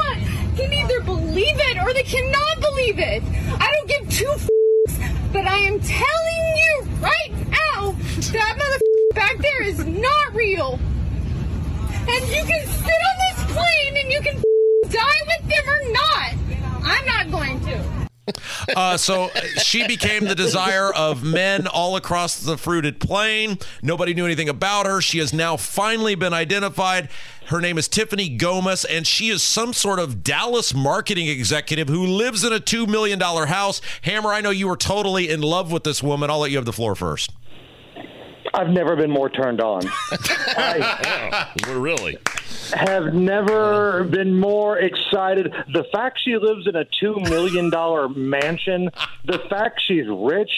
believe 1.39 1.61
it 1.71 1.79
or 1.79 1.93
they 1.95 2.03
cannot 2.03 2.61
believe 2.61 2.99
it. 2.99 3.23
I 3.61 3.73
don't 3.73 3.89
give 3.89 4.11
two 4.11 4.33
f- 4.35 5.33
but 5.33 5.47
I 5.47 5.59
am 5.59 5.79
telling 5.79 6.45
you 6.57 6.89
right 7.01 7.33
now, 7.49 7.93
that 8.33 8.55
mother 8.59 8.79
back 9.15 9.39
there 9.39 9.63
is 9.63 9.87
not 9.87 10.35
real. 10.35 10.81
And 12.09 12.29
you 12.29 12.43
can 12.45 12.67
sit 12.67 13.01
on 13.11 13.17
this 13.23 13.53
plane 13.53 13.97
and 14.03 14.13
you 14.13 14.21
can 14.21 14.43
die 14.91 15.21
with 15.29 15.49
them 15.49 15.69
or 15.69 15.93
not. 15.93 16.35
I'm 16.83 17.07
not 17.07 17.31
going 17.31 17.61
to. 17.67 18.08
Uh, 18.77 18.97
so 18.97 19.31
she 19.63 19.87
became 19.87 20.25
the 20.25 20.35
desire 20.35 20.93
of 20.93 21.23
men 21.23 21.67
all 21.67 21.97
across 21.97 22.41
the 22.41 22.57
fruited 22.57 23.01
plain. 23.01 23.59
Nobody 23.83 24.15
knew 24.15 24.25
anything 24.25 24.49
about 24.49 24.87
her. 24.87 25.01
She 25.01 25.19
has 25.19 25.33
now 25.33 25.57
finally 25.57 26.15
been 26.15 26.33
identified. 26.33 27.09
Her 27.47 27.61
name 27.61 27.79
is 27.79 27.89
Tiffany 27.89 28.29
Gomez, 28.29 28.85
and 28.85 29.07
she 29.07 29.29
is 29.29 29.43
some 29.43 29.73
sort 29.73 29.99
of 29.99 30.23
Dallas 30.23 30.75
marketing 30.75 31.29
executive 31.29 31.89
who 31.89 32.07
lives 32.07 32.45
in 32.45 32.53
a 32.53 32.61
$2 32.61 32.87
million 32.87 33.19
house. 33.21 33.81
Hammer, 34.03 34.33
I 34.33 34.43
know 34.43 34.51
you 34.51 34.69
were 34.69 34.77
totally 34.77 35.31
in 35.31 35.41
love 35.41 35.73
with 35.73 35.85
this 35.85 36.03
woman. 36.03 36.29
I'll 36.29 36.41
let 36.41 36.51
you 36.51 36.59
have 36.59 36.67
the 36.67 36.73
floor 36.75 36.95
first. 36.95 37.33
I've 38.55 38.69
never 38.69 38.97
been 38.97 39.11
more 39.11 39.31
turned 39.31 39.61
on. 39.61 39.83
I 40.11 41.53
We're 41.67 41.79
really. 41.79 42.19
Have 42.73 43.15
never 43.15 44.05
been 44.05 44.35
more 44.39 44.79
excited. 44.79 45.53
The 45.73 45.85
fact 45.93 46.21
she 46.25 46.37
lives 46.37 46.67
in 46.67 46.77
a 46.77 46.85
$2 47.03 47.29
million 47.29 47.71
mansion, 48.31 48.91
the 49.25 49.39
fact 49.51 49.81
she's 49.87 50.07
rich, 50.09 50.51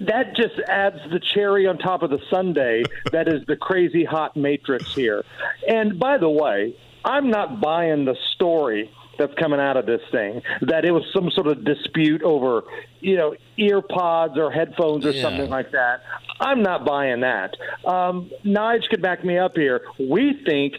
that 0.00 0.36
just 0.36 0.54
adds 0.68 0.98
the 1.10 1.20
cherry 1.34 1.66
on 1.66 1.78
top 1.78 2.02
of 2.02 2.10
the 2.10 2.18
sundae 2.30 2.82
that 3.12 3.28
is 3.28 3.44
the 3.46 3.56
crazy 3.56 4.04
hot 4.04 4.36
matrix 4.36 4.94
here. 4.94 5.24
And 5.66 5.98
by 5.98 6.18
the 6.18 6.28
way, 6.28 6.76
I'm 7.04 7.30
not 7.30 7.60
buying 7.60 8.04
the 8.04 8.16
story 8.34 8.90
that's 9.18 9.32
coming 9.38 9.58
out 9.58 9.78
of 9.78 9.86
this 9.86 10.02
thing 10.12 10.42
that 10.60 10.84
it 10.84 10.90
was 10.90 11.02
some 11.14 11.30
sort 11.30 11.46
of 11.46 11.64
dispute 11.64 12.22
over 12.22 12.64
you 13.00 13.16
know 13.16 13.34
ear 13.56 13.80
pods 13.80 14.36
or 14.36 14.50
headphones 14.50 15.06
or 15.06 15.12
Yeah. 15.12 15.22
something 15.22 15.48
like 15.48 15.70
that 15.72 16.02
i'm 16.38 16.62
not 16.62 16.84
buying 16.84 17.20
that 17.20 17.56
um, 17.86 18.30
nige 18.44 18.86
could 18.90 19.00
back 19.00 19.24
me 19.24 19.38
up 19.38 19.56
here 19.56 19.80
we 19.98 20.38
think 20.44 20.74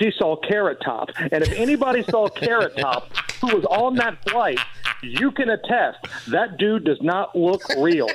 she 0.00 0.10
saw 0.18 0.36
carrot 0.36 0.78
top 0.84 1.10
and 1.16 1.42
if 1.42 1.52
anybody 1.52 2.02
saw 2.10 2.28
carrot 2.28 2.76
top 2.78 3.14
who 3.40 3.56
was 3.56 3.64
on 3.66 3.94
that 3.96 4.16
flight 4.28 4.58
you 5.02 5.30
can 5.30 5.48
attest 5.50 5.98
that 6.28 6.56
dude 6.58 6.84
does 6.84 7.00
not 7.02 7.36
look 7.36 7.62
real 7.78 8.08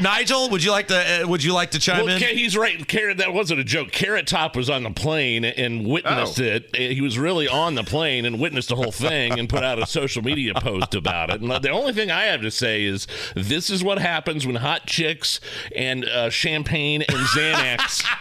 Nigel, 0.00 0.50
would 0.50 0.62
you 0.62 0.70
like 0.70 0.88
to 0.88 1.22
uh, 1.24 1.26
would 1.28 1.42
you 1.42 1.52
like 1.52 1.70
to 1.72 1.78
chime 1.78 2.04
Well, 2.04 2.14
in? 2.14 2.20
Ca- 2.20 2.34
he's 2.34 2.56
right. 2.56 2.86
Carrot, 2.86 3.16
that 3.18 3.32
wasn't 3.32 3.58
a 3.60 3.64
joke. 3.64 3.90
Carrot 3.90 4.26
Top 4.26 4.54
was 4.54 4.70
on 4.70 4.82
the 4.84 4.90
plane 4.90 5.44
and 5.44 5.86
witnessed 5.86 6.40
Oh. 6.40 6.44
it. 6.44 6.76
He 6.76 7.00
was 7.00 7.18
really 7.18 7.48
on 7.48 7.74
the 7.74 7.82
plane 7.82 8.24
and 8.24 8.38
witnessed 8.38 8.68
the 8.68 8.76
whole 8.76 8.92
thing 8.92 9.38
and 9.38 9.48
put 9.48 9.64
out 9.64 9.78
a 9.82 9.86
social 9.86 10.22
media 10.22 10.54
post 10.54 10.94
about 10.94 11.30
it. 11.30 11.40
And 11.40 11.50
the 11.50 11.70
only 11.70 11.92
thing 11.92 12.10
I 12.10 12.24
have 12.24 12.42
to 12.42 12.50
say 12.50 12.84
is 12.84 13.06
this 13.34 13.68
is 13.70 13.82
what 13.82 13.98
happens 13.98 14.46
when 14.46 14.56
hot 14.56 14.86
chicks 14.86 15.40
and 15.74 16.04
uh, 16.04 16.30
champagne 16.30 17.02
and 17.02 17.18
Xanax. 17.28 18.04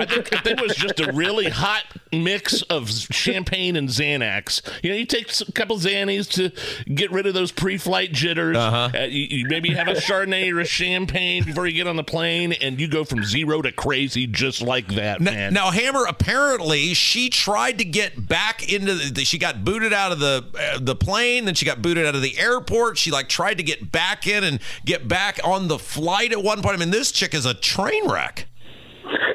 I 0.00 0.06
think 0.06 0.42
there 0.44 0.56
was 0.60 0.74
just 0.74 1.00
a 1.00 1.12
really 1.12 1.48
hot 1.48 1.84
mix 2.12 2.62
of 2.62 2.90
champagne 2.90 3.76
and 3.76 3.88
Xanax, 3.88 4.62
you 4.82 4.90
know, 4.90 4.96
you 4.96 5.06
take 5.06 5.30
a 5.40 5.52
couple 5.52 5.76
Xannies 5.78 6.28
to 6.32 6.50
get 6.92 7.10
rid 7.10 7.26
of 7.26 7.34
those 7.34 7.52
pre-flight 7.52 8.12
jitters. 8.12 8.56
Uh-huh. 8.56 8.90
you, 9.06 9.38
you 9.38 9.46
maybe 9.48 9.70
have 9.70 9.88
a 9.88 9.94
Chardonnay 9.94 10.52
or 10.52 10.60
a 10.60 10.64
champagne 10.64 11.44
before 11.44 11.66
you 11.66 11.72
get 11.72 11.86
on 11.86 11.96
the 11.96 12.04
plane, 12.04 12.52
and 12.52 12.80
you 12.80 12.88
go 12.88 13.04
from 13.04 13.24
zero 13.24 13.62
to 13.62 13.72
crazy 13.72 14.26
just 14.26 14.62
like 14.62 14.88
that, 14.88 15.20
N- 15.20 15.24
man. 15.24 15.54
Now, 15.54 15.70
Hammer 15.70 16.04
apparently 16.04 16.94
she 16.94 17.28
tried 17.28 17.78
to 17.78 17.84
get 17.84 18.28
back 18.28 18.72
into 18.72 18.94
the. 18.94 19.24
She 19.24 19.38
got 19.38 19.64
booted 19.64 19.92
out 19.92 20.12
of 20.12 20.18
the 20.18 20.44
uh, 20.58 20.78
the 20.80 20.96
plane, 20.96 21.44
then 21.44 21.54
she 21.54 21.64
got 21.64 21.82
booted 21.82 22.06
out 22.06 22.14
of 22.14 22.22
the 22.22 22.38
airport. 22.38 22.98
She 22.98 23.10
like 23.10 23.28
tried 23.28 23.58
to 23.58 23.62
get 23.62 23.92
back 23.92 24.26
in 24.26 24.44
and 24.44 24.60
get 24.84 25.06
back 25.06 25.38
on 25.44 25.68
the 25.68 25.78
flight 25.78 26.32
at 26.32 26.42
one 26.42 26.62
point. 26.62 26.74
I 26.74 26.78
mean, 26.78 26.90
this 26.90 27.12
chick 27.12 27.34
is 27.34 27.46
a 27.46 27.54
train 27.54 28.08
wreck. 28.08 28.46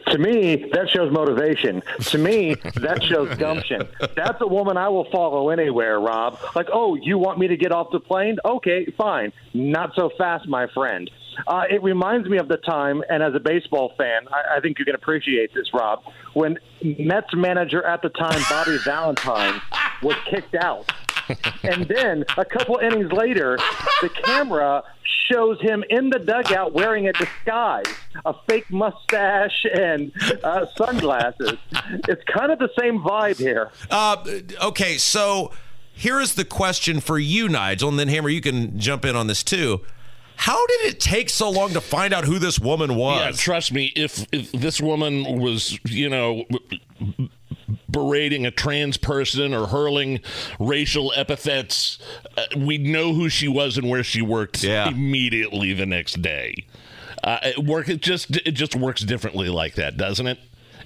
To 0.08 0.18
me, 0.18 0.70
that 0.72 0.89
shows 0.89 1.12
motivation. 1.12 1.82
To 2.00 2.18
me, 2.18 2.56
that 2.76 3.04
shows 3.04 3.36
gumption. 3.38 3.88
That's 4.15 4.39
a 4.41 4.48
woman 4.48 4.78
I 4.78 4.89
will 4.89 5.10
follow 5.12 5.50
anywhere, 5.50 6.00
Rob. 6.00 6.38
Like, 6.56 6.68
oh, 6.72 6.96
you 6.96 7.18
want 7.18 7.39
me 7.39 7.48
to 7.48 7.58
get 7.58 7.72
off 7.72 7.88
the 7.91 8.00
plane? 8.00 8.38
Okay, 8.46 8.86
fine. 8.98 9.34
Not 9.54 9.94
so 9.96 10.12
fast, 10.18 10.48
my 10.48 10.68
friend. 10.74 11.10
Uh, 11.48 11.63
it 11.70 11.84
reminds 11.84 12.30
me 12.30 12.38
of 12.38 12.48
the 12.48 12.58
time, 12.58 13.04
and 13.10 13.22
as 13.22 13.34
a 13.36 13.39
baseball 13.39 13.94
fan, 13.98 14.28
I, 14.32 14.58
I 14.58 14.60
think 14.62 14.80
you 14.80 14.86
can 14.86 14.96
appreciate 14.96 15.54
this, 15.54 15.74
Rob, 15.74 16.02
when 16.34 16.58
Mets 16.82 17.34
manager 17.34 17.84
at 17.84 18.02
the 18.02 18.10
time, 18.10 18.41
Bobby 18.50 18.78
Valentine, 18.86 19.62
was 20.02 20.15
kicked 20.30 20.56
out. 20.56 20.89
And 21.64 21.88
then 21.88 22.26
a 22.38 22.46
couple 22.46 22.78
innings 22.78 23.12
later, 23.12 23.58
the 24.02 24.10
camera 24.10 24.84
shows 25.32 25.60
him 25.62 25.84
in 25.90 26.10
the 26.10 26.20
dugout 26.20 26.74
wearing 26.74 27.08
a 27.08 27.14
disguise, 27.14 27.86
a 28.26 28.34
fake 28.48 28.70
mustache, 28.70 29.66
and 29.74 30.12
uh, 30.44 30.66
sunglasses. 30.76 31.58
It's 32.08 32.24
kind 32.26 32.52
of 32.52 32.60
the 32.60 32.70
same 32.80 33.00
vibe 33.00 33.38
here. 33.38 33.72
Uh, 33.90 34.24
okay, 34.64 34.98
so 34.98 35.52
here 35.94 36.20
is 36.20 36.36
the 36.36 36.46
question 36.46 37.00
for 37.00 37.18
you, 37.18 37.50
Nigel, 37.50 37.90
and 37.90 37.98
then 37.98 38.08
Hammer, 38.08 38.30
you 38.30 38.42
can 38.42 38.80
jump 38.80 39.06
in 39.06 39.16
on 39.16 39.28
this 39.28 39.44
too. 39.44 39.82
How 40.38 40.66
did 40.68 40.82
it 40.82 41.00
take 41.00 41.30
so 41.30 41.50
long 41.50 41.72
to 41.72 41.82
find 41.82 42.14
out 42.14 42.26
who 42.26 42.40
this 42.40 42.60
woman 42.60 42.96
was? 42.96 43.20
Yeah, 43.20 43.32
trust 43.32 43.72
me, 43.72 43.94
if, 43.96 44.28
if 44.34 44.52
this 44.52 44.82
woman 44.82 45.40
was, 45.40 45.80
you 45.86 46.10
know, 46.10 46.44
berating 47.89 48.45
a 48.45 48.51
trans 48.51 48.97
person 48.97 49.54
or 49.54 49.67
hurling 49.67 50.19
racial 50.60 51.12
epithets, 51.15 51.97
uh, 52.38 52.43
we'd 52.58 52.86
know 52.86 53.13
who 53.13 53.30
she 53.30 53.47
was 53.47 53.78
and 53.78 53.89
where 53.89 54.04
she 54.04 54.21
worked 54.21 54.63
Yeah. 54.63 54.89
immediately 54.89 55.73
the 55.73 55.86
next 55.86 56.21
day. 56.21 56.65
Uh, 57.23 57.39
it 57.43 57.60
work 57.60 57.89
it 57.89 58.01
just 58.01 58.36
it 58.38 58.51
just 58.51 58.75
works 58.75 59.01
differently 59.01 59.49
like 59.49 59.75
that, 59.75 59.97
doesn't 59.97 60.28
it? 60.28 60.38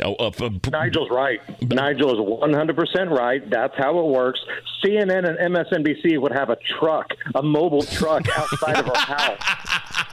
Uh, 0.01 0.13
uh, 0.13 0.31
uh, 0.39 0.49
Nigel's 0.71 1.09
right. 1.09 1.41
Nigel 1.61 2.13
is 2.13 2.19
100% 2.19 3.09
right. 3.09 3.49
That's 3.49 3.75
how 3.77 3.99
it 3.99 4.05
works. 4.05 4.39
CNN 4.81 5.27
and 5.27 5.53
MSNBC 5.53 6.17
would 6.21 6.31
have 6.31 6.49
a 6.49 6.57
truck, 6.79 7.13
a 7.35 7.43
mobile 7.43 7.81
truck 7.81 8.23
outside 8.37 8.77
of 8.77 8.85
her 8.85 8.95
house 8.97 10.05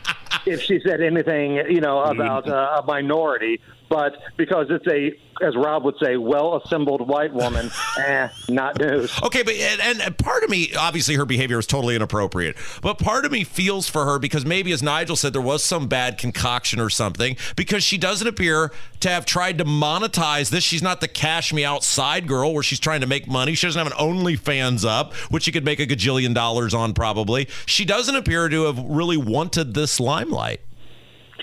if 0.44 0.60
she 0.62 0.80
said 0.80 1.00
anything, 1.00 1.54
you 1.70 1.80
know, 1.80 2.00
about 2.00 2.48
uh, 2.48 2.80
a 2.82 2.86
minority. 2.86 3.60
But 3.88 4.16
because 4.36 4.66
it's 4.70 4.86
a, 4.86 5.12
as 5.44 5.54
Rob 5.56 5.84
would 5.84 5.94
say, 6.02 6.16
well 6.16 6.56
assembled 6.56 7.06
white 7.06 7.32
woman, 7.32 7.70
eh, 7.98 8.28
not 8.48 8.78
news. 8.80 9.12
Okay, 9.22 9.42
but 9.42 9.54
and, 9.54 10.00
and 10.00 10.18
part 10.18 10.42
of 10.42 10.50
me, 10.50 10.72
obviously, 10.74 11.14
her 11.14 11.24
behavior 11.24 11.58
is 11.58 11.66
totally 11.66 11.94
inappropriate. 11.94 12.56
But 12.82 12.98
part 12.98 13.24
of 13.24 13.32
me 13.32 13.44
feels 13.44 13.88
for 13.88 14.04
her 14.04 14.18
because 14.18 14.44
maybe, 14.44 14.72
as 14.72 14.82
Nigel 14.82 15.16
said, 15.16 15.32
there 15.32 15.42
was 15.42 15.62
some 15.62 15.86
bad 15.86 16.18
concoction 16.18 16.80
or 16.80 16.90
something. 16.90 17.36
Because 17.54 17.84
she 17.84 17.98
doesn't 17.98 18.26
appear 18.26 18.72
to 19.00 19.08
have 19.08 19.24
tried 19.26 19.58
to 19.58 19.64
monetize 19.64 20.50
this. 20.50 20.64
She's 20.64 20.82
not 20.82 21.00
the 21.00 21.08
cash 21.08 21.52
me 21.52 21.64
outside 21.64 22.26
girl 22.26 22.52
where 22.52 22.62
she's 22.62 22.80
trying 22.80 23.00
to 23.02 23.06
make 23.06 23.28
money. 23.28 23.54
She 23.54 23.66
doesn't 23.66 23.78
have 23.78 23.92
an 23.92 23.98
OnlyFans 23.98 24.86
up, 24.86 25.14
which 25.30 25.44
she 25.44 25.52
could 25.52 25.64
make 25.64 25.80
a 25.80 25.86
gajillion 25.86 26.34
dollars 26.34 26.74
on 26.74 26.92
probably. 26.94 27.48
She 27.66 27.84
doesn't 27.84 28.14
appear 28.14 28.48
to 28.48 28.64
have 28.64 28.78
really 28.78 29.16
wanted 29.16 29.74
this 29.74 30.00
limelight. 30.00 30.60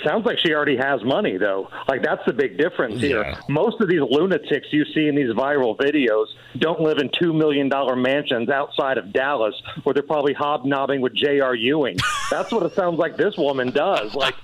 Sounds 0.04 0.26
like 0.26 0.38
she 0.39 0.54
already 0.54 0.78
has 0.78 1.04
money, 1.04 1.38
though. 1.38 1.70
Like 1.88 2.01
that's 2.04 2.22
the 2.26 2.34
big 2.34 2.58
difference 2.58 2.99
here. 3.01 3.38
Most 3.49 3.80
of 3.82 3.88
these 3.88 4.01
lunatics 4.01 4.68
you 4.72 4.86
see 4.93 5.08
in 5.08 5.16
these 5.16 5.30
viral 5.32 5.78
videos 5.78 6.26
don't 6.58 6.82
live 6.82 6.97
in 6.97 7.10
two 7.20 7.34
million 7.34 7.70
dollar 7.70 7.95
mansions 7.95 8.49
outside 8.49 8.97
of 8.97 9.14
Dallas, 9.14 9.56
where 9.84 9.93
they're 9.93 10.04
probably 10.04 10.34
hobnobbing 10.34 11.01
with 11.01 11.14
J.R. 11.16 11.56
Ewing. 11.56 11.97
That's 12.32 12.51
what 12.51 12.64
it 12.64 12.74
sounds 12.76 12.97
like 12.99 13.18
this 13.18 13.38
woman 13.38 13.72
does. 13.72 14.14
Like. 14.16 14.36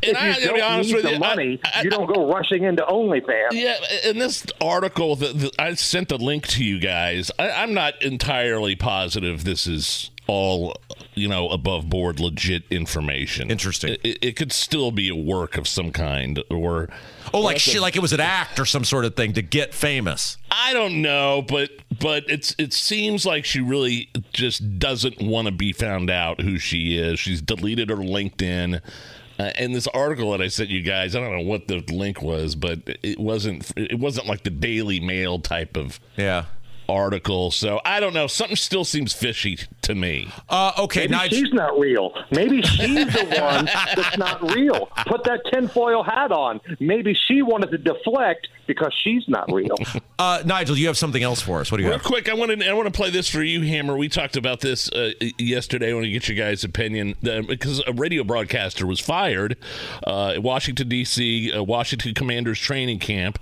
And 0.00 0.12
if 0.16 0.22
I 0.22 0.28
you 0.38 0.46
don't 0.46 0.54
be 0.54 0.60
honest 0.62 0.88
need 0.90 0.94
with 0.94 1.04
the 1.06 1.12
you, 1.14 1.18
money, 1.18 1.60
I- 1.64 1.82
you 1.82 1.90
don't 1.90 2.06
go 2.06 2.30
rushing 2.32 2.62
into 2.62 2.84
OnlyFans. 2.84 3.48
Yeah, 3.50 3.76
in 4.04 4.18
this 4.18 4.46
article 4.60 5.16
that 5.16 5.36
that 5.40 5.54
I 5.58 5.74
sent 5.74 6.08
the 6.08 6.18
link 6.18 6.46
to 6.48 6.64
you 6.64 6.78
guys, 6.78 7.32
I, 7.36 7.50
I'm 7.50 7.74
not 7.74 8.00
entirely 8.00 8.76
positive 8.76 9.42
this 9.42 9.66
is 9.66 10.10
all 10.28 10.76
you 11.14 11.26
know 11.26 11.48
above 11.48 11.88
board 11.88 12.20
legit 12.20 12.62
information. 12.70 13.50
Interesting. 13.50 13.96
It, 14.04 14.18
it, 14.22 14.36
could 14.36 14.52
still 14.52 14.92
be 14.92 15.08
a 15.08 15.16
work 15.16 15.56
of 15.56 15.66
some 15.66 15.90
kind, 15.90 16.40
or 16.50 16.88
Oh, 17.34 17.40
like 17.40 17.58
she, 17.58 17.80
like 17.80 17.96
it 17.96 18.02
was 18.02 18.12
an 18.12 18.20
act 18.20 18.60
or 18.60 18.64
some 18.64 18.84
sort 18.84 19.04
of 19.04 19.16
thing 19.16 19.32
to 19.32 19.42
get 19.42 19.74
famous. 19.74 20.36
I 20.50 20.72
don't 20.72 21.02
know, 21.02 21.42
but 21.46 21.70
but 21.98 22.24
it's 22.28 22.54
it 22.58 22.72
seems 22.72 23.26
like 23.26 23.44
she 23.44 23.60
really 23.60 24.10
just 24.32 24.78
doesn't 24.78 25.20
want 25.20 25.46
to 25.46 25.52
be 25.52 25.72
found 25.72 26.10
out 26.10 26.40
who 26.40 26.58
she 26.58 26.96
is. 26.96 27.18
She's 27.18 27.42
deleted 27.42 27.90
her 27.90 27.96
LinkedIn. 27.96 28.80
Uh, 29.38 29.52
and 29.54 29.72
this 29.72 29.86
article 29.88 30.32
that 30.32 30.42
I 30.42 30.48
sent 30.48 30.68
you 30.68 30.82
guys, 30.82 31.14
I 31.14 31.20
don't 31.20 31.30
know 31.30 31.48
what 31.48 31.68
the 31.68 31.78
link 31.92 32.20
was, 32.20 32.56
but 32.56 32.80
it 33.02 33.20
wasn't 33.20 33.70
it 33.76 33.98
wasn't 33.98 34.26
like 34.26 34.42
the 34.42 34.50
Daily 34.50 35.00
Mail 35.00 35.38
type 35.38 35.76
of 35.76 36.00
Yeah. 36.16 36.46
Article. 36.88 37.50
So 37.50 37.80
I 37.84 38.00
don't 38.00 38.14
know. 38.14 38.26
Something 38.26 38.56
still 38.56 38.84
seems 38.84 39.12
fishy 39.12 39.58
to 39.82 39.94
me. 39.94 40.30
Uh, 40.48 40.72
okay, 40.78 41.02
Maybe 41.02 41.10
Nigel. 41.12 41.38
she's 41.38 41.52
not 41.52 41.78
real. 41.78 42.12
Maybe 42.30 42.62
she's 42.62 43.06
the 43.12 43.36
one 43.40 43.66
that's 43.66 44.16
not 44.18 44.54
real. 44.54 44.86
Put 45.06 45.24
that 45.24 45.40
tinfoil 45.52 46.02
hat 46.02 46.32
on. 46.32 46.60
Maybe 46.80 47.14
she 47.14 47.42
wanted 47.42 47.70
to 47.72 47.78
deflect 47.78 48.48
because 48.66 48.94
she's 49.02 49.24
not 49.28 49.50
real. 49.52 49.76
Uh, 50.20 50.42
Nigel, 50.44 50.76
you 50.76 50.88
have 50.88 50.98
something 50.98 51.22
else 51.22 51.40
for 51.40 51.60
us. 51.60 51.70
What 51.70 51.78
do 51.78 51.84
you 51.84 51.88
got? 51.90 51.94
Real 51.94 51.98
have? 52.00 52.06
quick, 52.06 52.28
I 52.28 52.34
want 52.34 52.50
to 52.60 52.68
I 52.68 52.72
want 52.72 52.86
to 52.86 52.90
play 52.92 53.08
this 53.10 53.28
for 53.28 53.40
you, 53.40 53.62
Hammer. 53.62 53.96
We 53.96 54.08
talked 54.08 54.36
about 54.36 54.58
this 54.58 54.90
uh, 54.90 55.12
yesterday. 55.38 55.92
I 55.92 55.94
want 55.94 56.06
to 56.06 56.10
get 56.10 56.26
your 56.28 56.36
guys' 56.36 56.64
opinion 56.64 57.14
uh, 57.24 57.42
because 57.42 57.80
a 57.86 57.92
radio 57.92 58.24
broadcaster 58.24 58.84
was 58.84 58.98
fired 58.98 59.56
uh, 60.04 60.30
at 60.30 60.42
Washington 60.42 60.88
D.C. 60.88 61.52
Uh, 61.52 61.62
Washington 61.62 62.14
Commanders 62.14 62.58
training 62.58 62.98
camp. 62.98 63.38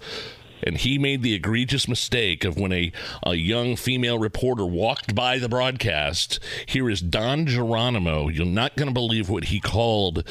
And 0.63 0.79
he 0.79 0.99
made 0.99 1.23
the 1.23 1.35
egregious 1.35 1.87
mistake 1.87 2.45
of 2.45 2.59
when 2.59 2.73
a, 2.73 2.93
a 3.25 3.35
young 3.35 3.77
female 3.77 4.19
reporter 4.19 4.65
walked 4.65 5.15
by 5.15 5.39
the 5.39 5.49
broadcast. 5.49 6.41
Here 6.67 6.89
is 6.89 7.01
Don 7.01 7.47
Geronimo. 7.47 8.29
You're 8.29 8.47
not 8.47 8.77
going 8.77 8.89
to 8.89 8.95
believe 8.95 9.29
what 9.29 9.45
he 9.45 9.61
called 9.61 10.25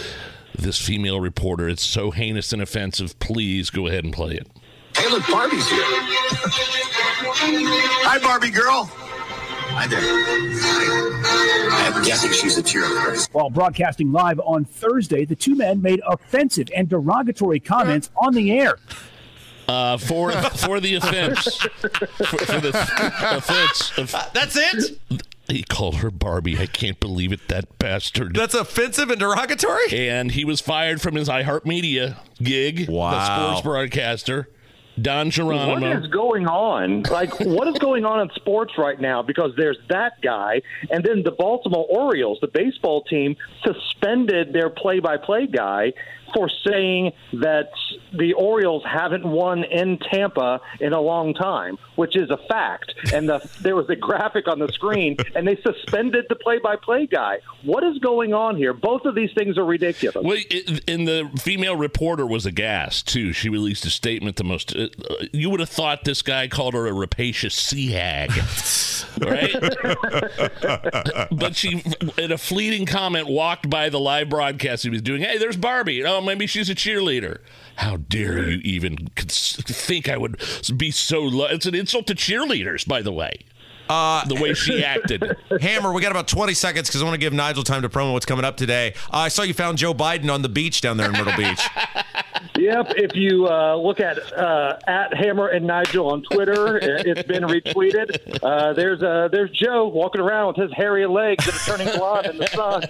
this 0.57 0.79
female 0.79 1.19
reporter. 1.19 1.69
It's 1.69 1.85
so 1.85 2.11
heinous 2.11 2.53
and 2.53 2.61
offensive. 2.61 3.19
Please 3.19 3.69
go 3.69 3.87
ahead 3.87 4.03
and 4.03 4.13
play 4.13 4.35
it. 4.35 4.47
Hey, 4.95 5.09
look, 5.09 5.27
Barbie's 5.27 5.69
here. 5.69 5.83
Hi, 8.03 8.17
Barbie 8.19 8.51
girl. 8.51 8.89
Hi 9.77 9.87
there. 9.87 9.99
I'm 11.95 12.03
guessing 12.03 12.31
she's 12.31 12.57
a 12.57 12.63
cheerleader. 12.63 13.27
While 13.33 13.49
broadcasting 13.49 14.11
live 14.11 14.39
on 14.39 14.63
Thursday, 14.63 15.25
the 15.25 15.35
two 15.35 15.55
men 15.55 15.81
made 15.81 16.01
offensive 16.07 16.69
and 16.73 16.87
derogatory 16.87 17.59
comments 17.59 18.09
on 18.15 18.33
the 18.33 18.57
air. 18.57 18.77
Uh, 19.67 19.97
for 19.97 20.31
for 20.31 20.79
the 20.79 20.95
offense, 20.95 21.55
for, 21.57 21.89
for 21.89 22.61
the 22.61 22.69
offense 23.37 23.97
of 23.97 24.11
That's 24.33 24.55
it. 24.55 24.99
he 25.47 25.63
called 25.63 25.97
her 25.97 26.11
Barbie. 26.11 26.57
I 26.59 26.65
can't 26.67 26.99
believe 26.99 27.31
it, 27.31 27.47
that 27.47 27.79
bastard. 27.79 28.35
That's 28.35 28.53
offensive 28.53 29.09
and 29.09 29.19
derogatory. 29.19 30.07
and 30.07 30.31
he 30.31 30.45
was 30.45 30.61
fired 30.61 31.01
from 31.01 31.15
his 31.15 31.29
iHeartMedia 31.29 32.17
gig. 32.41 32.89
Wow. 32.89 33.11
the 33.11 33.25
sports 33.55 33.61
broadcaster 33.63 34.49
Don 35.01 35.27
What 35.27 35.33
Geronimo. 35.33 35.99
is 35.99 36.07
going 36.07 36.47
on? 36.47 37.03
Like, 37.03 37.37
what 37.41 37.67
is 37.67 37.77
going 37.79 38.05
on 38.05 38.21
in 38.21 38.29
sports 38.35 38.77
right 38.77 38.99
now? 38.99 39.21
Because 39.21 39.51
there's 39.57 39.77
that 39.89 40.21
guy, 40.21 40.61
and 40.89 41.03
then 41.03 41.21
the 41.23 41.31
Baltimore 41.31 41.85
Orioles, 41.89 42.37
the 42.39 42.47
baseball 42.47 43.03
team, 43.03 43.35
suspended 43.65 44.53
their 44.53 44.69
play-by-play 44.69 45.47
guy 45.47 45.91
for 46.33 46.49
saying 46.67 47.13
that 47.33 47.71
the 48.13 48.33
Orioles 48.33 48.83
haven't 48.83 49.25
won 49.25 49.63
in 49.63 49.99
Tampa 50.11 50.61
in 50.79 50.93
a 50.93 51.01
long 51.01 51.33
time, 51.33 51.77
which 51.95 52.15
is 52.15 52.29
a 52.29 52.37
fact. 52.49 52.93
And 53.13 53.29
the, 53.29 53.47
there 53.61 53.75
was 53.75 53.89
a 53.89 53.95
graphic 53.95 54.47
on 54.47 54.59
the 54.59 54.67
screen, 54.69 55.17
and 55.35 55.47
they 55.47 55.57
suspended 55.57 56.25
the 56.29 56.35
play-by-play 56.35 57.07
guy. 57.07 57.39
What 57.63 57.83
is 57.83 57.97
going 57.99 58.33
on 58.33 58.55
here? 58.55 58.73
Both 58.73 59.05
of 59.05 59.15
these 59.15 59.31
things 59.33 59.57
are 59.57 59.65
ridiculous. 59.65 60.23
Well, 60.23 60.37
it, 60.49 60.83
and 60.87 61.07
the 61.07 61.29
female 61.39 61.75
reporter 61.75 62.25
was 62.25 62.45
aghast 62.45 63.07
too. 63.07 63.33
She 63.33 63.49
released 63.49 63.85
a 63.85 63.89
statement. 63.89 64.35
The 64.37 64.43
most 64.43 64.75
uh, 64.75 64.87
you 65.31 65.49
would 65.49 65.59
have 65.59 65.69
thought 65.69 66.03
this 66.03 66.21
guy 66.21 66.47
called 66.47 66.73
her 66.73 66.87
a 66.87 66.93
rapacious 66.93 67.55
sea 67.55 67.91
hag, 67.91 68.31
right? 69.19 69.51
but 71.31 71.55
she, 71.55 71.83
in 72.17 72.31
a 72.31 72.37
fleeting 72.37 72.85
comment, 72.85 73.27
walked 73.27 73.69
by 73.69 73.89
the 73.89 73.99
live 73.99 74.29
broadcast 74.29 74.83
he 74.83 74.89
was 74.89 75.01
doing. 75.01 75.21
Hey, 75.21 75.37
there's 75.37 75.57
Barbie. 75.57 76.03
Oh, 76.05 76.14
maybe 76.21 76.47
she's 76.47 76.69
a 76.69 76.75
cheerleader. 76.75 77.39
How 77.77 77.97
dare 77.97 78.49
you 78.49 78.61
even 78.63 78.97
think 79.15 80.07
I 80.09 80.17
would 80.17 80.41
be 80.77 80.91
so 80.91 81.21
low? 81.21 81.45
It's 81.47 81.65
an 81.65 81.75
insult 81.75 82.07
to 82.07 82.15
cheerleaders, 82.15 82.87
by 82.87 83.01
the 83.01 83.11
way. 83.11 83.45
Uh, 83.87 84.25
the 84.25 84.35
way 84.35 84.53
she 84.53 84.83
acted. 84.83 85.37
Hammer, 85.61 85.93
we 85.93 86.01
got 86.01 86.11
about 86.11 86.27
20 86.27 86.53
seconds 86.53 86.87
because 86.87 87.01
I 87.01 87.05
want 87.05 87.15
to 87.15 87.19
give 87.19 87.33
Nigel 87.33 87.63
time 87.63 87.83
to 87.83 87.89
promo 87.89 88.13
what's 88.13 88.25
coming 88.25 88.45
up 88.45 88.57
today. 88.57 88.93
Uh, 89.11 89.17
I 89.17 89.27
saw 89.27 89.43
you 89.43 89.53
found 89.53 89.77
Joe 89.77 89.93
Biden 89.93 90.33
on 90.33 90.41
the 90.41 90.49
beach 90.49 90.81
down 90.81 90.97
there 90.97 91.07
in 91.07 91.13
Myrtle 91.13 91.37
Beach. 91.37 91.61
Yep. 92.65 92.93
If 92.97 93.15
you 93.15 93.47
uh, 93.47 93.75
look 93.75 93.99
at 93.99 94.17
uh, 94.33 94.77
at 94.87 95.13
Hammer 95.13 95.47
and 95.49 95.67
Nigel 95.67 96.09
on 96.11 96.23
Twitter, 96.23 96.77
it- 96.77 97.05
it's 97.05 97.27
been 97.27 97.43
retweeted. 97.43 98.39
Uh, 98.43 98.73
there's 98.73 99.01
uh, 99.03 99.27
there's 99.31 99.51
Joe 99.51 99.87
walking 99.87 100.21
around 100.21 100.47
with 100.47 100.55
his 100.57 100.71
hairy 100.73 101.05
legs 101.05 101.45
that 101.45 101.53
are 101.55 101.77
turning 101.77 101.95
blonde 101.97 102.25
in 102.27 102.37
the 102.37 102.47
sun. 102.47 102.83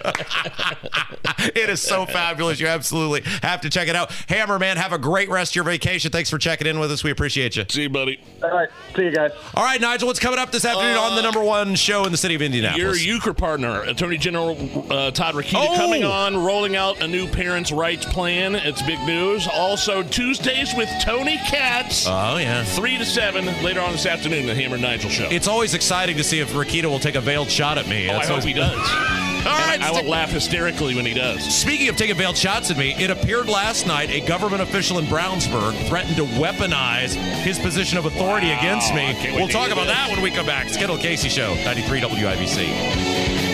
it 1.54 1.68
is 1.68 1.80
so 1.82 2.06
fabulous. 2.06 2.58
You 2.60 2.66
absolutely 2.68 3.22
have 3.42 3.60
to 3.62 3.70
check 3.70 3.88
it 3.88 3.96
out. 3.96 4.10
Hammer, 4.28 4.58
man, 4.58 4.76
have 4.76 4.92
a 4.92 4.98
great 4.98 5.28
rest 5.28 5.52
of 5.52 5.56
your 5.56 5.64
vacation. 5.64 6.10
Thanks 6.10 6.30
for 6.30 6.38
checking 6.38 6.66
in 6.66 6.78
with 6.78 6.90
us. 6.90 7.04
We 7.04 7.10
appreciate 7.10 7.56
you. 7.56 7.64
See 7.68 7.82
you, 7.82 7.90
buddy. 7.90 8.20
All 8.42 8.50
right. 8.50 8.68
See 8.96 9.02
you 9.04 9.12
guys. 9.12 9.32
All 9.54 9.64
right, 9.64 9.80
Nigel, 9.80 10.06
what's 10.08 10.20
coming 10.20 10.38
up 10.38 10.50
this 10.52 10.64
afternoon 10.64 10.96
on 10.96 11.16
the 11.16 11.22
number 11.22 11.42
one 11.42 11.74
show 11.74 12.04
in 12.04 12.12
the 12.12 12.18
city 12.18 12.34
of 12.34 12.42
Indiana? 12.42 12.68
Your 12.76 12.88
Indianapolis? 12.92 13.04
Euchre 13.04 13.34
partner, 13.34 13.82
Attorney 13.82 14.16
General 14.18 14.56
uh, 14.90 15.10
Todd 15.10 15.34
Rokita, 15.34 15.54
Oh! 15.68 15.76
coming 15.76 16.04
on, 16.04 16.36
rolling 16.36 16.76
out 16.76 17.02
a 17.02 17.06
new 17.06 17.26
parents' 17.28 17.72
rights 17.72 18.04
plan. 18.06 18.54
It's 18.54 18.82
big 18.82 18.98
news. 19.00 19.46
Also, 19.66 20.04
Tuesdays 20.04 20.72
with 20.76 20.88
Tony 21.02 21.38
Katz, 21.38 22.06
oh, 22.06 22.36
yeah. 22.36 22.62
3 22.62 22.98
to 22.98 23.04
7, 23.04 23.44
later 23.64 23.80
on 23.80 23.90
this 23.90 24.06
afternoon, 24.06 24.46
the 24.46 24.54
Hammer 24.54 24.78
Nigel 24.78 25.10
Show. 25.10 25.28
It's 25.28 25.48
always 25.48 25.74
exciting 25.74 26.16
to 26.18 26.22
see 26.22 26.38
if 26.38 26.52
Rokita 26.52 26.84
will 26.84 27.00
take 27.00 27.16
a 27.16 27.20
veiled 27.20 27.50
shot 27.50 27.76
at 27.76 27.88
me. 27.88 28.08
oh, 28.08 28.16
I 28.16 28.24
hope 28.26 28.44
he 28.44 28.52
does. 28.52 28.78
All 28.78 29.58
right, 29.58 29.80
I 29.82 29.90
will 29.90 30.08
laugh 30.08 30.30
hysterically 30.30 30.94
when 30.94 31.04
he 31.04 31.14
does. 31.14 31.42
Speaking 31.52 31.88
of 31.88 31.96
taking 31.96 32.14
veiled 32.14 32.36
shots 32.36 32.70
at 32.70 32.76
me, 32.76 32.94
it 32.94 33.10
appeared 33.10 33.48
last 33.48 33.88
night 33.88 34.08
a 34.10 34.20
government 34.20 34.62
official 34.62 34.98
in 35.00 35.06
Brownsburg 35.06 35.74
threatened 35.88 36.14
to 36.16 36.24
weaponize 36.40 37.14
his 37.42 37.58
position 37.58 37.98
of 37.98 38.06
authority 38.06 38.50
Wow, 38.50 38.58
against 38.60 38.94
me. 38.94 39.32
We'll 39.34 39.48
talk 39.48 39.70
about 39.72 39.86
this. 39.86 39.96
that 39.96 40.10
when 40.10 40.22
we 40.22 40.30
come 40.30 40.46
back. 40.46 40.68
Skittle 40.68 40.96
Casey 40.96 41.28
Show, 41.28 41.54
93 41.64 42.02
WIBC. 42.02 43.45